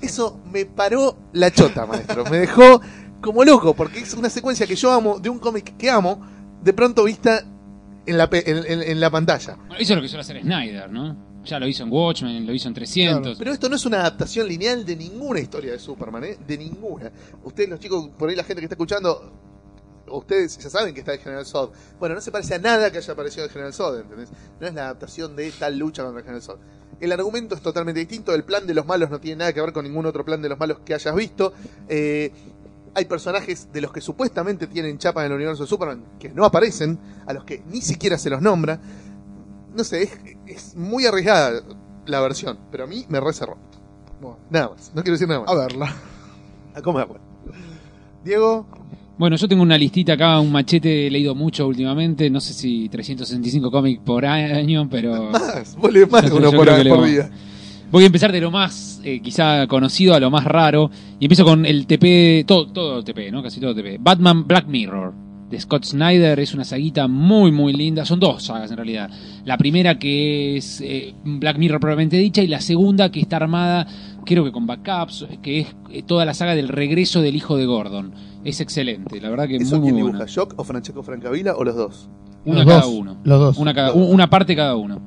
[0.02, 2.26] Eso me paró la chota, maestro.
[2.26, 2.82] Me dejó
[3.22, 6.22] como loco, porque es una secuencia que yo amo, de un cómic que amo,
[6.64, 7.44] de pronto vista
[8.06, 9.58] en la, pe- en- en- en la pantalla.
[9.80, 11.16] Eso es lo que suele hacer Snyder, ¿no?
[11.46, 13.38] Ya lo hizo en Watchmen, lo hizo en 300.
[13.38, 16.38] Pero esto no es una adaptación lineal de ninguna historia de Superman, ¿eh?
[16.46, 17.12] De ninguna.
[17.44, 19.32] Ustedes, los chicos, por ahí la gente que está escuchando,
[20.08, 21.72] ustedes ya saben que está el General Zod.
[22.00, 24.30] Bueno, no se parece a nada que haya aparecido el General Zod, ¿entendés?
[24.60, 26.58] No es la adaptación de tal lucha contra el General Zod.
[27.00, 29.74] El argumento es totalmente distinto, el plan de los malos no tiene nada que ver
[29.74, 31.54] con ningún otro plan de los malos que hayas visto.
[31.90, 32.32] Eh,
[32.94, 36.46] hay personajes de los que supuestamente tienen chapa en el universo de Superman que no
[36.46, 36.98] aparecen,
[37.28, 38.80] a los que ni siquiera se los nombra.
[39.76, 40.12] No sé, es,
[40.48, 41.62] es muy arriesgada
[42.06, 43.58] la versión, pero a mí me reservó.
[44.22, 45.50] Bueno, Nada más, no quiero decir nada más.
[45.50, 45.96] a verla.
[46.76, 47.20] A comerla.
[48.24, 48.68] Diego,
[49.18, 52.90] Bueno, yo tengo una listita acá, un machete he leído mucho últimamente, no sé si
[52.90, 55.24] 365 cómics por año, pero...
[55.32, 57.30] Más, vos lees más uno por, por leo- día.
[57.92, 60.90] Voy a empezar de lo más eh, quizá conocido a lo más raro.
[61.20, 63.42] Y empiezo con el TP, todo, todo TP, ¿no?
[63.44, 63.98] Casi todo TP.
[64.00, 65.14] Batman Black Mirror
[65.56, 68.06] de Scott Snyder es una saguita muy muy linda.
[68.06, 69.10] Son dos sagas en realidad.
[69.46, 73.88] La primera que es eh, Black Mirror propiamente dicha y la segunda que está armada
[74.26, 77.66] creo que con backups, que es eh, toda la saga del regreso del hijo de
[77.66, 78.14] Gordon.
[78.44, 80.18] Es excelente, la verdad que ¿Eso muy quién muy dibuja?
[80.18, 80.32] buena.
[80.32, 82.10] ¿Shock o Francesco Francavilla o los dos?
[82.46, 83.18] Una Los cada dos, uno.
[83.24, 83.58] los dos.
[83.58, 84.10] Una, cada- Los dos.
[84.10, 85.02] una parte cada uno.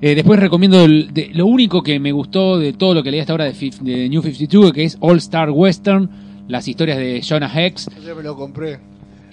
[0.00, 3.20] Eh, después recomiendo el- de- lo único que me gustó de todo lo que leí
[3.20, 6.10] hasta ahora de, fif- de New 52, que es All Star Western,
[6.48, 7.88] las historias de Jonah Hex.
[8.04, 8.80] yo me lo compré.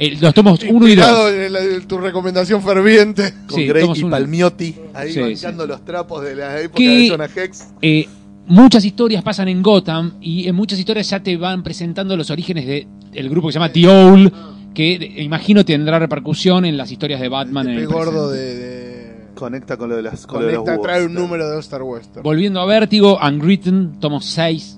[0.01, 1.05] Eh, los tomos 1 y 2.
[1.05, 3.34] Inspirado en, la- en tu recomendación ferviente.
[3.47, 4.09] Con Sí, Grey y uno.
[4.11, 7.67] Palmiotti ahí Sí, bancando los trapos de la época Que- de Jonah Hex.
[7.81, 8.07] Eh,
[8.47, 12.65] muchas historias pasan en Gotham y en muchas historias ya te van presentando los orígenes
[12.65, 14.34] de el grupo que se llama The Owl,
[14.73, 18.55] que de- imagino tendrá repercusión en las historias de Batman en El el gordo de,
[18.55, 18.89] de-
[19.35, 20.88] Conecta con lo de las con de los Conecta, búhos.
[20.88, 22.23] trae un número de Star Western.
[22.23, 24.77] Volviendo a Vértigo, Unwritten, tomo 6,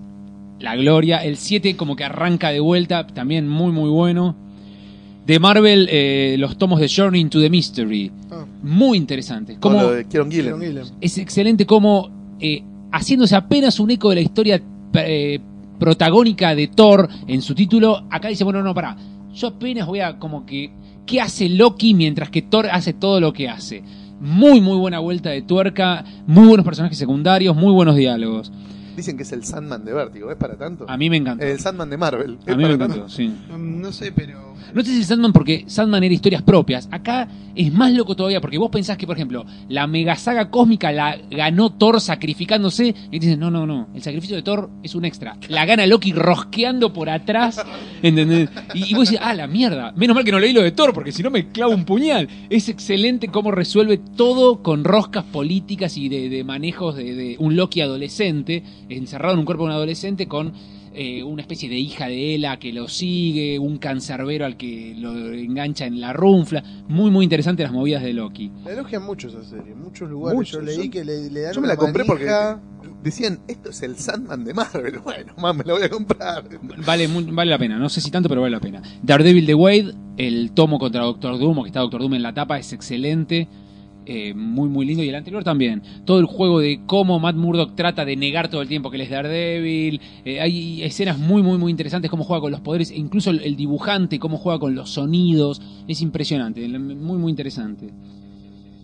[0.60, 1.18] La Gloria.
[1.24, 4.36] El 7 como que arranca de vuelta, también muy muy bueno.
[5.26, 8.12] De Marvel, eh, los tomos de Journey into the Mystery.
[8.32, 8.46] Ah.
[8.64, 9.58] Muy interesantes.
[9.60, 10.60] Como lo de Kieron Gillen.
[10.60, 10.98] Kieron Gillen.
[11.00, 14.62] es excelente como eh, haciéndose apenas un eco de la historia
[14.94, 15.40] eh,
[15.80, 18.96] protagónica de Thor en su título, acá dice, bueno, no, pará,
[19.34, 20.72] yo apenas voy a como que,
[21.06, 23.84] ¿qué hace Loki mientras que Thor hace todo lo que hace?
[24.20, 28.52] Muy, muy buena vuelta de tuerca, muy buenos personajes secundarios, muy buenos diálogos.
[28.96, 30.86] Dicen que es el Sandman de Vértigo, ¿es para tanto?
[30.90, 31.44] A mí me encantó.
[31.46, 32.38] El Sandman de Marvel.
[32.46, 33.08] ¿es A mí me tanto?
[33.10, 33.28] sí.
[33.28, 34.52] Mm, No sé, pero.
[34.74, 36.88] No sé si Sandman porque Sandman era historias propias.
[36.92, 40.92] Acá es más loco todavía porque vos pensás que, por ejemplo, la mega saga cósmica
[40.92, 44.94] la ganó Thor sacrificándose y te dicen, no, no, no, el sacrificio de Thor es
[44.96, 45.36] un extra.
[45.50, 47.62] La gana Loki rosqueando por atrás,
[48.04, 48.50] ¿entendés?
[48.74, 49.92] Y, y vos decís, ah, la mierda.
[49.96, 52.30] Menos mal que no leí lo de Thor porque si no me clavo un puñal.
[52.50, 57.56] Es excelente cómo resuelve todo con roscas políticas y de, de manejos de, de un
[57.56, 58.64] Loki adolescente,
[58.94, 60.54] encerrado en un cuerpo de un adolescente con
[60.94, 65.32] eh, una especie de hija de Ela que lo sigue, un cancerbero al que lo
[65.34, 66.64] engancha en la runfla.
[66.90, 68.52] Muy, muy interesante las movidas de Loki.
[68.66, 70.38] La elogian mucho esa serie, en muchos lugares.
[70.38, 72.60] Mucho, yo leí yo- que le, le dan Yo me la compré porque manija.
[73.04, 75.00] decían, esto es el Sandman de Marvel.
[75.04, 76.44] Bueno, más me la voy a comprar.
[76.86, 78.82] Vale, mu- vale la pena, no sé si tanto, pero vale la pena.
[79.02, 82.34] Daredevil de Wade, el tomo contra Doctor Doom, o que está Doctor Doom en la
[82.34, 83.48] tapa, es excelente.
[84.06, 85.04] Eh, muy, muy lindo.
[85.04, 85.82] Y el anterior también.
[86.06, 89.02] Todo el juego de cómo Matt Murdock trata de negar todo el tiempo que él
[89.02, 90.02] es Daredevil.
[90.26, 92.10] eh, hay escenas muy, muy, muy interesantes.
[92.12, 92.92] Cómo juega con los poderes.
[92.92, 95.62] e incluso el, el dibujante, cómo juega con los sonidos.
[95.88, 96.68] Es impresionante.
[96.68, 97.90] Muy, muy interesante.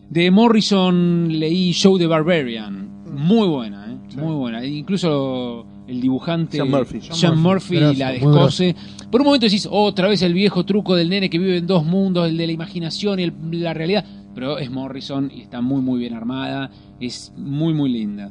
[0.09, 2.87] De Morrison leí Show the Barbarian.
[3.13, 4.15] Muy buena, ¿eh?
[4.17, 4.61] Muy buena.
[4.63, 7.01] E Incluso el dibujante Sean Murphy.
[7.01, 7.95] Sean Sean Murphy, Murphy.
[7.97, 8.75] la descose.
[9.11, 11.85] Por un momento decís, otra vez el viejo truco del nene que vive en dos
[11.85, 14.05] mundos, el de la imaginación y el- la realidad.
[14.37, 16.69] Pero es Morrison y está muy, muy bien armada.
[16.99, 18.29] Es muy, muy linda.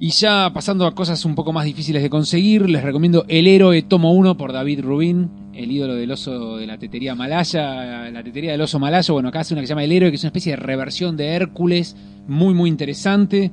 [0.00, 3.80] Y ya pasando a cosas un poco más difíciles de conseguir, les recomiendo El Héroe
[3.82, 8.50] Tomo 1 por David Rubin, el ídolo del oso de la tetería malaya, la tetería
[8.50, 9.14] del oso malayo.
[9.14, 11.16] Bueno, acá hace una que se llama El Héroe, que es una especie de reversión
[11.16, 13.52] de Hércules, muy, muy interesante.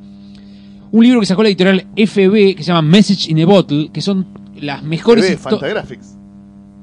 [0.91, 4.02] Un libro que sacó la editorial FB, que se llama Message in a Bottle, que
[4.02, 4.26] son
[4.60, 6.18] las mejores histo- Fantagraphics.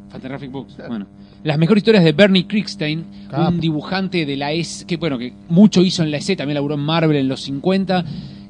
[0.09, 0.77] Fantagraphic Books.
[0.89, 1.07] Bueno,
[1.43, 3.49] las mejores historias de Bernie Kriegstein, Capo.
[3.49, 6.75] un dibujante de la S, que bueno, que mucho hizo en la S, también laburó
[6.75, 8.05] en Marvel en los 50,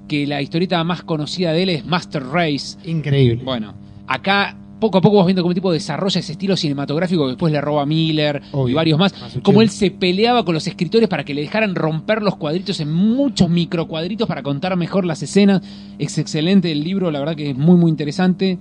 [0.09, 2.77] que la historieta más conocida de él es Master Race.
[2.85, 3.43] Increíble.
[3.45, 3.75] Bueno,
[4.07, 7.61] acá poco a poco vas viendo cómo tipo desarrolla ese estilo cinematográfico que después le
[7.61, 9.12] roba a Miller y varios más.
[9.12, 9.41] Masucci.
[9.43, 12.91] Como él se peleaba con los escritores para que le dejaran romper los cuadritos en
[12.91, 15.62] muchos microcuadritos para contar mejor las escenas.
[15.99, 18.59] Es excelente el libro, la verdad que es muy muy interesante.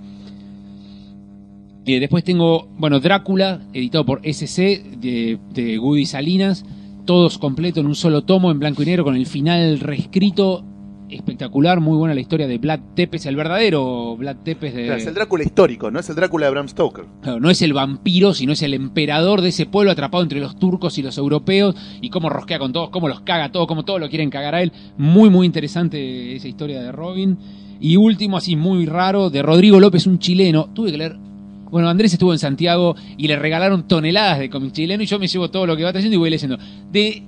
[1.90, 6.64] Eh, después tengo, bueno, Drácula, editado por SC, de, de Woody Salinas,
[7.04, 10.64] todos completos en un solo tomo, en blanco y negro, con el final reescrito,
[11.08, 14.84] espectacular, muy buena la historia de Vlad Tepes, el verdadero Vlad Tepes de...
[14.84, 17.06] Claro, es el Drácula histórico, no es el Drácula de Bram Stoker.
[17.22, 20.56] Claro, no es el vampiro, sino es el emperador de ese pueblo atrapado entre los
[20.56, 23.84] turcos y los europeos y cómo rosquea con todos, cómo los caga a todos, cómo
[23.84, 24.70] todos lo quieren cagar a él.
[24.96, 27.36] Muy, muy interesante esa historia de Robin.
[27.80, 30.68] Y último, así muy raro, de Rodrigo López, un chileno.
[30.74, 31.29] Tuve que leer.
[31.70, 35.26] Bueno, Andrés estuvo en Santiago y le regalaron toneladas de cómics chilenos y yo me
[35.28, 36.58] llevo todo lo que va trayendo y voy leyendo.
[36.90, 37.22] De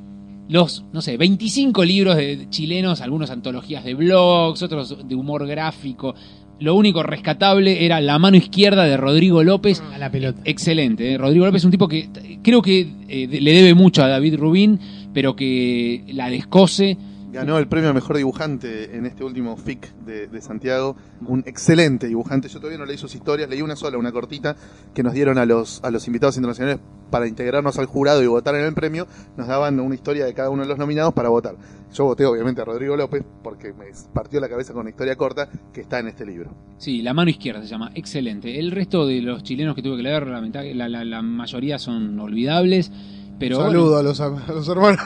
[0.49, 6.15] los, no sé, 25 libros de chilenos, algunos antologías de blogs, otros de humor gráfico.
[6.61, 9.83] Lo único rescatable era La mano izquierda de Rodrigo López.
[9.93, 10.41] A la pelota.
[10.45, 11.13] Excelente.
[11.13, 11.19] ¿eh?
[11.19, 14.37] Rodrigo López es un tipo que t- creo que eh, le debe mucho a David
[14.37, 14.79] Rubin,
[15.13, 16.97] pero que la descose.
[17.33, 20.97] Ganó el premio a mejor dibujante en este último FIC de, de Santiago.
[21.27, 22.49] Un excelente dibujante.
[22.49, 24.55] Yo todavía no leí sus historias, leí una sola, una cortita,
[24.95, 26.81] que nos dieron a los, a los invitados internacionales
[27.11, 29.07] para integrarnos al jurado y votar en el premio.
[29.37, 31.57] Nos daban una historia de cada uno de los nominados para votar.
[31.93, 35.49] Yo voté obviamente a Rodrigo López porque me partió la cabeza con una historia corta
[35.73, 36.55] que está en este libro.
[36.79, 37.91] Sí, La mano izquierda se llama.
[37.95, 38.59] Excelente.
[38.59, 42.91] El resto de los chilenos que tuve que leer, la, la- la mayoría son olvidables.
[43.39, 45.01] Pero Saludo bueno, a, los, a los hermanos.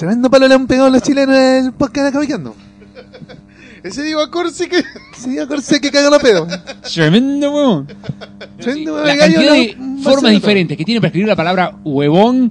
[0.00, 2.56] Tremendo palo le han pegado los chilenos en el podcast de Cabicando.
[3.82, 4.78] Ese Diego Corsi que.
[5.14, 6.46] Ese Diego Corsi que caga la pedo.
[6.90, 7.86] Tremendo huevón.
[8.58, 12.50] Tremendo la gallo, cantidad de formas diferentes que tiene para escribir la palabra huevón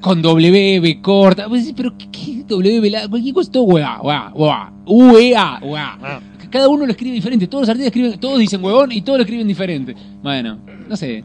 [0.00, 1.48] con W, B corta.
[1.48, 6.20] Pues, Pero ¿qué, qué W, B, la- cualquier cosa, todo hueá, hueá, hueá, UEA, hueá.
[6.48, 7.48] Cada uno lo escribe diferente.
[7.48, 9.96] Todos los artistas escriben, todos dicen huevón y todos lo escriben diferente.
[10.22, 11.24] Bueno, no sé.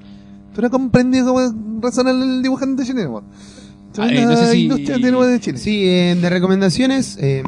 [0.56, 1.40] Tú no comprendes cómo
[1.80, 3.24] razona el dibujante chileno.
[3.98, 5.58] Eh, no sé si- industria de nuevo de Chile.
[5.58, 7.44] Sí, eh, de recomendaciones, eh,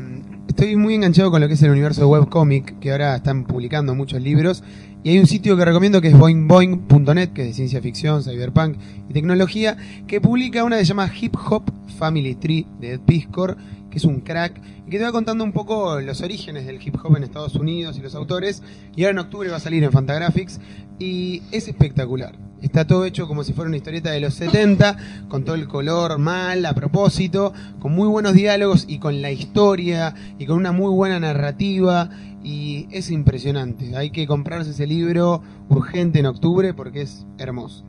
[0.47, 3.95] estoy muy enganchado con lo que es el universo de webcomic, que ahora están publicando
[3.95, 4.63] muchos libros.
[5.03, 8.77] Y hay un sitio que recomiendo que es boingboing.net, que es de ciencia ficción, cyberpunk
[9.07, 9.77] y tecnología,
[10.07, 11.63] que publica una que se llama Hip Hop
[11.99, 13.55] Family Tree de Ed Piscor,
[13.91, 16.95] que es un crack, y que te va contando un poco los orígenes del hip
[17.03, 18.63] hop en Estados Unidos y los autores.
[18.95, 20.59] Y ahora en octubre va a salir en Fantagraphics,
[20.97, 22.35] y es espectacular.
[22.65, 24.97] Está todo hecho como si fuera una historieta de los 70,
[25.29, 30.15] con todo el color mal, a propósito, con muy buenos diálogos y con la historia
[30.39, 32.09] y con una muy buena narrativa.
[32.43, 33.95] Y es impresionante.
[33.95, 37.85] Hay que comprarse ese libro urgente en octubre porque es hermoso.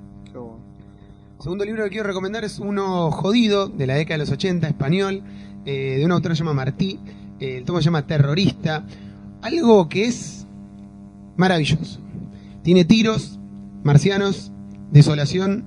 [1.41, 5.23] Segundo libro que quiero recomendar es uno jodido de la década de los 80, español,
[5.65, 7.01] eh, de un autor que se llama Martí.
[7.41, 8.85] Eh, el tomo se llama Terrorista.
[9.41, 10.47] algo que es
[11.37, 11.99] maravilloso.
[12.63, 13.39] Tiene tiros,
[13.83, 14.53] marcianos,
[14.91, 15.65] desolación,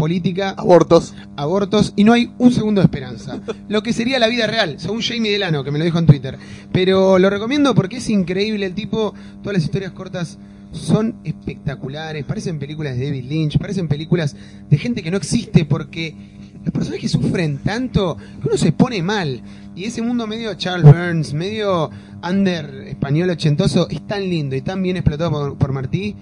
[0.00, 3.40] política, abortos, abortos y no hay un segundo de esperanza.
[3.68, 6.38] Lo que sería la vida real, según Jamie Delano, que me lo dijo en Twitter.
[6.72, 10.38] Pero lo recomiendo porque es increíble el tipo, todas las historias cortas
[10.72, 14.36] son espectaculares, parecen películas de David Lynch, parecen películas
[14.70, 16.14] de gente que no existe porque
[16.64, 19.42] los personajes sufren tanto que uno se pone mal.
[19.76, 21.90] Y ese mundo medio Charles Burns, medio
[22.22, 26.16] under español ochentoso, es tan lindo y tan bien explotado por, por Martí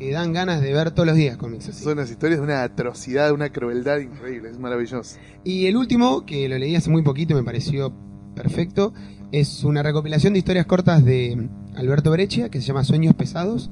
[0.00, 1.84] que dan ganas de ver todos los días cómics así.
[1.84, 5.18] Son unas historias de una atrocidad, de una crueldad increíble, es maravilloso.
[5.44, 7.92] Y el último, que lo leí hace muy poquito y me pareció
[8.34, 8.94] perfecto,
[9.30, 13.70] es una recopilación de historias cortas de Alberto Breccia, que se llama Sueños Pesados.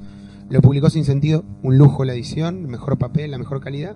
[0.49, 3.95] Lo publicó sin sentido, un lujo la edición, mejor papel, la mejor calidad.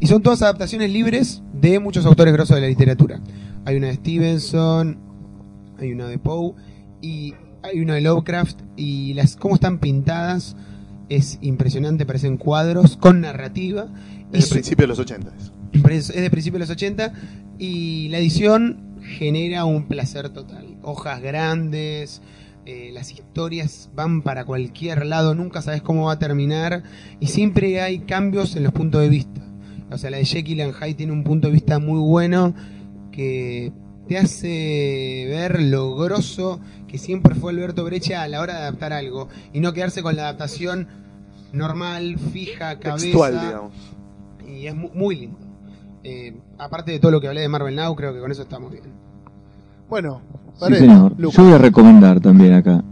[0.00, 3.20] Y son todas adaptaciones libres de muchos autores grosos de la literatura.
[3.64, 4.98] Hay una de Stevenson,
[5.78, 6.54] hay una de Poe,
[7.00, 10.56] y hay una de Lovecraft, y las cómo están pintadas
[11.10, 13.88] es impresionante, parecen cuadros con narrativa.
[14.32, 15.30] Es Y el su- principio de los 80.
[15.38, 15.52] eso.
[15.90, 17.12] es de principio de los 80
[17.58, 20.78] y la edición genera un placer total.
[20.82, 22.22] Hojas grandes,
[22.66, 26.82] eh, las historias van para cualquier lado, nunca sabes cómo va a terminar
[27.20, 29.40] y siempre hay cambios en los puntos de vista.
[29.90, 32.54] O sea, la de Jekyll and Hyde tiene un punto de vista muy bueno
[33.10, 33.72] que
[34.08, 38.92] te hace ver lo grosso que siempre fue Alberto Brecha a la hora de adaptar
[38.92, 40.88] algo y no quedarse con la adaptación
[41.52, 43.04] normal, fija, cabeza.
[43.04, 43.72] Textual, digamos.
[44.48, 45.38] Y es mu- muy lindo.
[46.02, 48.72] Eh, aparte de todo lo que hablé de Marvel Now, creo que con eso estamos
[48.72, 48.84] bien.
[49.88, 50.20] Bueno,
[50.66, 51.16] Sí, señor.
[51.16, 52.82] Yo voy a recomendar también acá,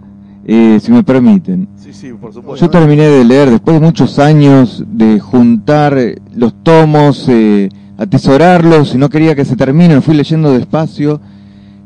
[0.46, 1.68] eh, si me permiten.
[1.76, 2.64] Sí, sí, por supuesto.
[2.64, 7.68] Yo terminé de leer después de muchos años de juntar eh, los tomos, eh,
[7.98, 11.20] atesorarlos y no quería que se terminen, fui leyendo despacio.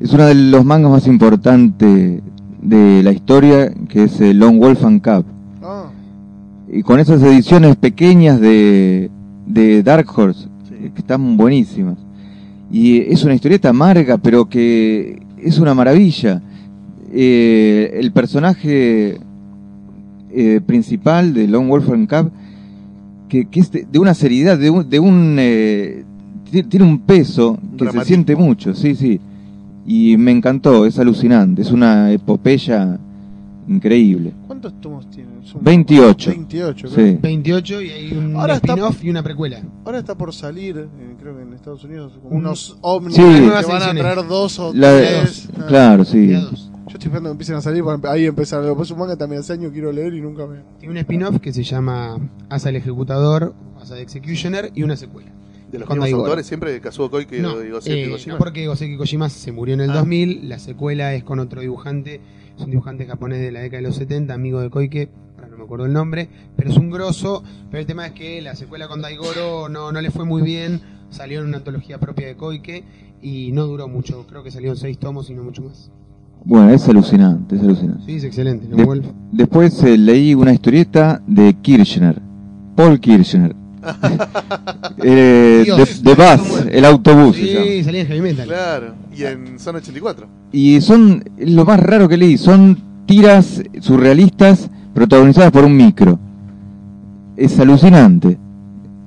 [0.03, 2.21] Es uno de los mangas más importantes
[2.61, 5.25] de la historia, que es el Long Wolf and Cub.
[5.63, 5.91] Ah,
[6.73, 9.11] Y con esas ediciones pequeñas de,
[9.47, 10.49] de Dark Horse,
[10.95, 11.99] que están buenísimas.
[12.71, 16.43] Y es una historieta amarga, pero que es una maravilla.
[17.13, 19.19] Eh, el personaje
[20.33, 22.31] eh, principal de Lone Wolf and Cub,
[23.29, 24.89] que, que es de, de una seriedad, de un...
[24.91, 26.05] De un eh,
[26.51, 29.21] ti- tiene un peso que se siente mucho, sí, sí.
[29.87, 32.99] Y me encantó, es alucinante, es una epopeya
[33.69, 34.33] increíble.
[34.47, 35.31] ¿Cuántos tomos tiene?
[35.45, 36.31] Son 28.
[36.31, 36.95] 28, Sí.
[36.95, 37.19] creo.
[37.21, 39.61] 28 y hay un Ahora está- spin-off y una precuela.
[39.85, 40.87] Ahora está por salir, eh,
[41.21, 42.75] creo que en Estados Unidos, como unos Sí.
[42.81, 44.03] ovnis Hay que nuevas van a ediciones.
[44.03, 45.49] traer dos o La- tres.
[45.59, 45.65] Ah.
[45.69, 46.27] claro, sí.
[46.29, 46.69] Dos.
[46.87, 48.63] Yo estoy esperando que empiecen a salir para ahí empezar.
[48.63, 50.59] Lo que pasa es un manga también hace años quiero leer y nunca me.
[50.79, 52.19] Tiene un spin-off que se llama
[52.51, 55.31] Asa el Ejecutador, Asa the Executioner y una secuela.
[55.73, 56.25] De los mismos Daigoro.
[56.27, 58.33] autores, siempre de Kazuo Koike No, y Goseki eh, Kojima.
[58.35, 59.95] no porque Goseki Kojima se murió en el Ah.
[59.95, 62.21] 2000, la secuela es con otro dibujante,
[62.57, 65.57] es un dibujante japonés de la década de los 70, amigo de Koike, ahora no
[65.57, 68.87] me acuerdo el nombre, pero es un grosso, pero el tema es que la secuela
[68.87, 72.85] con Daigoro no, no le fue muy bien, salió en una antología propia de Koike
[73.23, 75.91] y no duró mucho, creo que salieron seis tomos y no mucho más.
[76.45, 78.05] Bueno, es alucinante, es alucinante.
[78.05, 79.07] Sí, es excelente, ¿no, De- Wolf?
[79.31, 82.21] después eh, leí una historieta de Kirchner,
[82.77, 83.55] Paul Kirchner.
[85.03, 86.03] eh, Dios.
[86.03, 87.37] de, de Bus, el autobús.
[87.37, 88.47] Sí, salía en Heavy Metal.
[88.47, 90.27] Claro, y en Zona 84.
[90.53, 96.19] Y son lo más raro que leí, son tiras surrealistas protagonizadas por un micro.
[97.37, 98.39] Es alucinante.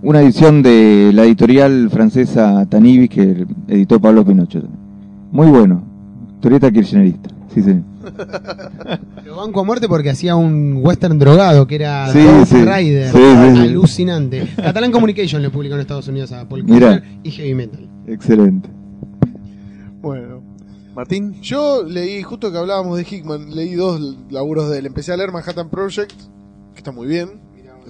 [0.02, 4.62] Una edición de la editorial francesa Tanibis que editó Pablo Pinocho.
[5.32, 5.84] Muy bueno.
[6.36, 7.30] Historieta kirchnerista.
[7.54, 7.80] Sí, sí.
[9.26, 12.20] Lo banco a muerte porque hacía un western drogado que era Sí.
[12.20, 13.12] Rider.
[13.12, 13.62] Sí, sí, sí.
[13.70, 14.48] Alucinante.
[14.56, 17.00] Catalan Communication le publicó en Estados Unidos a Paul Mirá.
[17.00, 17.90] Kirchner y Heavy Metal.
[18.08, 18.70] Excelente.
[20.02, 20.42] Bueno.
[20.96, 21.42] Martín.
[21.42, 24.00] Yo leí, justo que hablábamos de Hickman, leí dos
[24.30, 24.86] laburos de él.
[24.86, 26.14] Empecé a leer Manhattan Project,
[26.74, 27.42] que está muy bien.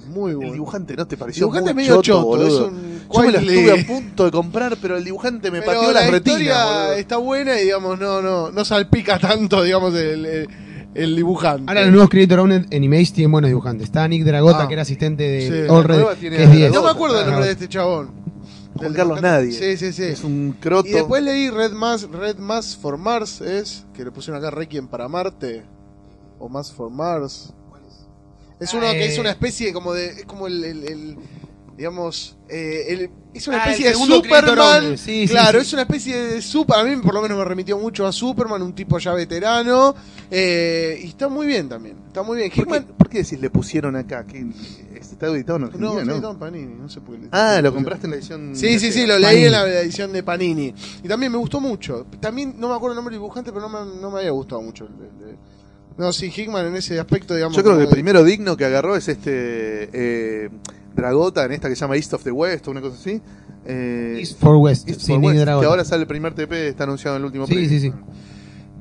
[0.08, 0.52] Muy El bueno.
[0.52, 2.46] dibujante no te pareció dibujante muy medio choto, choto, boludo?
[2.66, 3.58] es un Yo me lo Quiley.
[3.58, 6.40] estuve a punto de comprar, pero el dibujante me Pero pateó la retinas.
[6.40, 10.48] historia está buena y digamos no no no salpica tanto digamos el, el,
[10.94, 11.64] el dibujante.
[11.68, 13.84] Ahora los nuevos Creator Owned en Image tienen buenos dibujantes.
[13.86, 14.68] Está Nick Dragota, Ah.
[14.68, 16.72] que era asistente de Sí, All la Red, nueva tiene que es a 10.
[16.72, 18.10] No me acuerdo el nombre de este chabón.
[18.76, 19.22] Juan Carlos.
[19.22, 19.52] Nadie.
[19.52, 20.02] Sí, sí, sí.
[20.04, 20.88] Es un croto.
[20.88, 24.86] Y después leí Red Mass, Red Mass for Mars, es, que le pusieron acá Requiem
[24.88, 25.62] para Marte,
[26.38, 27.54] o Mass for Mars.
[28.60, 29.08] Es uno Ah, que eh.
[29.08, 31.16] es una especie como de, es como el, el- el,
[31.76, 34.96] digamos, eh, el- es una Ah, especie el de Superman.
[34.98, 35.66] Sí, claro, sí.
[35.66, 38.62] es una especie de super, a mí por lo menos me remitió mucho a Superman,
[38.62, 39.94] un tipo ya veterano,
[40.30, 42.48] eh, y está muy bien también, está muy bien.
[42.48, 44.24] ¿Por qué, Hickman, por qué decís le pusieron acá?
[44.26, 44.46] ¿Qué,
[44.98, 45.90] ¿Está editado en no, Argentina?
[45.92, 48.56] no, No, está en Panini, no sé por qué Ah, lo compraste en la edición.
[48.56, 49.32] Sí, sí, sí, lo Panini.
[49.34, 50.74] leí en la edición de Panini.
[51.04, 52.06] Y también me gustó mucho.
[52.20, 54.62] También no me acuerdo el nombre del dibujante, pero no me, no me había gustado
[54.62, 55.36] mucho el, el-
[55.98, 57.56] No, sí, Hickman en ese aspecto, digamos.
[57.56, 60.50] Yo creo que el primero digno que agarró es este eh,
[60.94, 63.20] Dragota en esta que se llama East of the West o una cosa así.
[63.64, 65.64] Eh, East for West, East sí, for West, Dragota.
[65.64, 67.92] que ahora sale el primer TP, está anunciado en el último Sí, sí, sí.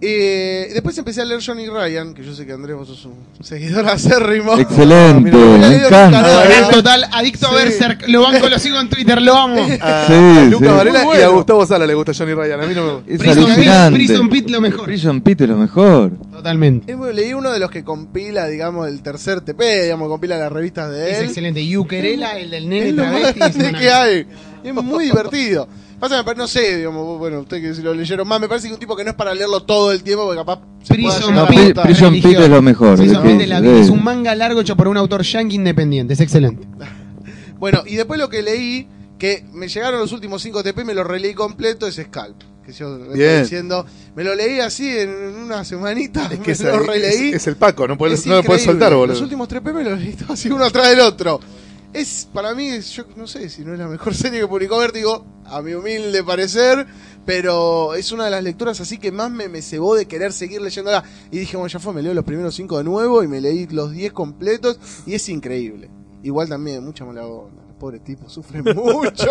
[0.02, 3.16] Eh, después empecé a leer Johnny Ryan, que yo sé que Andrés vos sos un
[3.42, 4.58] seguidor acérrimo.
[4.60, 6.46] Excelente, Mira, me encanta.
[6.50, 7.54] Es total, adicto a.
[7.54, 8.08] Berserk.
[8.10, 9.62] Lo banco, lo sigo en Twitter, lo amo.
[9.82, 10.76] A, Sí, a Lucas sí.
[10.76, 11.28] Varela y a.
[11.30, 12.62] Gustavo Sala le gusta Johnny Ryan.
[12.62, 13.12] A mí no me gusta.
[13.14, 13.94] Es Prison Pit-.
[13.94, 14.86] Prison Pit lo mejor.
[14.86, 16.12] Prison Pit es lo mejor.
[16.32, 16.92] Totalmente.
[16.92, 20.52] Eh, bueno, leí uno de los que compila, digamos, el tercer TP, digamos, compila las
[20.52, 21.26] revistas de Es él.
[21.26, 21.62] excelente.
[21.62, 23.62] Y Ukerela, el del nene Es travesti.
[23.64, 24.28] es que hay.
[24.64, 25.68] Es muy divertido.
[26.00, 28.74] Pasa, no sé, digamos, vos, bueno, usted que si lo leyeron más, me parece que
[28.74, 32.24] un tipo que no es para leerlo todo el tiempo, porque capaz se Prison Pit,
[32.24, 32.98] Pit es lo mejor.
[32.98, 33.80] Prison es Pit que- de la vida.
[33.80, 36.14] Es un manga largo hecho por un autor yankee independiente.
[36.14, 36.68] Es excelente.
[37.58, 41.06] Bueno, y después lo que leí, que me llegaron los últimos 5 TP, me lo
[41.06, 42.36] releí completo, es Scalp.
[42.66, 43.44] Que yo estoy Bien.
[43.44, 47.30] diciendo, me lo leí así en una semanita, Es que me es, lo releí.
[47.30, 49.14] es- es el Paco, no, puedes- Es no lo puedes soltar, boludo.
[49.14, 51.40] Los últimos 3 P me los leí así uno atrás del otro.
[51.96, 55.26] Es, para mí, yo no sé si no es la mejor serie que publicó Vértigo,
[55.46, 56.86] a mi humilde parecer,
[57.26, 60.62] pero es una de las lecturas así que más me, me cebó de querer seguir
[60.62, 61.04] leyéndola.
[61.32, 63.68] Y dije, bueno, ya fue, me leo los primeros 5 de nuevo y me leí
[63.68, 65.90] los 10 completos y es increíble.
[66.24, 67.62] Igual también, mucha mala onda.
[67.80, 69.30] Pobre tipo sufre mucho.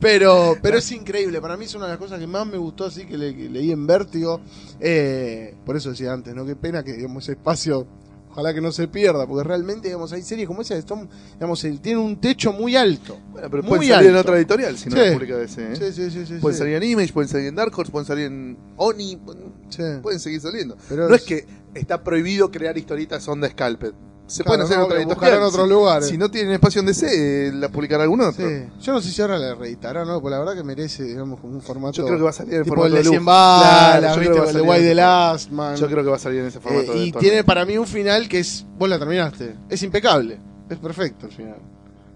[0.00, 1.40] pero, pero es increíble.
[1.40, 3.48] Para mí es una de las cosas que más me gustó así que, le- que
[3.48, 4.40] leí en Vértigo.
[4.80, 6.44] Eh, por eso decía antes, ¿no?
[6.44, 7.86] Qué pena que digamos, ese espacio,
[8.30, 11.60] ojalá que no se pierda, porque realmente digamos, hay series como esa que son, digamos,
[11.60, 13.18] tienen un techo muy alto.
[13.32, 15.02] Bueno, pero pueden salir en otra editorial si no Sí.
[15.06, 15.72] la publica DC.
[15.72, 15.76] ¿eh?
[15.76, 16.58] Sí, sí, sí, sí, pueden sí.
[16.58, 19.82] salir en Image, pueden salir en Dark Horse, pueden salir en Oni, pueden, Sí.
[20.02, 20.76] pueden seguir saliendo.
[20.88, 23.92] Pero no es- es que está prohibido crear historietas onda Scalped.
[24.30, 24.84] Se Claro, pueden hacer no,
[25.26, 26.08] en otros Si- lugares.
[26.08, 28.48] Si no tienen espacio en DC, la publicará algún otro.
[28.48, 28.64] Sí.
[28.80, 30.20] Yo no sé si ahora la reeditará, ¿no?
[30.20, 31.94] Porque la verdad que merece, digamos, como un formato.
[31.96, 33.24] Yo creo que va a salir en tipo formato el de de 100 lujo.
[33.26, 34.32] Claro, balas, yo ¿viste?
[34.32, 35.76] creo que va a el de salir White en the ese Last Man.
[35.76, 36.92] Yo creo que va a salir en ese formato.
[36.94, 37.20] Eh, y tono.
[37.20, 38.64] tiene para mí un final que es.
[38.78, 39.56] Vos la terminaste.
[39.68, 40.38] Es impecable.
[40.68, 41.58] Es perfecto el final.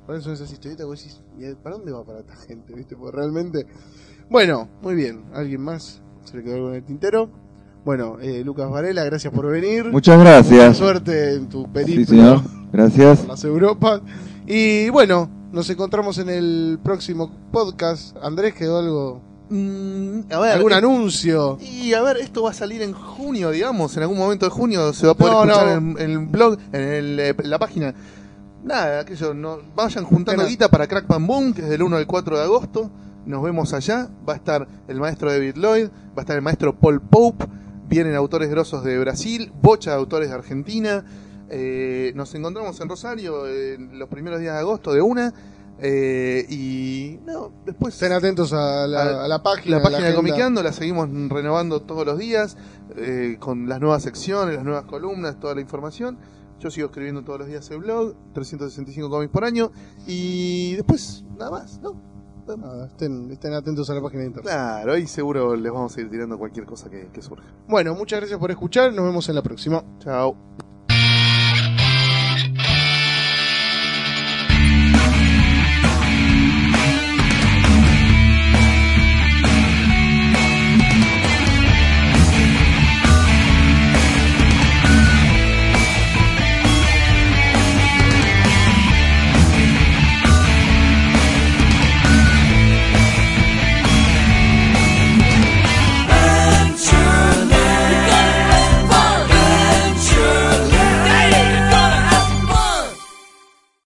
[0.07, 2.75] Por eso esas historietas vos decís, ¿y ¿para dónde va para esta gente?
[2.75, 2.95] ¿Viste?
[2.95, 3.67] Porque realmente.
[4.31, 5.25] Bueno, muy bien.
[5.35, 6.01] ¿Alguien más?
[6.25, 7.29] ¿Se le quedó algo en el tintero?
[7.85, 9.85] Bueno, eh, Lucas Varela, gracias por venir.
[9.91, 10.69] Muchas gracias.
[10.69, 12.41] Mucha suerte en tu periplo Sí, señor.
[12.73, 13.19] Gracias.
[13.21, 14.01] por las Europas.
[14.47, 18.17] Y bueno, nos encontramos en el próximo podcast.
[18.23, 19.21] Andrés, ¿quedó algo?
[19.51, 21.59] Mm, a ver, ¿Algún eh, anuncio?
[21.61, 24.93] Y a ver, esto va a salir en junio, digamos, en algún momento de junio
[24.95, 25.73] se va a poder No, escuchar no.
[25.73, 27.95] En, en el blog, en, el, eh, en la página.
[28.65, 32.07] Nada, aquello, no, vayan juntando guita para Crack Bam Boom, que es del 1 al
[32.07, 32.91] 4 de agosto.
[33.27, 34.09] Nos vemos allá.
[34.27, 37.45] Va a estar el maestro David Lloyd, va a estar el maestro Paul Pope,
[37.89, 41.05] vienen autores grosos de Brasil, bocha de autores de Argentina.
[41.51, 45.33] Eh, nos encontramos en Rosario en los primeros días de agosto de una.
[45.79, 49.77] eh, y no, después Estén atentos a la, a la página.
[49.79, 50.15] la página de.
[50.15, 52.57] Comiqueando la seguimos renovando todos los días
[52.97, 56.19] eh, con las nuevas secciones, las nuevas columnas, toda la información.
[56.61, 59.71] Yo sigo escribiendo todos los días el blog, 365 cómics por año
[60.07, 62.14] y después nada más, ¿no?
[62.47, 64.53] Nada, estén, estén atentos a la página de internet.
[64.53, 67.45] Claro, ahí seguro les vamos a ir tirando cualquier cosa que, que surja.
[67.67, 68.93] Bueno, muchas gracias por escuchar.
[68.93, 69.83] Nos vemos en la próxima.
[69.99, 70.37] Chao.